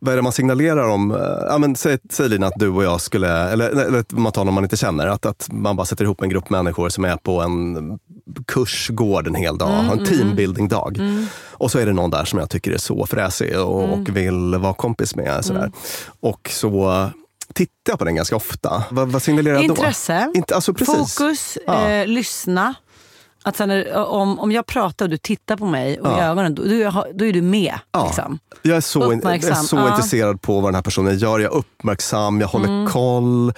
vad 0.02 0.12
är 0.12 0.16
det 0.16 0.22
man 0.22 0.32
signalerar 0.32 0.88
om? 0.88 1.10
eh, 1.10 1.18
Ja, 1.48 1.58
men 1.58 1.76
säg, 1.76 1.98
säg 2.10 2.28
Lina 2.28 2.46
att 2.46 2.52
du 2.56 2.68
och 2.68 2.84
jag 2.84 3.00
skulle, 3.00 3.28
eller, 3.50 3.68
eller 3.70 4.04
man 4.08 4.32
tar 4.32 4.44
någon 4.44 4.54
man 4.54 4.64
inte 4.64 4.76
känner, 4.76 5.06
att, 5.06 5.26
att 5.26 5.48
man 5.52 5.76
bara 5.76 5.86
sätter 5.86 6.04
ihop 6.04 6.22
en 6.22 6.28
grupp 6.28 6.50
människor 6.50 6.88
som 6.88 7.04
är 7.04 7.16
på 7.16 7.40
en 7.40 7.98
kursgård 8.46 9.26
en 9.26 9.34
hel 9.34 9.58
dag, 9.58 9.70
Mm, 9.84 9.98
en 9.98 10.04
teambuilding-dag. 10.06 10.98
Och 11.50 11.70
så 11.70 11.78
är 11.78 11.86
det 11.86 11.92
någon 11.92 12.10
där 12.10 12.24
som 12.24 12.38
jag 12.38 12.50
tycker 12.50 12.72
är 12.72 12.78
så 12.78 13.06
fräsig 13.06 13.58
och, 13.60 13.84
Mm. 13.84 14.00
och 14.00 14.16
vill 14.16 14.54
vara 14.58 14.74
kompis 14.74 15.16
med. 15.16 15.44
Sådär. 15.44 15.72
Och 16.20 16.50
så 16.52 17.06
tittar 17.55 17.92
jag 17.92 17.98
på 17.98 18.05
den 18.05 18.14
ganska 18.14 18.36
ofta. 18.36 18.84
Vad, 18.90 19.09
vad 19.09 19.22
signalerar 19.22 19.55
jag 19.55 19.68
då? 19.68 19.74
Intresse, 19.74 20.32
alltså 20.55 20.74
precis. 20.74 21.14
fokus, 21.18 21.59
Ja. 21.66 21.88
eh, 21.88 22.07
lyssna. 22.07 22.74
Att 23.43 23.57
sen 23.57 23.68
när, 23.68 23.95
om, 23.95 24.38
om 24.38 24.53
jag 24.53 24.66
pratar 24.66 25.05
och 25.07 25.11
du 25.11 25.16
tittar 25.16 25.57
på 25.57 25.66
mig 25.66 26.01
och 26.01 26.07
i 26.07 26.11
Ja. 26.11 26.22
ögonen, 26.24 26.55
då, 26.55 26.62
då, 26.62 26.68
är- 26.74 27.24
är 27.28 27.32
du 27.32 27.43
med. 27.43 27.74
Ja. 27.93 28.07
Liksom. 28.07 28.38
Jag 28.62 28.76
är 28.76 28.80
så, 28.80 29.12
in, 29.12 29.20
jag 29.24 29.34
är 29.45 29.55
så 29.55 29.76
ja. 29.76 29.88
intresserad 29.88 30.43
på 30.43 30.55
vad 30.61 30.64
den 30.68 30.74
här 30.74 30.82
personen 30.82 31.18
gör. 31.18 31.38
Jag 31.38 31.53
är 31.53 31.57
uppmärksam, 31.59 32.41
jag 32.41 32.49
håller 32.49 32.68
Mm. 32.68 32.86
koll. 32.86 33.53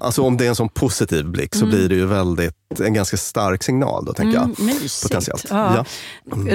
Alltså 0.00 0.22
om 0.22 0.36
det 0.36 0.44
är 0.44 0.48
en 0.48 0.54
sån 0.54 0.68
positiv 0.68 1.24
blick 1.26 1.54
så 1.54 1.66
blir 1.66 1.88
det 1.88 1.94
ju 1.94 2.06
väldigt, 2.06 2.54
en 2.80 2.94
ganska 2.94 3.16
stark 3.16 3.62
signal 3.62 4.04
då 4.04 4.12
tänker 4.12 4.38
Mm, 4.38 4.54
jag. 4.58 4.66
mysigt. 4.66 5.02
Potentiellt. 5.02 5.46
Ja. 5.50 5.74
Ja. 5.76 5.84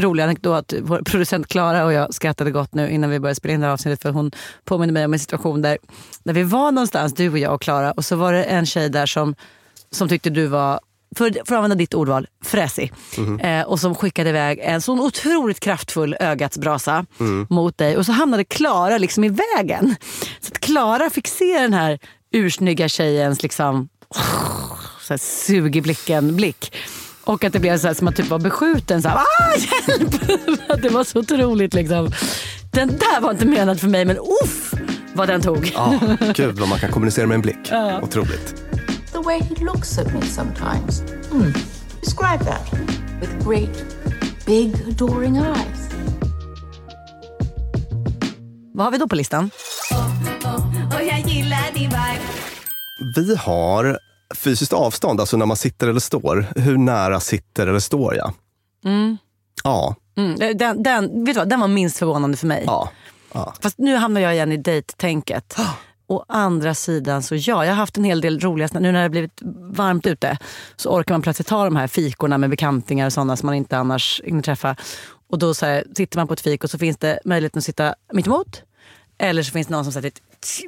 Rolig 0.02 0.24
anekdot. 0.24 0.74
Vår 0.82 1.02
producent 1.06 1.48
Klara 1.48 1.86
och 1.86 1.94
jag 1.94 2.14
skrattade 2.14 2.52
gott 2.52 2.74
nu 2.74 2.90
innan 2.90 3.10
vi 3.10 3.20
började 3.20 3.36
spela 3.36 3.54
in 3.54 3.60
det 3.60 3.66
här 3.66 3.74
avsnittet 3.74 4.02
för 4.02 4.10
hon 4.12 4.32
påminner 4.66 4.94
mig 4.94 5.06
om 5.06 5.14
en 5.14 5.20
situation 5.20 5.62
där, 5.62 5.78
där 6.24 6.34
vi 6.34 6.44
var 6.44 6.72
någonstans, 6.72 7.14
du 7.14 7.30
och 7.30 7.38
jag 7.38 7.54
och 7.54 7.62
Klara 7.62 7.92
och 7.92 8.06
så 8.06 8.16
var 8.16 8.34
det 8.34 8.44
en 8.44 8.66
tjej 8.66 8.90
där 8.90 9.06
som, 9.06 9.36
som 9.92 10.10
tyckte 10.10 10.30
du 10.30 10.48
var 10.48 10.80
för, 11.16 11.32
för 11.32 11.39
att 11.41 11.51
använda 11.51 11.76
ditt 11.76 11.93
ordval, 11.93 12.28
fräsig. 12.45 12.93
Eh, 13.41 13.62
och 13.62 13.80
som 13.80 13.95
skickade 13.95 14.30
iväg 14.30 14.60
en 14.62 14.82
sån 14.82 14.99
otroligt 14.99 15.60
kraftfull 15.60 16.16
ögats 16.20 16.57
brasa 16.57 17.05
mot 17.49 17.78
dig. 17.78 17.97
Och 17.97 18.05
så 18.05 18.12
hamnade 18.12 18.43
Klara 18.43 18.97
liksom 18.97 19.24
i 19.24 19.30
vägen. 19.30 19.95
Så 20.39 20.47
att 20.51 20.60
Klara 20.60 21.10
fick 21.10 21.28
se 21.28 21.60
den 21.60 21.74
här 21.74 21.99
ursnygga 22.32 22.88
tjejens 22.89 23.43
liksom, 23.43 23.89
så 25.01 25.14
här, 25.14 25.18
sug 25.18 25.76
i 25.76 25.82
blicken-blick. 25.82 26.76
Och 27.24 27.43
att 27.43 27.53
det 27.53 27.60
blev 27.60 27.78
så 27.78 27.88
här, 27.88 27.93
som 27.93 28.07
att 28.07 28.16
typ 28.16 28.28
var 28.30 28.39
beskjuten. 28.39 29.01
Så 29.01 29.10
här, 29.10 29.18
ah, 29.18 29.55
hjälp! 29.57 30.82
det 30.82 30.89
var 30.89 31.03
så 31.03 31.20
otroligt. 31.20 31.74
Liksom. 31.74 32.12
Den 32.72 32.88
där 32.88 33.22
var 33.22 33.32
inte 33.32 33.45
menad 33.45 33.80
för 33.80 33.88
mig, 33.88 34.05
men 34.05 34.18
uff 34.18 34.74
vad 35.14 35.28
den 35.28 35.41
tog. 35.41 35.72
Ja, 35.74 35.99
gud 36.36 36.60
vad 36.60 36.70
man 36.70 36.80
kan 36.80 36.91
kommunicera 36.91 37.28
med 37.28 37.36
en 37.36 37.41
blick. 37.41 37.72
Otroligt. 38.01 38.69
The 39.22 39.26
way 39.26 39.40
he 39.40 39.56
looks 39.66 39.98
at 39.98 40.14
me 40.14 40.22
sometimes. 40.22 41.02
Hmm. 41.32 41.52
Describe 42.02 42.40
that. 42.46 42.72
With 43.22 43.46
great, 43.48 43.86
big, 44.46 44.76
adoring 44.88 45.36
eyes. 45.38 45.90
Vad 48.74 48.86
har 48.86 48.92
vi 48.92 48.98
då 48.98 49.08
på 49.08 49.16
listan? 49.16 49.52
Och 50.96 51.04
jag 51.04 51.20
gillar 51.20 51.72
din 51.74 51.90
vibe. 51.90 52.22
Vi 53.16 53.36
har 53.36 54.00
fysiskt 54.36 54.74
avstånd, 54.74 55.20
alltså 55.20 55.38
när 55.38 55.46
man 55.46 55.58
sitter 55.58 55.88
eller 55.88 56.00
står. 56.00 56.48
Hur 56.56 56.78
nära 56.78 57.20
sitter 57.20 57.68
eller 57.68 57.80
står 57.80 58.16
jag? 58.16 58.34
Ja, 59.64 59.96
Mm, 60.18 60.58
den, 60.58 60.84
den, 60.84 61.26
vet 61.26 61.36
du 61.36 61.40
vad, 61.40 61.50
den 61.50 61.60
var 61.60 61.68
minst 61.68 61.98
förvånande 61.98 62.38
för 62.38 62.48
mig. 62.48 62.64
ja, 62.66 62.90
ja. 63.34 63.54
Fast 63.62 63.78
nu 63.78 63.96
hamnar 63.96 64.22
jag 64.22 64.34
igen 64.34 64.52
i 64.52 64.58
dejttänket. 64.58 65.58
Å 66.10 66.26
andra 66.28 66.74
sidan 66.74 67.24
så 67.24 67.36
ja, 67.36 67.66
jag 67.66 67.72
har 67.72 67.78
haft 67.78 67.97
en 67.97 68.03
hel 68.03 68.22
del 68.22 68.39
roliga, 68.39 68.70
nu 68.74 68.91
när 68.91 69.03
det 69.03 69.10
blivit 69.10 69.39
varmt 69.72 70.07
ute 70.07 70.38
så 70.76 70.89
orkar 70.89 71.14
man 71.14 71.22
plötsligt 71.22 71.47
ta 71.47 71.66
de 71.66 71.76
här 71.76 71.88
fikorna 71.88 72.38
med 72.38 72.49
bekantingar 72.49 73.05
och 73.05 73.14
sådana 73.14 73.38
som 73.38 73.45
man 73.45 73.55
inte 73.55 73.78
annars 73.78 74.22
hinner 74.26 74.41
träffa. 74.41 74.76
Och 75.30 75.39
då 75.39 75.53
så 75.53 75.66
här, 75.66 75.84
sitter 75.95 76.18
man 76.18 76.28
på 76.28 76.34
ett 76.34 76.41
fik 76.41 76.64
och 76.64 76.70
så 76.70 76.78
finns 76.78 76.97
det 76.97 77.20
möjligheten 77.26 77.60
att 77.60 77.64
sitta 77.66 77.95
mitt 78.14 78.28
emot. 78.28 78.64
Eller 79.18 79.43
så 79.43 79.51
finns 79.51 79.68
det 79.68 79.74
någon 79.74 79.84
som 79.84 79.93
sätter 79.93 80.12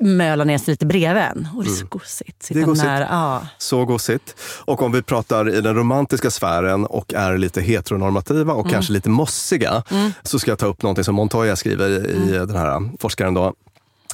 mölar 0.02 0.46
ner 0.46 0.58
sig 0.58 0.72
lite 0.72 0.86
bredvid 0.86 1.24
en. 1.24 1.48
Och 1.56 1.64
det 1.64 1.70
är 1.70 1.74
så 1.74 1.86
gosigt. 1.86 2.44
Sitta 2.44 2.60
Det 2.60 2.64
är 2.64 2.68
gosigt. 2.68 2.86
nära. 2.86 3.08
Ja. 3.12 3.48
Så 3.58 3.86
gosigt. 3.86 4.36
Och 4.66 4.82
om 4.82 4.92
vi 4.92 5.02
pratar 5.02 5.50
i 5.56 5.62
den 5.62 5.76
romantiska 5.76 6.32
sfären 6.32 6.86
och 6.86 7.14
är 7.14 7.38
lite 7.38 7.62
heteronormativa 7.62 8.54
och 8.54 8.70
kanske 8.70 8.94
lite 8.94 9.10
mossiga 9.10 9.84
så 10.24 10.40
ska 10.40 10.52
jag 10.52 10.60
ta 10.60 10.66
upp 10.66 10.84
någonting 10.84 11.04
som 11.04 11.16
Montoya 11.16 11.56
skriver 11.56 11.90
i 12.08 12.32
den 12.32 12.56
här 12.56 12.90
forskaren 13.00 13.34
då. 13.34 13.54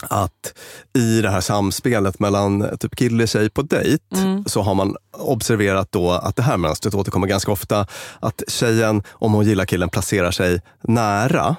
Att 0.01 0.53
i 0.97 1.21
det 1.21 1.29
här 1.29 1.41
samspelet 1.41 2.19
mellan 2.19 2.77
typ 2.79 2.95
kille 2.95 3.23
och 3.23 3.29
tjej 3.29 3.49
på 3.49 3.61
dejt 3.61 4.03
så 4.45 4.61
har 4.61 4.75
man 4.75 4.95
observerat 5.11 5.91
då 5.91 6.11
att 6.11 6.35
det 6.35 6.43
här 6.43 6.57
mönstret 6.57 6.93
återkommer 6.95 7.27
ganska 7.27 7.51
ofta. 7.51 7.85
Att 8.19 8.43
tjejen, 8.47 9.03
om 9.09 9.33
hon 9.33 9.45
gillar 9.45 9.65
killen, 9.65 9.89
placerar 9.89 10.31
sig 10.31 10.61
nära. 10.81 11.55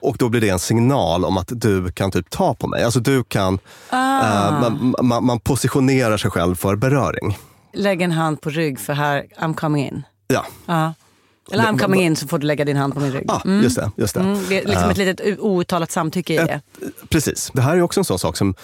Och 0.00 0.16
då 0.18 0.28
blir 0.28 0.40
det 0.40 0.48
en 0.48 0.58
signal 0.58 1.24
om 1.24 1.36
att 1.36 1.48
du 1.52 1.92
kan 1.92 2.10
typ 2.10 2.30
ta 2.30 2.54
på 2.54 2.66
mig. 2.66 2.84
Alltså 2.84 3.00
du 3.00 3.24
kan, 3.24 3.58
eh, 3.92 4.60
man, 4.60 4.94
man, 5.02 5.24
man 5.24 5.40
positionerar 5.40 6.16
sig 6.16 6.30
själv 6.30 6.54
för 6.54 6.76
beröring. 6.76 7.38
Lägg 7.74 8.02
en 8.02 8.12
hand 8.12 8.40
på 8.40 8.50
rygg 8.50 8.80
för 8.80 8.92
här, 8.92 9.24
I'm 9.40 9.54
coming 9.54 9.86
in. 9.86 10.02
Ja, 10.28 10.44
Ja. 10.66 10.94
Eller 11.52 11.64
I'm 11.64 11.78
coming 11.78 12.02
in 12.02 12.16
så 12.16 12.28
får 12.28 12.38
du 12.38 12.46
lägga 12.46 12.64
din 12.64 12.76
hand 12.76 12.94
på 12.94 13.00
min 13.00 13.12
rygg. 13.12 13.24
ah, 13.30 13.40
just 13.62 13.76
det. 13.76 13.90
Just 13.96 14.14
det. 14.14 14.20
Mm, 14.20 14.38
det 14.48 14.58
är 14.62 14.66
liksom 14.68 14.90
ett 14.90 14.96
litet 14.96 15.38
outtalat 15.38 15.90
samtycke 15.90 16.34
i 16.34 16.36
det. 16.36 16.60
Precis. 17.08 17.50
Det 17.54 17.62
här 17.62 17.76
är 17.76 17.82
också 17.82 18.00
en 18.00 18.04
sån 18.04 18.18
sak 18.18 18.36
som, 18.36 18.54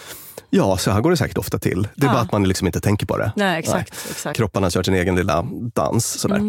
ja, 0.50 0.76
så 0.76 0.90
här 0.90 1.00
går 1.00 1.10
det 1.10 1.16
säkert 1.16 1.38
ofta 1.38 1.58
till. 1.58 1.82
Det 1.96 2.02
är 2.02 2.06
Ja. 2.06 2.12
bara 2.12 2.22
att 2.22 2.32
man 2.32 2.44
liksom 2.48 2.66
inte 2.66 2.80
tänker 2.80 3.06
på 3.06 3.16
det. 3.18 3.32
Nej, 3.36 3.58
exakt. 3.58 3.94
exakt. 4.10 4.36
Kropparna 4.36 4.70
kör 4.70 4.82
sin 4.82 4.94
egen 4.94 5.16
lilla 5.16 5.42
dans. 5.74 6.06
Sådär. 6.06 6.40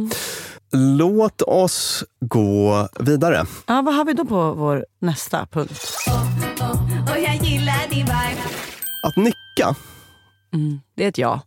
Låt 0.72 1.42
oss 1.42 2.04
gå 2.22 2.88
vidare. 3.00 3.46
Ja, 3.68 3.82
vad 3.82 3.96
har 3.96 4.06
vi 4.06 4.14
då 4.14 4.26
på 4.26 4.54
vår 4.54 4.86
nästa 5.02 5.46
punkt? 5.52 5.82
Gillar 7.42 7.90
din 7.90 8.06
vibe. 8.06 8.42
Att 9.04 9.16
nicka, 9.16 9.76
Det 10.96 11.04
är 11.04 11.08
ett 11.10 11.18
ja. 11.18 11.42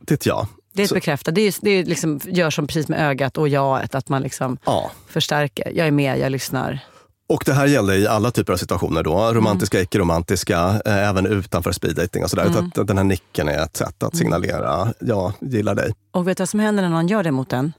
det 0.00 0.12
är 0.12 0.16
ett 0.16 0.26
ja. 0.26 0.48
Det 0.78 0.82
är 0.82 0.86
ett 0.86 0.94
bekräftat. 0.94 1.34
Det, 1.34 1.40
är, 1.40 1.54
det 1.60 1.70
är 1.70 1.84
liksom, 1.84 2.20
gör 2.24 2.50
som 2.50 2.66
precis 2.66 2.88
med 2.88 3.10
ögat 3.10 3.38
och 3.38 3.48
jaet, 3.48 3.94
att 3.94 4.08
man 4.08 4.22
liksom 4.22 4.58
Ja. 4.64 4.90
förstärker. 5.08 5.72
Jag 5.74 5.86
är 5.86 5.90
med, 5.90 6.18
jag 6.18 6.32
lyssnar. 6.32 6.80
Och 7.28 7.42
det 7.46 7.52
här 7.52 7.66
gäller 7.66 7.94
i 7.94 8.06
alla 8.06 8.30
typer 8.30 8.52
av 8.52 8.56
situationer 8.56 9.02
då. 9.02 9.32
Romantiska, 9.34 9.80
icke-romantiska, 9.80 10.80
eh, 10.84 11.08
även 11.08 11.26
utanför 11.26 11.72
speeddating 11.72 12.24
och 12.24 12.30
sådär. 12.30 12.46
Mm. 12.46 12.70
Att 12.76 12.86
den 12.86 12.96
här 12.98 13.04
nicken 13.04 13.48
är 13.48 13.62
ett 13.62 13.76
sätt 13.76 14.02
att 14.02 14.16
signalera, 14.16 14.92
jag 15.00 15.32
gillar 15.40 15.74
dig. 15.74 15.92
Och 16.12 16.28
vet 16.28 16.36
du 16.36 16.40
vad 16.40 16.48
som 16.48 16.60
händer 16.60 16.82
när 16.82 16.90
någon 16.90 17.08
gör 17.08 17.22
det 17.22 17.30
mot 17.30 17.52
en? 17.52 17.72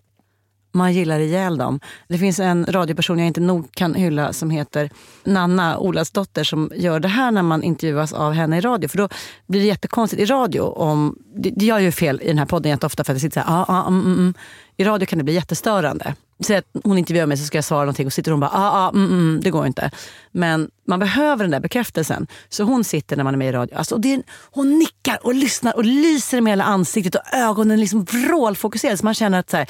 Man 0.71 0.93
gillar 0.93 1.19
ihjäl 1.19 1.57
dem. 1.57 1.79
Det 2.07 2.17
finns 2.17 2.39
en 2.39 2.65
radioperson 2.65 3.19
jag 3.19 3.27
inte 3.27 3.41
nog 3.41 3.71
kan 3.71 3.95
hylla 3.95 4.33
som 4.33 4.49
heter 4.49 4.89
Nanna 5.23 5.77
Olasdotter 5.77 6.43
som 6.43 6.71
gör 6.75 6.99
det 6.99 7.07
här 7.07 7.31
när 7.31 7.43
man 7.43 7.63
intervjuas 7.63 8.13
av 8.13 8.33
henne 8.33 8.57
i 8.57 8.61
radio. 8.61 8.87
För 8.87 8.97
då 8.97 9.09
blir 9.47 9.59
det 9.59 9.67
jättekonstigt 9.67 10.21
i 10.21 10.25
radio. 10.25 10.61
Om, 10.61 11.15
det, 11.35 11.65
gör 11.65 11.79
ju 11.79 11.91
fel 11.91 12.21
i 12.23 12.27
den 12.27 12.37
här 12.37 12.45
podden 12.45 12.69
jätteofta 12.69 13.03
för 13.03 13.13
att 13.13 13.15
jag 13.15 13.21
sitter 13.21 13.41
så 13.41 13.47
här, 13.47 13.61
ah, 13.61 13.65
ah, 13.67 13.87
mm, 13.87 14.05
mm. 14.05 14.13
mm. 14.13 14.33
I 14.79 14.83
radio 14.83 15.05
kan 15.05 15.17
det 15.17 15.23
bli 15.23 15.33
jättestörande. 15.33 16.15
Säg 16.43 16.55
att 16.57 16.65
hon 16.83 16.97
intervjuar 16.97 17.25
mig 17.25 17.37
så 17.37 17.43
ska 17.45 17.57
jag 17.57 17.65
svara 17.65 17.79
någonting 17.81 18.05
och 18.05 18.13
sitter 18.13 18.31
hon 18.31 18.39
bara 18.39 18.49
ah, 18.53 18.71
ah, 18.71 18.89
mm, 18.89 19.05
mm, 19.11 19.39
det 19.43 19.49
går 19.49 19.67
inte. 19.67 19.91
Men 20.31 20.69
man 20.87 20.99
behöver 20.99 21.43
den 21.43 21.51
där 21.51 21.59
bekräftelsen. 21.59 22.27
Så 22.49 22.63
hon 22.63 22.83
sitter 22.83 23.17
när 23.17 23.23
man 23.23 23.33
är 23.33 23.37
med 23.37 23.49
i 23.49 23.51
radio. 23.51 23.75
Alltså, 23.77 23.95
och 23.95 24.01
det 24.01 24.21
hon 24.51 24.79
nickar 24.79 25.19
och 25.25 25.33
lyssnar 25.35 25.75
och 25.75 25.85
lyser 25.85 26.41
med 26.41 26.51
hela 26.51 26.63
ansiktet 26.63 27.15
och 27.15 27.33
ögonen 27.33 27.79
liksom 27.79 28.03
vrålfokuserade. 28.03 28.97
Så 28.97 29.05
man 29.05 29.13
känner 29.13 29.39
att 29.39 29.49
så 29.49 29.57
här, 29.57 29.69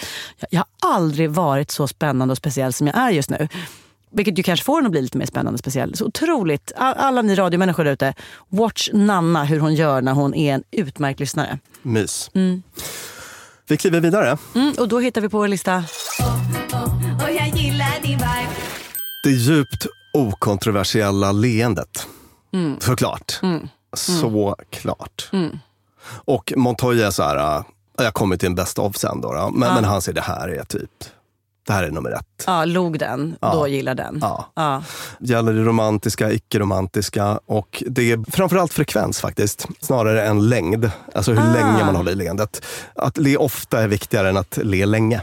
jag, 0.49 0.59
har 0.79 0.89
aldrig 0.95 1.29
varit 1.29 1.71
så 1.71 1.87
spännande 1.87 2.31
och 2.31 2.37
speciell 2.37 2.73
som 2.73 2.87
jag 2.87 2.97
är 2.97 3.09
just 3.09 3.29
nu. 3.29 3.47
Vilket 4.11 4.39
ju 4.39 4.43
kanske 4.43 4.65
får 4.65 4.79
en 4.79 4.85
att 4.85 4.91
bli 4.91 5.01
lite 5.01 5.17
mer 5.17 5.25
spännande 5.25 5.55
och 5.55 5.59
speciell. 5.59 5.95
Så 5.95 6.05
otroligt. 6.05 6.71
All- 6.77 6.95
Alla 6.97 7.21
ni 7.21 7.35
radiomänniskor 7.35 7.83
där 7.83 7.91
ute, 7.91 8.13
watch 8.49 8.89
Nanna 8.93 9.43
hur 9.43 9.59
hon 9.59 9.75
gör 9.75 10.01
när 10.01 10.13
hon 10.13 10.33
är 10.35 10.53
en 10.53 10.63
utmärkt 10.71 11.19
lyssnare. 11.19 11.59
Mys. 11.81 12.29
Vi 13.69 13.77
kliver 13.77 13.99
vidare. 13.99 14.37
Mm, 14.55 14.73
och 14.79 14.87
då 14.87 14.99
hittar 14.99 15.21
vi 15.21 15.29
på 15.29 15.37
vår 15.37 15.47
lista 15.47 15.83
Och 17.23 17.29
jag 17.31 17.47
gillar 17.47 18.01
din 18.01 18.17
vibe. 18.17 18.49
Det 19.23 19.29
djupt 19.29 19.85
okontroversiella 20.13 21.31
leendet. 21.31 22.07
Såklart. 22.79 23.39
Såklart. 23.93 25.31
Och 26.25 26.53
Montoya 26.55 27.07
är 27.07 27.11
så 27.11 27.23
här, 27.23 27.57
äh, 27.57 27.63
jag 27.97 28.13
kommer 28.13 28.37
till 28.37 28.47
en 28.47 28.55
best 28.55 28.79
of 28.79 28.97
sen 28.97 29.21
då, 29.21 29.33
då. 29.33 29.49
Men, 29.49 29.73
men 29.73 29.83
han 29.83 30.01
säger 30.01 30.15
det 30.15 30.21
här 30.21 30.47
är 30.47 30.63
typ, 30.63 30.91
det 31.69 31.73
här 31.73 31.83
är 31.83 31.91
nummer 31.91 32.11
ett. 32.11 32.43
Ja, 32.47 32.65
log 32.65 32.99
den, 32.99 33.35
då 33.41 33.67
gillar 33.67 33.95
den. 33.95 34.17
Ja. 34.21 34.51
Ja. 34.55 34.83
Gäller 35.19 35.53
det 35.53 35.63
romantiska, 35.63 36.31
icke-romantiska 36.31 37.39
och 37.45 37.83
det 37.87 38.11
är 38.11 38.31
framförallt 38.31 38.73
frekvens 38.73 39.19
faktiskt, 39.21 39.67
snarare 39.81 40.23
än 40.27 40.49
längd. 40.49 40.91
Alltså 41.15 41.31
hur 41.31 41.39
Ah. 41.49 41.53
länge 41.53 41.85
man 41.85 41.95
håller 41.95 42.11
i 42.11 42.15
leendet. 42.15 42.65
Att 42.95 43.17
le 43.17 43.37
ofta 43.37 43.81
är 43.81 43.87
viktigare 43.87 44.29
än 44.29 44.37
att 44.37 44.57
le 44.63 44.85
länge. 44.85 45.21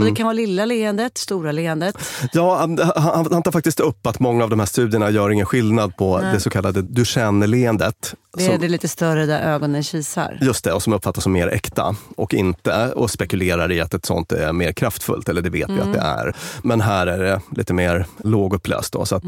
Och 0.00 0.04
det 0.04 0.14
kan 0.14 0.24
vara 0.26 0.32
lilla 0.32 0.64
leendet, 0.64 1.18
stora 1.18 1.52
leendet. 1.52 1.96
Ja, 2.32 2.56
han, 2.58 2.78
han, 2.96 3.26
han 3.32 3.42
tar 3.42 3.52
faktiskt 3.52 3.80
upp 3.80 4.06
att 4.06 4.20
många 4.20 4.44
av 4.44 4.50
de 4.50 4.58
här 4.58 4.66
studierna 4.66 5.10
gör 5.10 5.30
ingen 5.30 5.46
skillnad 5.46 5.96
på 5.96 6.18
det 6.18 6.40
så 6.40 6.50
kallade 6.50 6.82
Duchenne-leendet. 6.82 8.14
Det 8.36 8.44
är 8.44 8.48
som- 8.50 8.58
det 8.60 8.68
lite 8.68 8.88
större 8.88 9.26
där 9.26 9.40
ögonen 9.40 9.82
kisar. 9.82 10.38
Just 10.40 10.64
det, 10.64 10.72
och 10.72 10.82
som 10.82 10.92
uppfattas 10.92 11.22
som 11.24 11.32
mer 11.32 11.48
äkta 11.48 11.96
och 12.16 12.34
inte 12.34 12.92
och 12.92 13.10
spekulerar 13.10 13.72
i 13.72 13.80
att 13.80 13.94
ett 13.94 14.06
sånt 14.06 14.32
är 14.32 14.52
mer 14.52 14.72
kraftfullt, 14.72 15.28
eller 15.28 15.42
det 15.42 15.50
vet 15.50 15.70
vi 15.70 15.80
att 15.80 15.92
det 15.92 15.98
är. 15.98 16.36
Men 16.62 16.80
här 16.80 17.06
är 17.06 17.18
det 17.18 17.40
lite 17.56 17.74
mer 17.74 18.06
lågupplöst. 18.24 18.92
Då, 18.92 19.04
så 19.06 19.16
att, 19.16 19.22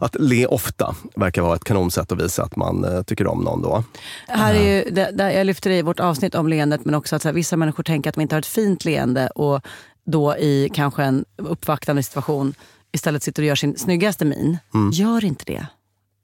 att 0.00 0.16
le 0.20 0.46
ofta 0.46 0.94
verkar 1.16 1.42
vara 1.42 1.56
ett 1.56 1.64
kanonsätt 1.64 2.12
att 2.12 2.20
visa 2.20 2.42
att 2.42 2.56
man 2.56 2.84
eh, 2.84 3.02
tycker 3.02 3.26
om 3.26 3.40
någon. 3.44 3.62
Då. 3.62 3.84
Här 4.28 4.54
är 4.54 4.74
ju, 4.84 4.90
det, 4.90 5.10
där 5.12 5.30
jag 5.30 5.46
lyfter 5.46 5.70
i 5.70 5.82
vårt 5.82 6.00
avsnitt 6.00 6.34
om 6.34 6.48
leendet, 6.48 6.84
men 6.84 6.94
också 6.94 7.16
att 7.16 7.24
här, 7.24 7.32
vissa 7.32 7.56
människor 7.56 7.82
tänker 7.82 8.10
att 8.10 8.14
de 8.14 8.20
inte 8.20 8.34
har 8.34 8.38
ett 8.40 8.46
fint 8.46 8.84
leende 8.84 9.28
och 9.28 9.60
då 10.06 10.36
i 10.36 10.70
kanske 10.74 11.02
en 11.02 11.24
uppvaktande 11.36 12.02
situation 12.02 12.54
istället 12.92 13.22
sitter 13.22 13.42
och 13.42 13.46
gör 13.46 13.54
sin 13.54 13.78
snyggaste 13.78 14.24
min. 14.24 14.58
Gör 14.92 15.24
inte 15.24 15.44
det. 15.46 15.66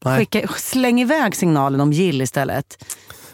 Skicka, 0.04 0.48
släng 0.48 1.00
iväg 1.00 1.36
signalen 1.36 1.80
om 1.80 1.92
gill 1.92 2.22
istället. 2.22 2.84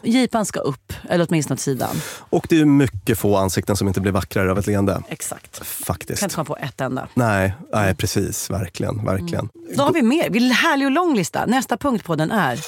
Jipan 0.03 0.47
ska 0.47 0.61
upp, 0.61 0.93
eller 1.09 1.27
åtminstone 1.29 1.55
åt 1.55 1.61
sidan. 1.61 1.97
Och 2.19 2.47
det 2.49 2.55
är 2.55 2.59
ju 2.59 2.65
mycket 2.65 3.19
få 3.19 3.37
ansikten 3.37 3.77
som 3.77 3.89
inte 3.89 4.01
blir 4.01 4.13
vackrare 4.13 4.51
av 4.51 4.59
ett 4.59 4.67
leende. 4.67 5.03
Exakt. 5.09 5.67
Faktiskt. 5.67 6.21
Kan 6.21 6.27
inte 6.27 6.35
komma 6.35 6.45
på 6.45 6.57
ett 6.57 6.81
enda. 6.81 7.09
Nej, 7.15 7.55
nej, 7.73 7.95
precis. 7.95 8.51
Verkligen. 8.51 9.05
verkligen. 9.05 9.49
Då 9.77 9.83
har 9.83 9.93
vi 9.93 10.03
mer. 10.03 10.31
Vi 10.31 10.53
härlig 10.53 10.87
och 10.87 10.93
lång 10.93 11.15
lista. 11.17 11.47
Nästa 11.47 11.77
punkt 11.77 12.05
på 12.05 12.15
den 12.15 12.31
är... 12.31 12.61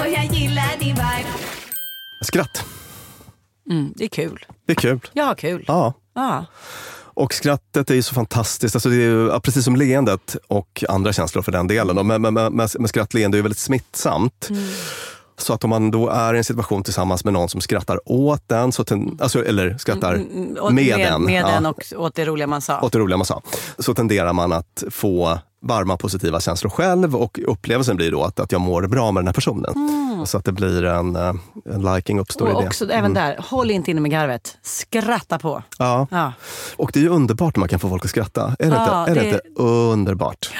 Och 0.00 0.08
jag 0.10 0.24
gillar 0.24 0.78
din 0.78 0.94
vibe 0.94 1.28
Skratt. 2.20 2.64
Mm, 3.70 3.92
det 3.96 4.04
är 4.04 4.08
kul. 4.08 4.46
Det 4.66 4.72
är 4.72 4.76
kul. 4.76 5.00
Jag 5.12 5.24
har 5.24 5.34
kul. 5.34 5.64
Ja. 5.66 5.94
Ja. 6.14 6.46
Och 7.14 7.34
skrattet 7.34 7.90
är 7.90 7.94
ju 7.94 8.02
så 8.02 8.14
fantastiskt. 8.14 8.74
Alltså 8.76 8.88
det 8.88 8.96
är 9.04 9.40
precis 9.40 9.64
som 9.64 9.76
leendet 9.76 10.36
och 10.48 10.84
andra 10.88 11.12
känslor 11.12 11.42
för 11.42 11.52
den 11.52 11.66
delen. 11.66 12.06
Men, 12.06 12.22
men, 12.22 12.34
men, 12.34 12.68
men 12.78 12.88
skratt 12.88 13.14
leende 13.14 13.36
är 13.36 13.38
ju 13.38 13.42
väldigt 13.42 13.58
smittsamt. 13.58 14.48
Så 15.38 15.52
att 15.52 15.64
om 15.64 15.70
man 15.70 15.90
då 15.90 16.08
är 16.08 16.34
i 16.34 16.38
en 16.38 16.44
situation 16.44 16.82
tillsammans 16.82 17.24
med 17.24 17.32
någon 17.32 17.48
som 17.48 17.60
skrattar 17.60 18.00
åt 18.04 18.42
den, 18.48 18.72
så 18.72 18.84
ten, 18.84 19.18
alltså, 19.20 19.44
eller 19.44 19.78
skrattar 19.78 20.14
Mm, 20.14 20.56
åt- 20.60 20.72
med, 20.72 20.98
den, 20.98 21.22
Med 21.22 21.42
ja, 21.42 21.46
den 21.48 21.66
och 21.66 21.82
åt 21.96 22.14
det 22.14 22.24
roliga 22.24 22.46
man 22.46 22.60
sa. 22.60 22.80
åt 22.80 22.92
det 22.92 22.98
roliga 22.98 23.16
man 23.16 23.26
sa, 23.26 23.42
så 23.78 23.94
tenderar 23.94 24.32
man 24.32 24.52
att 24.52 24.84
få 24.90 25.38
varma 25.64 25.96
positiva 25.96 26.40
känslor 26.40 26.70
själv 26.70 27.16
och 27.16 27.38
upplevelsen 27.46 27.96
blir 27.96 28.10
då 28.10 28.22
att, 28.22 28.40
att 28.40 28.52
jag 28.52 28.60
mår 28.60 28.86
bra 28.86 29.12
med 29.12 29.20
den 29.20 29.28
här 29.28 29.32
personen. 29.34 29.74
Så 30.26 30.38
att 30.38 30.44
det 30.44 30.52
blir 30.52 30.84
en, 30.84 31.16
eh, 31.16 31.32
en 31.74 31.82
liking 31.94 32.18
uppstår 32.20 32.46
och 32.46 32.50
i 32.60 32.62
det. 32.62 32.66
också 32.68 32.90
även 32.90 33.14
där, 33.14 33.36
håll 33.38 33.70
inte 33.70 33.90
inne 33.90 34.00
med 34.00 34.10
garvet. 34.10 34.56
Skratta 34.62 35.38
på. 35.38 35.62
Ja. 35.78 36.06
Ja. 36.10 36.32
Och 36.76 36.90
det 36.94 36.98
är 36.98 37.02
ju 37.02 37.08
underbart 37.08 37.56
när 37.56 37.60
man 37.60 37.68
kan 37.68 37.78
få 37.80 37.88
folk 37.88 38.04
att 38.04 38.10
skratta. 38.10 38.56
Är 38.58 38.70
det, 38.70 38.76
Ja, 38.76 39.00
inte, 39.08 39.10
är 39.10 39.14
det 39.14 39.20
det- 39.20 39.26
inte 39.28 39.62
underbart? 39.62 40.50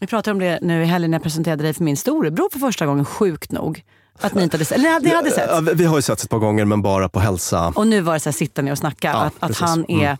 Vi 0.00 0.06
pratade 0.06 0.32
om 0.32 0.38
det 0.38 0.58
nu 0.62 0.82
i 0.82 0.86
helgen 0.86 1.10
när 1.10 1.18
jag 1.18 1.22
presenterade 1.22 1.62
dig 1.62 1.74
för 1.74 1.84
min 1.84 1.96
storebror 1.96 2.48
för 2.52 2.58
första 2.58 2.86
gången, 2.86 3.04
sjukt 3.04 3.52
nog. 3.52 3.84
Att 4.20 4.34
ni 4.34 4.42
inte 4.42 4.56
hade 4.56 4.64
sett. 4.64 4.78
Eller 4.78 5.00
ni 5.00 5.14
hade 5.14 5.30
sett. 5.30 5.48
Ja, 5.50 5.60
vi- 5.74 5.84
har 5.84 5.96
ju 5.96 6.02
sett 6.02 6.22
ett 6.22 6.30
par 6.30 6.38
gånger, 6.38 6.64
men 6.64 6.82
bara 6.82 7.08
på 7.08 7.20
hälsa. 7.20 7.72
Och 7.76 7.86
nu 7.86 8.00
var 8.00 8.14
det 8.14 8.20
så 8.20 8.28
här, 8.28 8.32
sitta 8.34 8.62
ner 8.62 8.72
och 8.72 8.78
snacka. 8.78 9.12
Att, 9.14 9.32
att 9.40 9.58
han 9.58 9.84
är 9.88 10.04
Mm. 10.04 10.16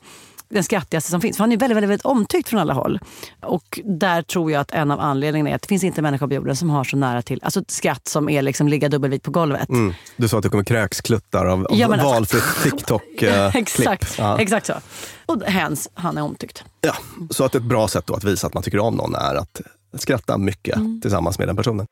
Den 0.52 0.64
skrattigaste 0.64 1.10
som 1.10 1.20
finns. 1.20 1.36
För 1.36 1.44
han 1.44 1.52
är 1.52 1.56
väldigt, 1.56 1.76
väldigt, 1.76 1.90
väldigt 1.90 2.06
omtyckt 2.06 2.48
från 2.48 2.60
alla 2.60 2.72
håll. 2.74 3.00
Och 3.42 3.80
där 3.84 4.22
tror 4.22 4.52
jag 4.52 4.60
att 4.60 4.70
en 4.70 4.90
av 4.90 5.00
anledningarna 5.00 5.50
är 5.50 5.54
att 5.54 5.62
det 5.62 5.68
finns 5.68 5.84
inte 5.84 6.00
en 6.00 6.02
människa 6.02 6.28
på 6.28 6.34
jorden 6.34 6.56
som 6.56 6.70
har 6.70 6.84
så 6.84 6.96
nära 6.96 7.22
till 7.22 7.40
alltså 7.42 7.62
skratt 7.68 8.08
som 8.08 8.28
är 8.28 8.42
liksom 8.42 8.68
ligga 8.68 8.88
dubbelvikt 8.88 9.24
på 9.24 9.30
golvet. 9.30 9.68
Mm. 9.68 9.94
Du 10.16 10.28
sa 10.28 10.36
att 10.36 10.42
det 10.42 10.48
kommer 10.48 10.64
kräkskluttar 10.64 11.44
av, 11.46 11.66
av 11.66 11.78
Ja, 11.78 11.88
men 11.88 12.00
alltså- 12.00 12.14
valfritt 12.14 12.44
TikTok-klipp. 12.62 13.54
exakt, 13.54 14.14
Ja. 14.18 14.38
exakt 14.40 14.66
så. 14.66 14.74
Och 15.26 15.42
hens, 15.42 15.88
han 15.94 16.18
är 16.18 16.22
omtyckt. 16.22 16.64
Ja, 16.80 16.94
så 17.30 17.44
att 17.44 17.54
ett 17.54 17.62
bra 17.62 17.88
sätt 17.88 18.06
då 18.06 18.14
att 18.14 18.24
visa 18.24 18.46
att 18.46 18.54
man 18.54 18.62
tycker 18.62 18.78
om 18.78 18.94
någon 18.94 19.14
är 19.14 19.34
att 19.34 19.60
skratta 19.98 20.38
mycket 20.38 20.76
Mm. 20.76 21.00
tillsammans 21.00 21.38
med 21.38 21.48
den 21.48 21.56
personen. 21.56 21.86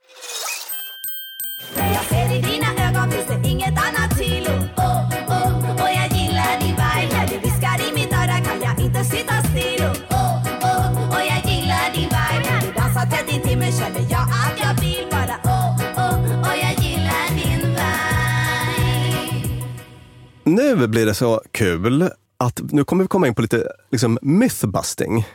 Nu 20.55 20.87
blir 20.87 21.07
det 21.07 21.15
så 21.15 21.43
kul 21.53 22.11
att 22.37 22.61
nu 22.63 22.85
kommer 22.85 23.05
vi 23.05 23.09
komma 23.09 23.27
in 23.27 23.35
på 23.35 23.43
lite 23.43 23.69
liksom, 23.91 24.19
mythbusting. 24.23 25.27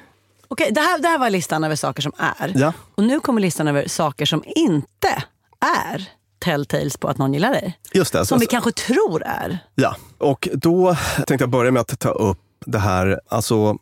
Okej, 0.47 0.71
det, 0.71 0.81
här, 0.81 0.99
det 0.99 1.07
här 1.07 1.17
var 1.17 1.29
listan 1.29 1.63
över 1.63 1.75
saker 1.75 2.01
som 2.01 2.11
är. 2.17 2.51
Ja. 2.55 2.73
Och 2.95 3.03
nu 3.03 3.19
kommer 3.19 3.41
listan 3.41 3.67
över 3.67 3.87
saker 3.87 4.25
som 4.25 4.43
inte 4.45 5.23
är 5.59 6.09
telltales 6.39 6.97
på 6.97 7.07
att 7.07 7.17
någon 7.17 7.33
gillar 7.33 7.51
dig. 7.51 7.77
Just 7.93 8.13
det. 8.13 8.25
Som 8.25 8.35
så- 8.35 8.39
vi 8.39 8.45
kanske 8.45 8.71
tror 8.71 9.23
är. 9.23 9.59
Ja, 9.75 9.95
och 10.17 10.49
då 10.53 10.95
tänkte 11.15 11.43
jag 11.43 11.49
börja 11.49 11.71
med 11.71 11.81
att 11.81 11.99
ta 11.99 12.09
upp 12.09 12.39
det 12.65 12.79
här, 12.79 13.19
alltså 13.27 13.77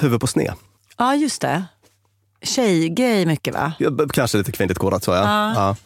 huvud 0.00 0.20
på 0.20 0.26
sned. 0.26 0.52
Ja, 0.98 1.14
just 1.14 1.40
det. 1.42 1.64
Tjejgrej 2.42 3.26
mycket 3.26 3.54
va? 3.54 3.72
Ja, 3.78 3.90
Kanske 4.12 4.38
lite 4.38 4.52
kvinnligt 4.52 4.78
kodat 4.78 5.04
så 5.04 5.10
ja. 5.10 5.16
Ja. 5.16 5.52
ja. 5.54 5.76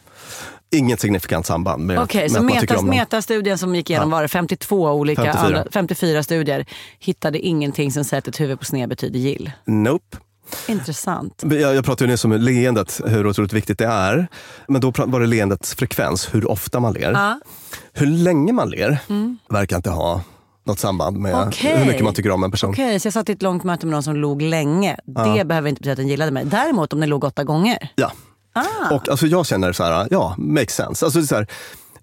Inget 0.71 0.99
signifikant 0.99 1.45
samband 1.45 1.83
med, 1.85 1.99
Okej, 1.99 2.21
med 2.21 2.31
så 2.31 2.37
att 2.37 2.43
man 2.43 2.51
tycker 2.53 2.61
metas, 2.63 2.79
om 2.79 2.85
någon. 2.87 2.95
metastudien 2.95 3.57
som 3.57 3.75
gick 3.75 3.89
igenom 3.89 4.09
var 4.11 4.21
det 4.21 4.27
52 4.27 4.91
olika 4.91 5.21
54. 5.23 5.45
Andra, 5.45 5.65
54 5.71 6.23
studier 6.23 6.65
hittade 6.99 7.39
ingenting 7.39 7.91
som 7.91 8.03
säger 8.03 8.19
att 8.19 8.27
ett 8.27 8.39
huvud 8.39 8.59
på 8.59 8.65
sned 8.65 8.89
betyder 8.89 9.19
gill. 9.19 9.51
Nope. 9.65 10.17
Intressant. 10.67 11.43
Jag, 11.45 11.75
jag 11.75 11.85
pratade 11.85 12.05
ju 12.05 12.11
nyss 12.11 12.25
om 12.25 12.31
leendet, 12.31 13.01
hur 13.05 13.27
otroligt 13.27 13.53
viktigt 13.53 13.77
det 13.77 13.85
är. 13.85 14.27
Men 14.67 14.81
då 14.81 14.91
var 14.95 15.19
det 15.19 15.25
leendets 15.27 15.75
frekvens, 15.75 16.29
hur 16.33 16.51
ofta 16.51 16.79
man 16.79 16.93
ler. 16.93 17.11
Ja. 17.11 17.39
Hur 17.93 18.07
länge 18.07 18.53
man 18.53 18.69
ler 18.69 18.97
verkar 19.49 19.75
inte 19.75 19.89
ha 19.89 20.21
något 20.65 20.79
samband 20.79 21.17
med 21.17 21.47
Okej. 21.47 21.77
hur 21.77 21.85
mycket 21.85 22.03
man 22.03 22.13
tycker 22.13 22.31
om 22.31 22.43
en 22.43 22.51
person. 22.51 22.69
Okej, 22.69 22.99
så 22.99 23.05
jag 23.07 23.13
satt 23.13 23.29
i 23.29 23.31
ett 23.31 23.41
långt 23.41 23.63
möte 23.63 23.85
med 23.85 23.91
någon 23.93 24.03
som 24.03 24.15
log 24.15 24.41
länge. 24.41 24.97
Det 25.05 25.37
Ja. 25.37 25.43
behöver 25.43 25.69
inte 25.69 25.79
betyda 25.79 25.91
att 25.91 25.97
den 25.97 26.07
gillade 26.07 26.31
mig. 26.31 26.45
Däremot 26.45 26.93
om 26.93 26.99
den 26.99 27.09
låg 27.09 27.23
åtta 27.23 27.43
gånger. 27.43 27.89
Ja. 27.95 28.11
Ah. 28.57 28.95
Och 28.95 29.09
alltså 29.09 29.27
jag 29.27 29.45
känner 29.45 29.73
så 29.73 29.83
här, 29.83 30.07
ja, 30.11 30.35
makes 30.37 30.75
sense. 30.75 31.05
Alltså 31.05 31.19
det 31.19 31.25
är 31.25 31.27
så 31.27 31.35
här, 31.35 31.47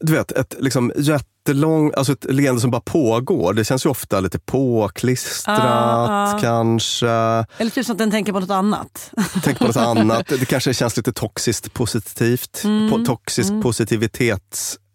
du 0.01 0.13
vet, 0.13 0.33
ett 0.33 0.55
liksom 0.61 0.93
jättelång, 0.97 1.93
alltså 1.97 2.13
ett 2.13 2.25
leende 2.25 2.61
som 2.61 2.71
bara 2.71 2.81
pågår. 2.81 3.53
Det 3.55 3.65
känns 3.65 3.87
ju 3.87 3.91
ofta 3.91 4.21
lite 4.21 4.39
påklistrat 4.39 5.59
Ah, 5.61 6.33
ah. 6.35 6.39
kanske. 6.41 7.09
Eller 7.09 7.71
typ 7.71 7.87
som 7.87 7.93
att 7.93 7.99
den 7.99 8.11
tänker 8.11 8.33
på 8.33 8.41
något 8.41 8.51
annat. 8.51 9.11
Tänk 9.45 9.59
på 9.59 9.67
något 9.67 9.77
annat. 9.77 10.27
Det 10.29 10.45
kanske 10.47 10.75
känns 10.75 10.97
lite 10.97 11.13
toxiskt 11.13 11.73
positivt. 11.75 12.61
Mm. 12.65 12.93
Po- 12.93 13.05
toxisk 13.07 13.53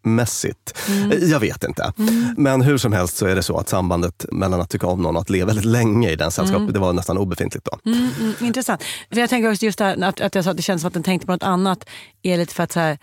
positivitetsmässigt. 0.04 0.78
Mm. 0.90 1.30
Jag 1.30 1.40
vet 1.40 1.64
inte. 1.64 1.94
Men 2.38 2.62
hur 2.62 2.78
som 2.78 2.94
helst 2.94 3.18
så 3.18 3.26
är 3.26 3.36
det 3.36 3.44
så 3.44 3.58
att 3.58 3.70
sambandet 3.70 4.26
mellan 4.32 4.62
att 4.62 4.70
tycka 4.70 4.88
om 4.88 5.02
någon 5.02 5.16
och 5.16 5.22
att 5.22 5.30
leva 5.30 5.46
väldigt 5.48 5.66
länge 5.66 6.10
i 6.12 6.16
den 6.16 6.32
sällskapet, 6.32 6.62
Mm. 6.62 6.74
det 6.74 6.80
var 6.80 6.94
nästan 6.94 7.18
obefintligt 7.18 7.66
då. 7.72 7.92
Mm, 7.92 8.10
mm, 8.20 8.34
intressant. 8.42 8.84
För 9.14 9.20
jag 9.20 9.30
tänker 9.30 9.52
också 9.52 9.66
just 9.66 9.78
det 9.78 9.86
här, 9.86 10.04
att, 10.04 10.22
att 10.22 10.36
jag 10.36 10.44
sa 10.44 10.52
att 10.52 10.58
det 10.58 10.64
känns 10.64 10.82
som 10.82 10.88
att 10.88 10.94
den 10.94 11.04
tänkte 11.04 11.26
på 11.26 11.32
något 11.34 11.44
annat. 11.44 11.86
Är 12.24 12.38
lite 12.38 12.54
för 12.54 12.64
att 12.64 12.72
så 12.72 12.80
här, 12.80 12.98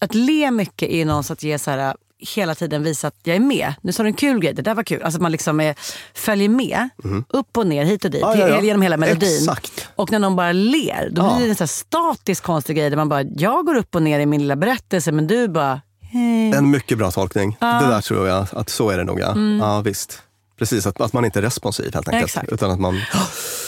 att 0.00 0.14
le 0.14 0.50
mycket 0.50 0.88
är 0.90 1.04
någonstans 1.04 1.38
att 1.38 1.42
ge 1.42 1.58
så 1.58 1.70
här, 1.70 1.94
hela 2.36 2.54
tiden 2.54 2.82
visa 2.82 3.08
att 3.08 3.14
jag 3.22 3.36
är 3.36 3.40
med. 3.40 3.74
Nu 3.82 3.92
sa 3.92 4.02
du 4.02 4.06
en 4.08 4.14
kul 4.14 4.40
grej, 4.40 4.54
det 4.54 4.62
där 4.62 4.74
var 4.74 4.82
kul. 4.82 5.02
Alltså 5.02 5.18
att 5.18 5.22
man 5.22 5.32
liksom 5.32 5.60
är, 5.60 5.74
följer 6.14 6.48
med, 6.48 6.88
upp 7.28 7.56
och 7.56 7.66
ner, 7.66 7.84
hit 7.84 8.04
och 8.04 8.10
dit, 8.10 8.22
Mhm. 8.22 8.38
Ja, 8.38 8.48
ja, 8.48 8.62
genom 8.62 8.82
hela 8.82 8.96
melodin. 8.96 9.36
Exakt. 9.48 9.88
Och 9.96 10.12
när 10.12 10.18
någon 10.18 10.36
bara 10.36 10.52
ler, 10.52 11.08
då 11.12 11.22
Ja. 11.22 11.36
blir 11.36 11.46
det 11.46 11.52
en 11.52 11.56
så 11.56 11.66
statisk 11.66 12.42
konstig 12.44 12.76
grej 12.76 12.90
där 12.90 12.96
man 12.96 13.08
bara, 13.08 13.22
jag 13.22 13.66
går 13.66 13.74
upp 13.74 13.94
och 13.94 14.02
ner 14.02 14.20
i 14.20 14.26
min 14.26 14.40
lilla 14.40 14.56
berättelse 14.56 15.12
men 15.12 15.26
du 15.26 15.48
bara. 15.48 15.80
En 16.54 16.70
mycket 16.70 16.98
bra 16.98 17.10
tolkning. 17.10 17.56
Mm. 17.60 17.82
Det 17.82 17.88
där 17.90 18.00
tror 18.00 18.28
jag, 18.28 18.46
att 18.52 18.68
så 18.68 18.90
är 18.90 18.98
det 18.98 19.04
nog. 19.04 19.20
Ja, 19.20 19.34
ja 19.60 19.80
visst. 19.80 20.22
Precis, 20.58 20.86
att, 20.86 21.00
att 21.00 21.12
man 21.12 21.24
inte 21.24 21.38
är 21.38 21.42
responsiv 21.42 21.94
helt 21.94 22.08
enkelt. 22.08 22.24
Exakt. 22.24 22.52
Utan 22.52 22.70
att 22.70 22.80
man... 22.80 23.00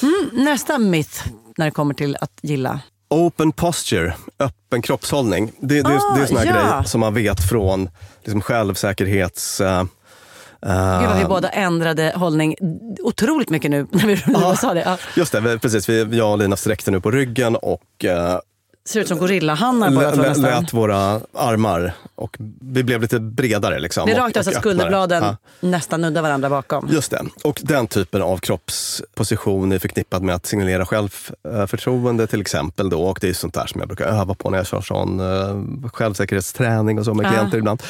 Mm, 0.03 0.45
nästa 0.45 0.79
myth 0.79 1.27
när 1.57 1.65
det 1.65 1.71
kommer 1.71 1.95
till 1.95 2.17
att 2.21 2.33
gilla. 2.43 2.81
Open 3.11 3.53
posture, 3.53 4.15
öppen 4.39 4.83
kroppshållning. 4.83 5.53
Det, 5.61 5.83
det, 5.83 5.89
Ah, 5.97 6.15
det 6.17 6.23
är 6.23 6.27
sån 6.27 6.37
här 6.37 6.47
ja. 6.47 6.53
grej 6.79 6.89
som 6.89 7.01
man 7.01 7.15
vet 7.15 7.49
från 7.49 7.89
liksom 8.25 8.41
självsäkerhets... 8.41 9.61
eh, 9.61 9.79
eh, 10.67 11.01
Gud 11.01 11.09
vad 11.09 11.19
vi 11.19 11.25
båda 11.25 11.49
ändrade 11.49 12.13
hållning 12.17 12.57
otroligt 13.03 13.51
mycket 13.51 13.71
nu 13.71 13.87
när 13.91 14.07
vi 14.07 14.23
Ja. 14.27 14.57
sa 14.57 14.75
det. 14.75 14.81
Ja. 14.81 14.99
Just 15.17 15.33
det, 15.33 15.41
vi- 15.41 15.59
precis. 15.59 15.89
Vi, 15.89 16.19
jag 16.19 16.33
och 16.33 16.39
Lina 16.39 16.57
sträckte 16.57 16.91
nu 16.91 17.01
på 17.01 17.11
ryggen 17.11 17.57
och 17.57 18.05
eh, 18.05 18.39
Ser 18.85 19.01
ut 19.01 19.09
som 19.09 19.19
gorillahannar 19.19 19.91
på 19.97 20.03
jag 20.03 20.15
tror 20.15 20.23
lä, 20.23 20.29
nästan. 20.29 20.63
lät 20.63 20.73
våra 20.73 21.21
armar 21.35 21.93
och 22.15 22.37
vi 22.61 22.83
blev 22.85 23.01
lite 23.03 23.21
bredare. 23.21 23.79
Liksom, 23.81 24.07
Det 24.07 24.13
är 24.13 24.17
rakt 24.17 24.37
av 24.37 24.43
så 24.43 24.51
att 24.51 24.57
skulderbladen 24.57 25.23
Ja. 25.25 25.37
nästan 25.61 26.01
nuddar 26.01 26.23
varandra 26.23 26.51
bakom. 26.51 26.89
Just 26.93 27.11
det. 27.11 27.23
Och 27.45 27.61
den 27.65 27.87
typen 27.87 28.23
av 28.23 28.39
kroppsposition 28.39 29.73
är 29.73 29.79
förknippad 29.79 30.23
med 30.23 30.35
att 30.35 30.47
signalera 30.47 30.87
självförtroende 30.87 32.27
till 32.27 32.41
exempel. 32.41 32.91
Då. 32.91 33.03
Och 33.03 33.19
det 33.21 33.29
är 33.29 33.33
sånt 33.35 33.55
där 33.55 33.67
som 33.67 33.81
jag 33.81 33.89
brukar 33.89 34.05
öva 34.07 34.35
på 34.35 34.51
när 34.51 34.59
jag 34.59 34.67
kör 34.67 34.81
sån 34.81 35.21
uh, 35.21 35.89
självsäkerhetsträning 35.93 36.99
och 36.99 37.05
så 37.05 37.15
med 37.15 37.27
Ja. 37.27 37.31
klienter 37.31 37.59
ibland. 37.59 37.83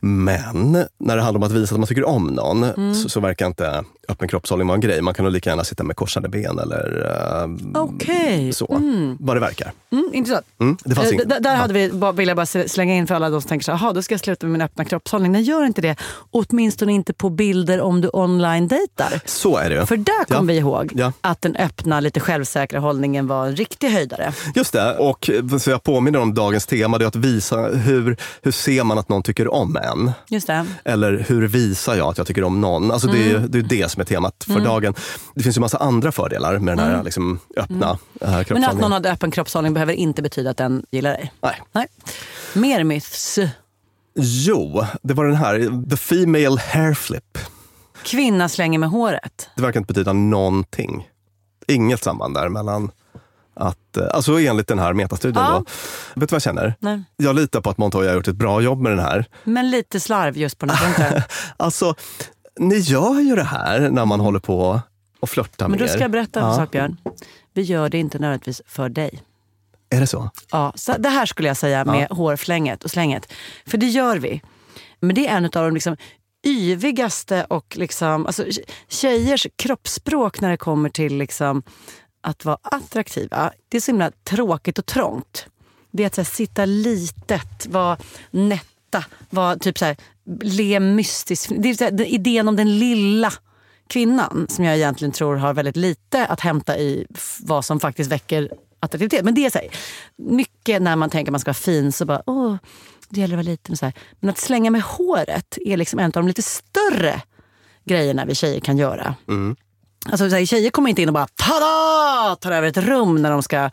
Men 0.00 0.72
när 0.98 1.16
det 1.16 1.22
handlar 1.22 1.38
om 1.38 1.42
att 1.42 1.52
visa 1.52 1.74
att 1.74 1.80
man 1.80 1.86
tycker 1.88 2.04
om 2.04 2.26
någon 2.26 2.64
Mm. 2.64 2.94
så, 2.94 3.08
så 3.08 3.20
verkar 3.20 3.46
inte 3.46 3.84
öppen 4.08 4.28
kroppshållning 4.28 4.66
vara 4.68 4.74
en 4.74 4.80
grej. 4.80 5.00
Man 5.02 5.14
kan 5.14 5.24
nog 5.24 5.32
lika 5.32 5.50
gärna 5.50 5.64
sitta 5.64 5.84
med 5.84 5.96
korsade 5.96 6.28
ben 6.28 6.58
eller 6.58 7.06
uh, 7.74 7.82
Okej. 7.82 8.52
så. 8.52 8.74
Mm. 8.76 9.16
Vad 9.20 9.36
det 9.36 9.40
verkar. 9.40 9.72
Mm, 9.92 10.10
intressant. 10.12 10.35
Mm, 10.60 10.76
det 10.84 10.94
fanns 10.94 11.08
Eh, 11.08 11.14
inget. 11.14 11.42
där 11.42 11.56
hade 11.56 11.74
vi, 11.74 11.90
bara- 11.92 12.12
vill 12.12 12.28
jag 12.28 12.36
bara 12.36 12.46
slänga 12.46 12.94
in 12.94 13.06
för 13.06 13.14
alla 13.14 13.30
de 13.30 13.40
som 13.42 13.48
tänker 13.48 13.64
så 13.64 13.72
här, 13.72 13.78
"Jaha, 13.84 13.92
då 13.92 14.02
ska 14.02 14.14
jag 14.14 14.20
sluta 14.20 14.46
med 14.46 14.52
min 14.52 14.60
öppna 14.62 14.84
kroppshållning. 14.84 15.32
Nej, 15.32 15.42
gör 15.42 15.64
inte 15.64 15.80
det. 15.80 15.96
Åtminstone 16.30 16.92
inte 16.92 17.12
på 17.12 17.30
bilder 17.30 17.80
om 17.80 18.00
du 18.00 18.10
online-dejtar. 18.12 19.20
Så 19.24 19.56
är 19.56 19.70
det. 19.70 19.86
För 19.86 19.96
där 19.96 20.24
kom 20.24 20.36
Ja. 20.36 20.40
vi 20.42 20.56
ihåg 20.58 20.92
Ja. 20.94 21.12
att 21.20 21.42
den 21.42 21.56
öppna, 21.56 22.00
lite 22.00 22.20
självsäkra 22.20 22.80
hållningen 22.80 23.26
var 23.26 23.46
en 23.46 23.56
riktig 23.56 23.88
höjdare. 23.88 24.32
Just 24.54 24.72
det, 24.72 24.96
och 24.98 25.30
så 25.60 25.70
jag 25.70 25.82
påminner 25.82 26.18
om 26.18 26.34
dagens 26.34 26.66
tema, 26.66 26.98
det 26.98 27.04
är 27.04 27.08
att 27.08 27.16
visa 27.16 27.56
hur, 27.60 28.16
hur 28.42 28.52
ser 28.52 28.84
man 28.84 28.98
att 28.98 29.08
någon 29.08 29.22
tycker 29.22 29.54
om 29.54 29.76
en? 29.76 30.12
Just 30.28 30.46
det. 30.46 30.66
Eller 30.84 31.24
hur 31.28 31.46
visar 31.46 31.94
jag 31.94 32.08
att 32.08 32.18
jag 32.18 32.26
tycker 32.26 32.44
om 32.44 32.60
någon? 32.60 32.90
Alltså 32.90 33.08
det, 33.08 33.30
är, 33.30 33.38
det 33.38 33.58
är 33.58 33.62
det 33.62 33.90
som 33.90 34.00
är 34.00 34.04
temat 34.04 34.44
för 34.46 34.52
Mm. 34.52 34.64
dagen. 34.64 34.94
Det 35.34 35.42
finns 35.42 35.56
ju 35.56 35.60
massa 35.60 35.78
andra 35.78 36.12
fördelar 36.12 36.58
med 36.58 36.78
den 36.78 36.86
här 36.86 37.02
liksom, 37.04 37.38
öppna 37.56 37.76
mm. 37.86 37.96
Men 38.20 38.34
att 38.34 38.46
kroppshållningen. 38.46 38.76
någon 38.80 38.92
hade 38.92 39.12
öppen 39.12 39.30
kroppshållning 39.30 39.74
behöver 39.74 39.92
inte 39.92 40.22
betyda 40.28 40.50
att 40.50 40.56
den 40.56 40.84
gillar 40.90 41.10
dig. 41.10 41.32
Nej. 41.42 41.62
Nej. 41.72 41.86
Mer 42.54 42.84
myths. 42.84 43.38
Jo, 44.18 44.84
det 45.02 45.14
var 45.14 45.24
den 45.24 45.36
här, 45.36 45.88
the 45.90 45.96
female 45.96 46.60
hair 46.60 46.94
flip. 46.94 47.38
Kvinna 48.02 48.48
slänger 48.48 48.78
med 48.78 48.88
håret. 48.88 49.48
Det 49.56 49.62
verkar 49.62 49.80
inte 49.80 49.92
betyda 49.92 50.12
någonting. 50.12 51.08
Inget 51.68 52.02
samband 52.02 52.34
där 52.34 52.48
mellan 52.48 52.90
att, 53.54 53.96
eh, 53.96 54.06
alltså 54.12 54.40
enligt 54.40 54.68
den 54.68 54.78
här 54.78 54.92
metastudien 54.92 55.44
Ja. 55.44 55.50
då. 55.52 55.58
Vet 56.20 56.28
du 56.28 56.32
vad 56.32 56.36
jag 56.36 56.42
känner? 56.42 56.74
Nej. 56.78 57.02
Jag 57.16 57.36
litar 57.36 57.60
på 57.60 57.70
att 57.70 57.78
Montoya 57.78 58.10
har 58.10 58.14
gjort 58.16 58.28
ett 58.28 58.36
bra 58.36 58.60
jobb 58.60 58.80
med 58.80 58.92
den 58.92 58.98
här. 58.98 59.26
Men 59.44 59.70
lite 59.70 60.00
slarv 60.00 60.36
just 60.36 60.58
på 60.58 60.66
den 60.66 60.76
punkten. 60.76 61.22
Alltså, 61.56 61.94
ni 62.60 62.76
gör 62.78 63.20
ju 63.20 63.36
det 63.36 63.42
här 63.44 63.90
när 63.90 64.04
man 64.04 64.20
håller 64.20 64.38
på 64.38 64.80
och 65.20 65.30
flörtar 65.30 65.68
Men 65.68 65.70
med 65.70 65.80
då 65.80 65.88
ska 65.88 65.98
jag 66.00 66.08
er. 66.08 66.12
berätta 66.12 66.40
en 66.40 66.46
Ja. 66.46 66.56
sak 66.56 66.70
Björn. 66.70 66.96
Vi 67.54 67.62
gör 67.62 67.88
det 67.88 67.98
inte 67.98 68.18
nödvändigtvis 68.18 68.62
för 68.66 68.88
dig. 68.88 69.22
Är 69.90 70.00
det 70.00 70.06
så? 70.06 70.30
Ja, 70.50 70.72
så 70.76 70.92
det 70.98 71.08
här 71.08 71.26
skulle 71.26 71.48
jag 71.48 71.56
säga 71.56 71.84
med 71.84 72.08
hårflänget 72.10 72.84
och 72.84 72.90
slänget. 72.90 73.32
För 73.66 73.78
det 73.78 73.86
gör 73.86 74.16
vi. 74.16 74.42
Men 75.00 75.14
det 75.14 75.26
är 75.28 75.36
en 75.36 75.44
av 75.44 75.50
de 75.50 75.74
liksom 75.74 75.96
yvigaste 76.46 77.44
och 77.50 77.76
liksom, 77.76 78.26
alltså, 78.26 78.44
tjejers 78.88 79.46
kroppsspråk 79.56 80.40
när 80.40 80.50
det 80.50 80.56
kommer 80.56 80.88
till 80.88 81.16
liksom, 81.18 81.62
att 82.20 82.44
vara 82.44 82.58
attraktiva. 82.62 83.52
Det 83.68 83.76
är 83.76 83.80
så 83.80 83.90
himla 83.90 84.10
tråkigt 84.24 84.78
och 84.78 84.86
trångt. 84.86 85.46
Det 85.90 86.02
är 86.02 86.06
att 86.06 86.16
här, 86.16 86.24
sitta 86.24 86.64
litet, 86.64 87.66
vara 87.66 87.98
nätta, 88.30 89.04
vara 89.30 89.56
typ 89.56 89.78
så 89.78 89.84
här, 89.84 89.96
le 90.42 90.80
mystiskt. 90.80 91.52
Det 91.58 91.68
är 91.68 91.84
här, 91.84 91.90
den- 91.90 92.06
idén 92.06 92.48
om 92.48 92.56
den 92.56 92.78
lilla 92.78 93.32
kvinnan 93.88 94.46
som 94.50 94.64
jag 94.64 94.76
egentligen 94.76 95.12
tror 95.12 95.36
har 95.36 95.54
väldigt 95.54 95.76
lite 95.76 96.26
att 96.26 96.40
hämta 96.40 96.78
i 96.78 97.06
vad 97.40 97.64
som 97.64 97.80
faktiskt 97.80 98.10
väcker 98.12 98.50
attraktivitet. 98.86 99.24
Men 99.24 99.34
det 99.34 99.46
är 99.46 99.50
så 99.50 99.58
här, 99.58 99.68
mycket 100.16 100.82
när 100.82 100.96
man 100.96 101.10
tänker 101.10 101.30
att 101.30 101.32
man 101.32 101.40
ska 101.40 101.48
vara 101.48 101.54
fin 101.54 101.92
så 101.92 102.04
bara, 102.04 102.22
åh, 102.26 102.56
det 103.08 103.20
gäller 103.20 103.34
att 103.34 103.44
vara 103.44 103.50
liten. 103.52 103.72
Och 103.72 103.78
så 103.78 103.84
här. 103.86 103.94
Men 104.20 104.30
att 104.30 104.38
slänga 104.38 104.70
med 104.70 104.82
håret 104.82 105.58
är 105.64 105.76
liksom 105.76 105.98
en 105.98 106.06
av 106.06 106.12
de 106.12 106.26
lite 106.28 106.42
större 106.42 107.22
grejerna 107.84 108.24
vi 108.24 108.34
tjejer 108.34 108.60
kan 108.60 108.78
göra. 108.78 109.14
Alltså, 110.10 110.30
så 110.30 110.36
här, 110.36 110.46
tjejer 110.46 110.70
kommer 110.70 110.90
inte 110.90 111.02
in 111.02 111.08
och 111.08 111.14
bara 111.14 111.26
tada! 111.26 112.36
tar 112.40 112.52
över 112.52 112.68
ett 112.68 112.76
rum 112.76 113.22
när 113.22 113.30
de 113.30 113.42
ska 113.42 113.70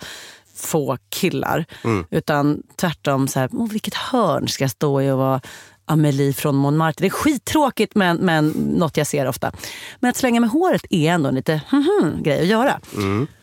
få 0.56 0.98
killar. 1.10 1.66
Utan 2.10 2.64
tvärtom, 2.76 3.28
så 3.28 3.40
här, 3.40 3.50
oh, 3.52 3.70
vilket 3.70 3.94
hörn 3.94 4.48
ska 4.48 4.64
jag 4.64 4.72
stå 4.72 5.02
i 5.02 5.12
och 5.12 5.18
vara 5.18 5.42
Amelie 5.86 6.34
från 6.34 6.56
Montmartre. 6.56 7.04
Det 7.04 7.08
är 7.08 7.10
skittråkigt 7.10 7.96
men, 7.96 8.18
men 8.18 8.50
något 8.50 8.98
jag 8.98 9.08
ser 9.08 9.28
ofta. 9.28 9.52
Men 10.00 10.10
att 10.10 10.18
slänga 10.18 10.40
med 10.40 10.50
håret 10.50 10.86
är 10.90 11.12
ändå 11.12 11.30
en 11.30 11.36
lite 11.36 11.62
hmm 11.70 12.24
grej 12.24 12.42
att 12.42 12.48
göra. 12.48 12.80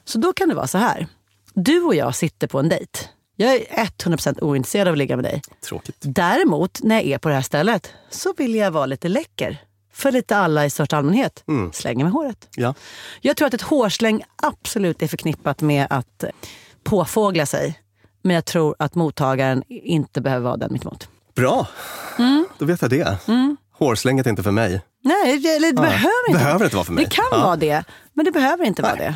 Så 0.05 0.19
då 0.19 0.33
kan 0.33 0.49
det 0.49 0.55
vara 0.55 0.67
så 0.67 0.79
här. 0.79 1.07
Du 1.55 1.83
och 1.83 1.95
jag 1.95 2.15
sitter 2.15 2.47
på 2.47 2.59
en 2.59 2.69
dejt. 2.69 2.99
Jag 3.37 3.55
är 3.55 3.59
100% 3.59 4.43
ointresserad 4.43 4.89
av 4.89 4.93
att 4.93 4.99
ligga 4.99 5.17
med 5.17 5.25
dig. 5.25 5.43
Tråkigt. 5.69 5.97
Däremot, 6.01 6.83
när 6.83 6.97
jag 6.97 7.05
är 7.07 7.19
på 7.19 7.29
det 7.29 7.35
här 7.35 7.43
stället, 7.43 7.93
så 8.11 8.35
vill 8.37 8.55
jag 8.55 8.71
vara 8.71 8.87
lite 8.87 9.09
läcker. 9.09 9.63
För 9.93 10.13
lite 10.13 10.37
alla 10.37 10.67
i 10.67 10.71
största 10.71 10.97
allmänhet. 10.97 11.45
Slänger 11.73 12.05
med 12.05 12.13
håret. 12.13 12.49
Ja. 12.57 12.75
Jag 13.21 13.37
tror 13.37 13.49
att 13.49 13.55
ett 13.55 13.63
hårsläng 13.63 14.23
absolut 14.43 15.03
är 15.03 15.07
förknippat 15.09 15.61
med 15.61 15.87
att 15.91 16.23
eh, 16.25 16.31
påfågla 16.85 17.47
sig. 17.47 17.81
Men 18.23 18.35
jag 18.35 18.45
tror 18.45 18.75
att 18.79 18.95
mottagaren 18.95 19.63
inte 19.69 20.21
behöver 20.21 20.45
vara 20.45 20.57
den 20.57 20.73
mittemot. 20.73 21.09
Bra, 21.35 21.67
Mm. 22.19 22.47
då 22.59 22.65
vet 22.65 22.83
jag 22.83 22.91
det. 22.91 23.19
Hårslänget 23.73 24.27
är 24.27 24.31
inte 24.31 24.43
för 24.43 24.51
mig. 24.51 24.81
Nej, 25.03 25.39
det, 25.39 25.59
det 25.59 25.67
Ja, 25.67 25.73
behöver 25.73 26.29
inte 26.29 26.39
behöver 26.39 26.65
inte 26.65 26.77
vara 26.77 26.85
för 26.85 26.93
mig. 26.93 27.05
Det 27.05 27.11
kan 27.11 27.25
Ja. 27.31 27.39
vara 27.39 27.57
det, 27.57 27.85
men 28.15 28.25
det 28.25 28.31
behöver 28.33 28.65
inte 28.65 28.83
vara 28.83 28.95
det. 28.97 29.15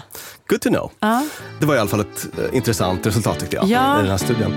Good 0.48 0.60
to 0.60 0.68
know. 0.68 0.90
Ja. 1.00 1.24
Det 1.60 1.66
var 1.66 1.74
i 1.74 1.78
alla 1.78 1.88
fall 1.90 2.00
ett 2.00 2.26
eh, 2.38 2.56
intressant 2.56 3.06
resultat 3.06 3.40
tyckte 3.40 3.56
jag 3.56 3.64
Ja. 3.68 3.98
i 3.98 4.02
den 4.02 4.10
här 4.10 4.18
studien. 4.18 4.52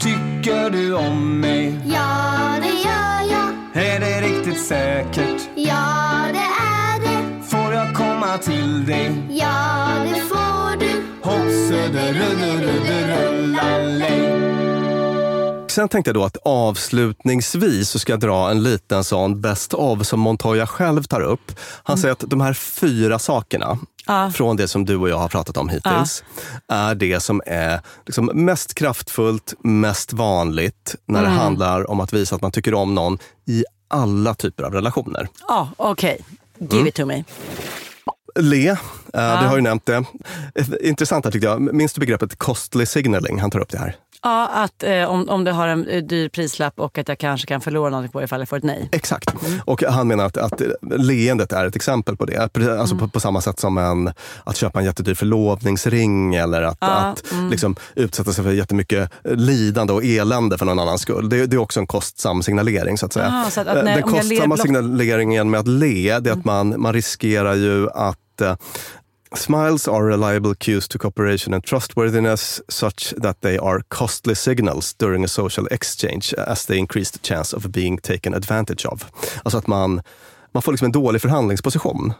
Tycker 0.00 0.70
du 0.70 0.94
om 0.94 1.40
mig? 1.40 1.80
Ja, 1.86 2.32
det 2.62 2.68
gör 2.68 3.20
jag. 3.30 3.48
Är 3.84 4.00
det 4.00 4.20
riktigt 4.20 4.66
säkert? 4.66 5.42
Ja, 5.54 6.24
det 6.32 6.38
är 6.38 7.00
det. 7.00 7.42
Får 7.50 7.74
jag 7.74 7.94
komma 7.96 8.38
till 8.38 8.86
dig? 8.86 9.12
Ja, 9.30 9.86
det 10.04 10.20
får 10.20 10.76
du. 10.80 10.90
Hoppsöderudderudderullalej 11.22 14.21
Sen 15.72 15.88
tänkte 15.88 16.08
jag 16.08 16.14
då 16.16 16.24
att 16.24 16.36
avslutningsvis 16.44 17.88
så 17.90 17.98
ska 17.98 18.12
jag 18.12 18.20
dra 18.20 18.50
en 18.50 18.62
liten 18.62 19.04
sån 19.04 19.40
best 19.40 19.74
of 19.74 20.06
som 20.06 20.20
Montoya 20.20 20.66
själv 20.66 21.02
tar 21.02 21.20
upp. 21.20 21.52
Han 21.84 21.98
säger 21.98 22.12
att 22.12 22.24
de 22.26 22.40
här 22.40 22.52
fyra 22.52 23.18
sakerna 23.18 23.78
från 24.34 24.56
det 24.56 24.68
som 24.68 24.84
du 24.84 24.96
och 24.96 25.08
jag 25.08 25.18
har 25.18 25.28
pratat 25.28 25.56
om 25.56 25.68
hittills 25.68 26.24
är 26.68 26.94
det 26.94 27.20
som 27.20 27.42
är 27.46 27.80
liksom 28.06 28.30
mest 28.34 28.74
kraftfullt, 28.74 29.54
mest 29.64 30.12
vanligt 30.12 30.94
när 31.08 31.22
det 31.22 31.28
handlar 31.28 31.90
om 31.90 32.00
att 32.00 32.12
visa 32.12 32.36
att 32.36 32.42
man 32.42 32.52
tycker 32.52 32.74
om 32.74 32.94
någon 32.94 33.18
i 33.46 33.64
alla 33.88 34.34
typer 34.34 34.62
av 34.62 34.72
relationer. 34.72 35.28
Ja, 35.48 35.68
okej. 35.76 36.24
Give 36.58 36.74
Mm. 36.76 36.86
it 36.86 36.94
to 36.94 37.06
me. 37.06 37.24
Le, 38.40 38.76
eh, 39.14 39.40
vi 39.42 39.46
har 39.46 39.56
ju 39.56 39.62
nämnt 39.62 39.86
det. 39.86 40.04
Eh, 40.54 40.66
Intressant 40.80 41.24
här 41.24 41.32
tyckte 41.32 41.46
jag. 41.46 41.60
Minns 41.74 41.92
du 41.92 42.00
begreppet 42.00 42.38
costly 42.38 42.86
signaling? 42.86 43.40
Han 43.40 43.50
tar 43.50 43.60
upp 43.60 43.70
det 43.70 43.78
här. 43.78 43.96
Ja, 44.24 44.48
att 44.48 44.82
eh, 44.82 45.04
om, 45.04 45.28
om 45.28 45.44
det 45.44 45.52
har 45.52 45.68
en 45.68 45.86
eh, 45.88 46.02
dyr 46.02 46.28
prislapp 46.28 46.80
och 46.80 46.98
att 46.98 47.08
jag 47.08 47.18
kanske 47.18 47.46
kan 47.46 47.60
förlora 47.60 47.90
något 48.00 48.12
på 48.12 48.18
det 48.20 48.24
ifall 48.24 48.40
jag 48.40 48.48
får 48.48 48.56
ett 48.56 48.62
nej. 48.64 48.88
Exakt. 48.92 49.34
Och 49.64 49.82
han 49.82 50.08
menar 50.08 50.24
att, 50.24 50.36
att 50.36 50.62
leendet 50.82 51.52
är 51.52 51.64
ett 51.66 51.76
exempel 51.76 52.16
på 52.16 52.24
det. 52.24 52.50
Alltså 52.80 52.96
på, 52.96 53.08
på 53.08 53.20
samma 53.20 53.40
sätt 53.40 53.60
som 53.60 53.78
en, 53.78 54.10
att 54.44 54.56
köpa 54.56 54.78
en 54.78 54.84
jättedyr 54.84 55.14
förlovningsring 55.14 56.34
eller 56.34 56.62
att, 56.62 56.76
att 56.80 57.24
liksom, 57.50 57.76
utsätta 57.94 58.32
sig 58.32 58.44
för 58.44 58.52
jättemycket 58.52 59.10
lidande 59.24 59.92
och 59.92 60.04
elände 60.04 60.58
för 60.58 60.66
någon 60.66 60.78
annans 60.78 61.00
skull. 61.00 61.28
Det, 61.28 61.46
det 61.46 61.56
är 61.56 61.58
också 61.60 61.80
en 61.80 61.86
kostsam 61.86 62.42
signalering 62.42 62.98
så 62.98 63.06
att 63.06 63.12
säga. 63.12 63.42
Ah, 63.46 63.50
så 63.50 63.60
att- 63.60 63.66
att 63.66 63.74
när- 63.74 63.82
Den 63.84 63.94
ler 63.94 64.02
kostsamma 64.02 64.54
block- 64.54 64.62
signaleringen 64.62 65.50
med 65.50 65.60
att 65.60 65.68
le, 65.68 66.18
det 66.20 66.30
är 66.30 66.34
att 66.34 66.44
man, 66.44 66.74
man 66.80 66.92
riskerar 66.92 67.54
ju 67.54 67.90
att 67.90 68.18
Smiles 69.34 69.88
are 69.88 70.04
reliable 70.04 70.54
cues 70.54 70.88
to 70.88 70.98
cooperation 70.98 71.54
and 71.54 71.64
trustworthiness 71.64 72.60
such 72.68 73.14
that 73.22 73.40
they 73.40 73.58
are 73.58 73.82
costly 73.88 74.34
signals 74.34 74.94
during 74.94 75.24
a 75.24 75.28
social 75.28 75.66
exchange 75.70 76.34
as 76.34 76.66
they 76.66 76.78
increase 76.78 77.10
the 77.10 77.18
chance 77.22 77.56
of 77.56 77.66
being 77.66 77.98
taken 77.98 78.34
advantage 78.34 78.86
of. 78.86 79.06
Alltså 79.42 79.58
att 79.58 79.66
man, 79.66 80.02
man 80.52 80.62
får 80.62 80.72
liksom 80.72 80.86
en 80.86 80.92
dålig 80.92 81.22
förhandlingsposition. 81.22 82.12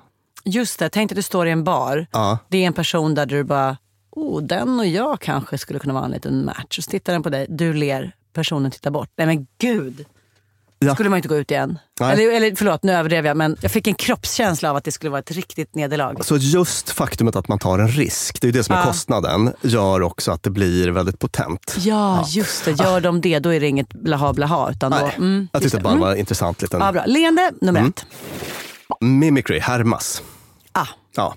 Just 0.45 0.79
det, 0.79 0.89
tänk 0.89 1.11
dig 1.11 1.15
att 1.15 1.17
du 1.17 1.23
står 1.23 1.47
i 1.47 1.51
en 1.51 1.65
bar. 1.65 2.07
Ja. 2.13 2.39
Det 2.49 2.59
är 2.63 2.67
en 2.67 2.73
person 2.73 3.15
där 3.15 3.27
du 3.27 3.45
bara, 3.45 3.77
oh, 4.11 4.43
den 4.43 4.81
och 4.81 4.87
jag 4.87 5.21
kanske 5.21 5.59
skulle 5.59 5.79
kunna 5.79 5.95
vara 5.95 6.05
en 6.05 6.11
liten 6.11 6.45
match. 6.45 6.79
Och 6.79 6.85
så 6.85 6.91
tittar 6.91 7.13
den 7.13 7.23
på 7.23 7.31
dig, 7.31 7.47
du 7.49 7.73
ler, 7.73 8.13
personen 8.33 8.71
tittar 8.71 8.91
bort. 8.91 9.11
Nej 9.17 9.27
men 9.27 9.47
gud! 9.59 10.07
Ja. 10.87 10.95
skulle 10.95 11.09
man 11.11 11.17
inte 11.17 11.29
gå 11.29 11.37
ut 11.37 11.51
igen. 11.51 11.79
Nej. 12.01 12.13
Eller, 12.13 12.33
eller 12.37 12.55
förlåt, 12.57 12.83
nu 12.83 12.93
överdrev 12.93 13.27
jag. 13.27 13.37
Men 13.37 13.57
jag 13.61 13.71
fick 13.71 13.87
en 13.87 13.95
kroppskänsla 13.95 14.71
av 14.71 14.77
att 14.77 14.85
det 14.85 14.93
skulle 14.93 15.11
vara 15.11 15.19
ett 15.21 15.31
riktigt 15.31 15.75
nederlag. 15.75 16.25
Så 16.25 16.37
just 16.37 16.91
faktumet 16.91 17.37
att 17.37 17.49
man 17.49 17.59
tar 17.59 17.79
en 17.79 17.89
risk, 17.89 18.41
det 18.41 18.45
är 18.45 18.49
ju 18.49 18.53
det 18.59 18.65
som 18.65 18.75
är 18.75 18.79
Ja. 18.79 18.85
kostnaden, 18.85 19.53
gör 19.63 20.03
också 20.03 20.33
att 20.33 20.43
det 20.43 20.51
blir 20.51 20.89
väldigt 20.91 21.19
potent. 21.19 21.77
Ja, 21.79 22.25
just 22.29 22.65
det. 22.65 22.71
Gör 22.71 23.01
de 23.01 23.21
det, 23.21 23.39
då 23.39 23.55
är 23.55 23.61
det 23.61 23.67
inget 23.69 23.89
blaha 23.95 24.33
blaha. 24.33 24.71
Utan 24.71 24.91
då, 24.91 24.97
Nej, 24.99 25.15
mm, 25.17 25.49
jag 25.53 25.63
tyckte 25.63 25.77
det. 25.79 25.83
bara 25.83 25.89
det 25.91 25.97
Mm. 25.97 26.09
var 26.09 26.15
intressant 26.15 26.63
liten... 26.63 26.81
Ja, 26.81 26.93
bra. 26.93 27.05
Leende 27.07 27.51
nummer 27.61 27.81
Mm. 27.81 27.91
ett. 27.97 28.07
Mimicry, 29.01 29.59
härmas. 29.59 30.23
Ah. 30.73 30.87
Ja. 31.17 31.35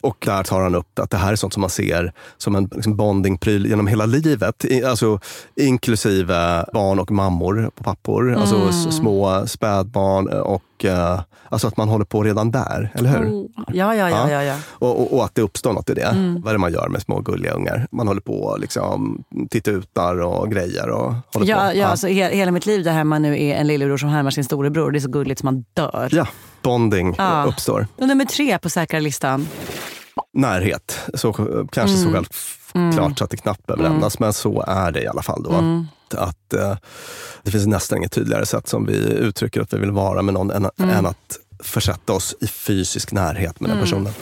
Och 0.00 0.16
där 0.26 0.42
tar 0.42 0.60
han 0.60 0.74
upp 0.74 0.98
att 0.98 1.10
det 1.10 1.16
här 1.16 1.32
är 1.32 1.36
sånt 1.36 1.52
som 1.52 1.60
man 1.60 1.70
ser 1.70 2.12
som 2.38 2.54
en 2.56 2.64
liksom 2.72 2.96
bondingpryl 2.96 3.66
genom 3.66 3.86
hela 3.86 4.06
livet. 4.06 4.64
I, 4.64 4.84
alltså, 4.84 5.18
inklusive 5.56 6.64
barn 6.72 6.98
och 6.98 7.10
mammor 7.10 7.70
på 7.74 7.84
pappor. 7.84 8.34
Alltså 8.34 8.56
Mm. 8.56 8.68
s- 8.68 8.96
små 8.96 9.46
spädbarn 9.46 10.28
och 10.28 10.84
eh, 10.84 11.20
alltså 11.48 11.66
att 11.68 11.76
man 11.76 11.88
håller 11.88 12.04
på 12.04 12.22
redan 12.22 12.50
där, 12.50 12.92
eller 12.94 13.10
hur? 13.10 13.26
Oh. 13.30 13.46
Ja, 13.72 13.94
ja, 13.94 14.10
ja. 14.10 14.30
ja, 14.30 14.42
ja. 14.42 14.56
Och, 14.70 15.00
och, 15.00 15.14
och 15.18 15.24
att 15.24 15.34
det 15.34 15.42
uppstår 15.42 15.72
något 15.72 15.90
i 15.90 15.94
det. 15.94 16.02
Mm. 16.02 16.40
Vad 16.42 16.48
är 16.50 16.52
det 16.54 16.58
man 16.58 16.72
gör 16.72 16.88
med 16.88 17.02
små 17.02 17.20
gulliga 17.20 17.52
ungar? 17.52 17.86
Man 17.90 18.08
håller 18.08 18.20
på 18.20 18.34
och 18.42 18.60
liksom 18.60 19.24
tittar 19.50 19.72
utar 19.72 20.20
och 20.20 20.50
grejer. 20.50 20.88
Och 20.90 21.12
håller 21.34 21.46
Ja, 21.46 21.70
på. 21.72 21.76
ja, 21.78 21.86
Alltså, 21.86 22.06
he 22.06 22.34
hela 22.36 22.50
mitt 22.52 22.66
liv 22.66 22.84
där 22.84 22.92
hemma 22.92 23.18
nu 23.18 23.42
är 23.42 23.54
en 23.56 23.66
lillebror 23.66 23.96
som 23.96 24.08
härmar 24.08 24.30
sin 24.30 24.44
storebror. 24.44 24.90
Det 24.90 24.98
är 24.98 25.00
så 25.00 25.10
gulligt 25.10 25.40
som 25.40 25.46
man 25.46 25.64
dör. 25.74 26.08
ja, 26.12 26.26
bonding 26.62 27.14
Ja. 27.18 27.44
uppstår. 27.48 27.86
Och 27.96 28.08
nummer 28.08 28.24
tre 28.24 28.58
på 28.58 28.70
säkra 28.70 29.00
listan. 29.00 29.48
närhet. 30.34 30.98
Så, 31.14 31.32
kanske 31.72 31.96
så 31.96 32.08
Mm. 32.08 32.24
självklart 32.92 33.18
så 33.18 33.24
att 33.24 33.30
det 33.30 33.36
knappt 33.36 33.66
behöver 33.66 33.88
nämnas, 33.88 34.18
men 34.18 34.32
så 34.32 34.64
är 34.68 34.92
det 34.92 35.02
i 35.02 35.06
alla 35.06 35.22
fall. 35.22 35.42
Då. 35.42 35.50
Mm. 35.52 35.86
Att, 36.16 36.52
eh, 36.54 36.76
det 37.42 37.50
finns 37.50 37.66
nästan 37.66 37.98
inget 37.98 38.12
tydligare 38.12 38.46
sätt 38.46 38.68
som 38.68 38.86
vi 38.86 38.94
uttrycker 38.96 39.60
att 39.60 39.72
vi 39.72 39.78
vill 39.78 39.90
vara 39.90 40.22
med 40.22 40.34
någon 40.34 40.50
än, 40.50 40.70
Mm. 40.78 40.90
än 40.90 41.06
att 41.06 41.38
försätta 41.62 42.12
oss 42.12 42.34
i 42.40 42.46
fysisk 42.46 43.12
närhet 43.12 43.60
med 43.60 43.70
den 43.70 43.80
personen. 43.80 44.12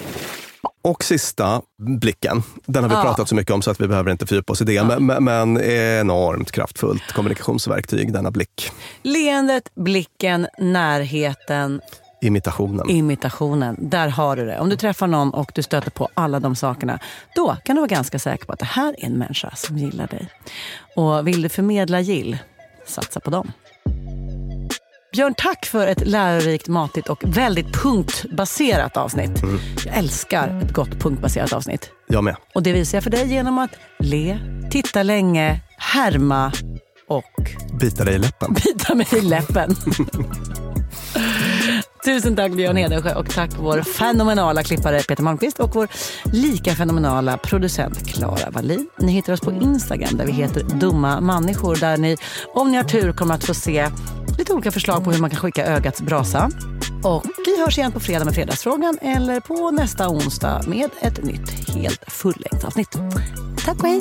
Och 0.82 1.04
sista, 1.04 1.62
blicken. 2.00 2.42
Den 2.66 2.82
har 2.82 2.90
vi 2.90 2.96
Ja. 2.96 3.02
pratat 3.02 3.28
så 3.28 3.34
mycket 3.34 3.54
om 3.54 3.62
så 3.62 3.70
att 3.70 3.80
vi 3.80 3.88
behöver 3.88 4.10
inte 4.10 4.26
fördjupa 4.26 4.52
oss 4.52 4.60
i 4.60 4.64
det. 4.64 4.84
Men, 4.84 5.06
men, 5.06 5.24
men 5.24 5.60
enormt 5.62 6.50
kraftfullt 6.52 7.12
kommunikationsverktyg, 7.12 8.12
denna 8.12 8.30
blick. 8.30 8.70
Leendet, 9.02 9.68
blicken, 9.74 10.46
närheten, 10.58 11.80
Imitationen. 12.20 12.90
imitationen. 12.90 13.76
Där 13.90 14.08
har 14.08 14.36
du 14.36 14.46
det. 14.46 14.58
Om 14.60 14.68
du 14.68 14.76
träffar 14.76 15.06
någon 15.06 15.30
och 15.34 15.52
du 15.54 15.62
stöter 15.62 15.90
på 15.90 16.08
alla 16.14 16.40
de 16.40 16.56
sakerna, 16.56 16.98
då 17.34 17.56
kan 17.64 17.76
du 17.76 17.80
vara 17.80 17.88
ganska 17.88 18.18
säker 18.18 18.46
på 18.46 18.52
att 18.52 18.58
det 18.58 18.64
här 18.64 18.94
är 18.98 19.06
en 19.06 19.12
människa 19.12 19.50
som 19.54 19.78
gillar 19.78 20.06
dig. 20.06 20.28
Och 20.96 21.28
vill 21.28 21.42
du 21.42 21.48
förmedla 21.48 22.00
gill, 22.00 22.38
satsa 22.86 23.20
på 23.20 23.30
dem. 23.30 23.52
Björn, 25.12 25.34
tack 25.36 25.66
för 25.66 25.86
ett 25.86 26.06
lärorikt, 26.06 26.68
matigt 26.68 27.08
och 27.08 27.22
väldigt 27.24 27.82
punktbaserat 27.82 28.96
avsnitt. 28.96 29.30
Jag 29.86 29.96
älskar 29.96 30.60
ett 30.64 30.72
gott 30.72 30.90
punktbaserat 31.00 31.52
avsnitt. 31.52 31.90
Jag 32.08 32.24
med. 32.24 32.36
Och 32.54 32.62
det 32.62 32.72
visar 32.72 32.96
jag 32.96 33.04
för 33.04 33.10
dig 33.10 33.26
genom 33.28 33.58
att 33.58 33.70
le, 33.98 34.38
titta 34.70 35.02
länge, 35.02 35.60
härma 35.78 36.52
och 37.08 37.50
Bita 37.80 38.04
dig 38.04 38.14
i 38.14 38.18
läppen. 38.18 38.54
bita 38.54 38.94
mig 38.94 39.06
i 39.16 39.20
läppen. 39.20 39.76
Tusen 42.08 42.36
tack 42.36 42.52
Björn 42.52 42.76
Hedensjö 42.76 43.14
och 43.14 43.30
tack 43.30 43.50
vår 43.58 43.82
fenomenala 43.82 44.62
klippare 44.62 45.02
Peter 45.02 45.22
Malmqvist 45.22 45.60
och 45.60 45.74
vår 45.74 45.88
lika 46.32 46.74
fenomenala 46.74 47.38
producent 47.38 48.06
Klara 48.06 48.50
Wallin. 48.50 48.88
Ni 48.98 49.12
hittar 49.12 49.32
oss 49.32 49.40
på 49.40 49.52
Instagram 49.52 50.16
där 50.16 50.26
vi 50.26 50.32
heter 50.32 50.62
Dumma 50.62 51.20
människor 51.20 51.76
där 51.76 51.96
ni 51.96 52.16
om 52.54 52.70
ni 52.70 52.76
har 52.76 52.84
tur 52.84 53.12
kommer 53.12 53.34
att 53.34 53.44
få 53.44 53.54
se 53.54 53.88
lite 54.38 54.52
olika 54.52 54.70
förslag 54.70 55.04
på 55.04 55.12
hur 55.12 55.20
man 55.20 55.30
kan 55.30 55.38
skicka 55.38 55.66
ögats 55.66 56.00
brasa. 56.00 56.50
Och 57.04 57.24
vi 57.46 57.60
hörs 57.60 57.78
igen 57.78 57.92
på 57.92 58.00
fredag 58.00 58.24
med 58.24 58.34
Fredagsfrågan 58.34 58.98
eller 59.02 59.40
på 59.40 59.70
nästa 59.70 60.08
onsdag 60.08 60.62
med 60.66 60.90
ett 61.00 61.24
nytt 61.24 61.68
helt 61.68 62.04
fullängdsavsnitt. 62.12 62.98
Tack 63.64 63.78
och 63.78 63.88
hej! 63.88 64.00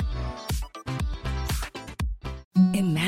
Imagine 2.61 3.00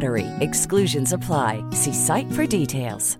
BUTTERY. 0.00 0.26
Exclusions 0.40 1.12
apply. 1.12 1.62
See 1.72 1.92
site 1.92 2.32
for 2.32 2.46
details. 2.46 3.19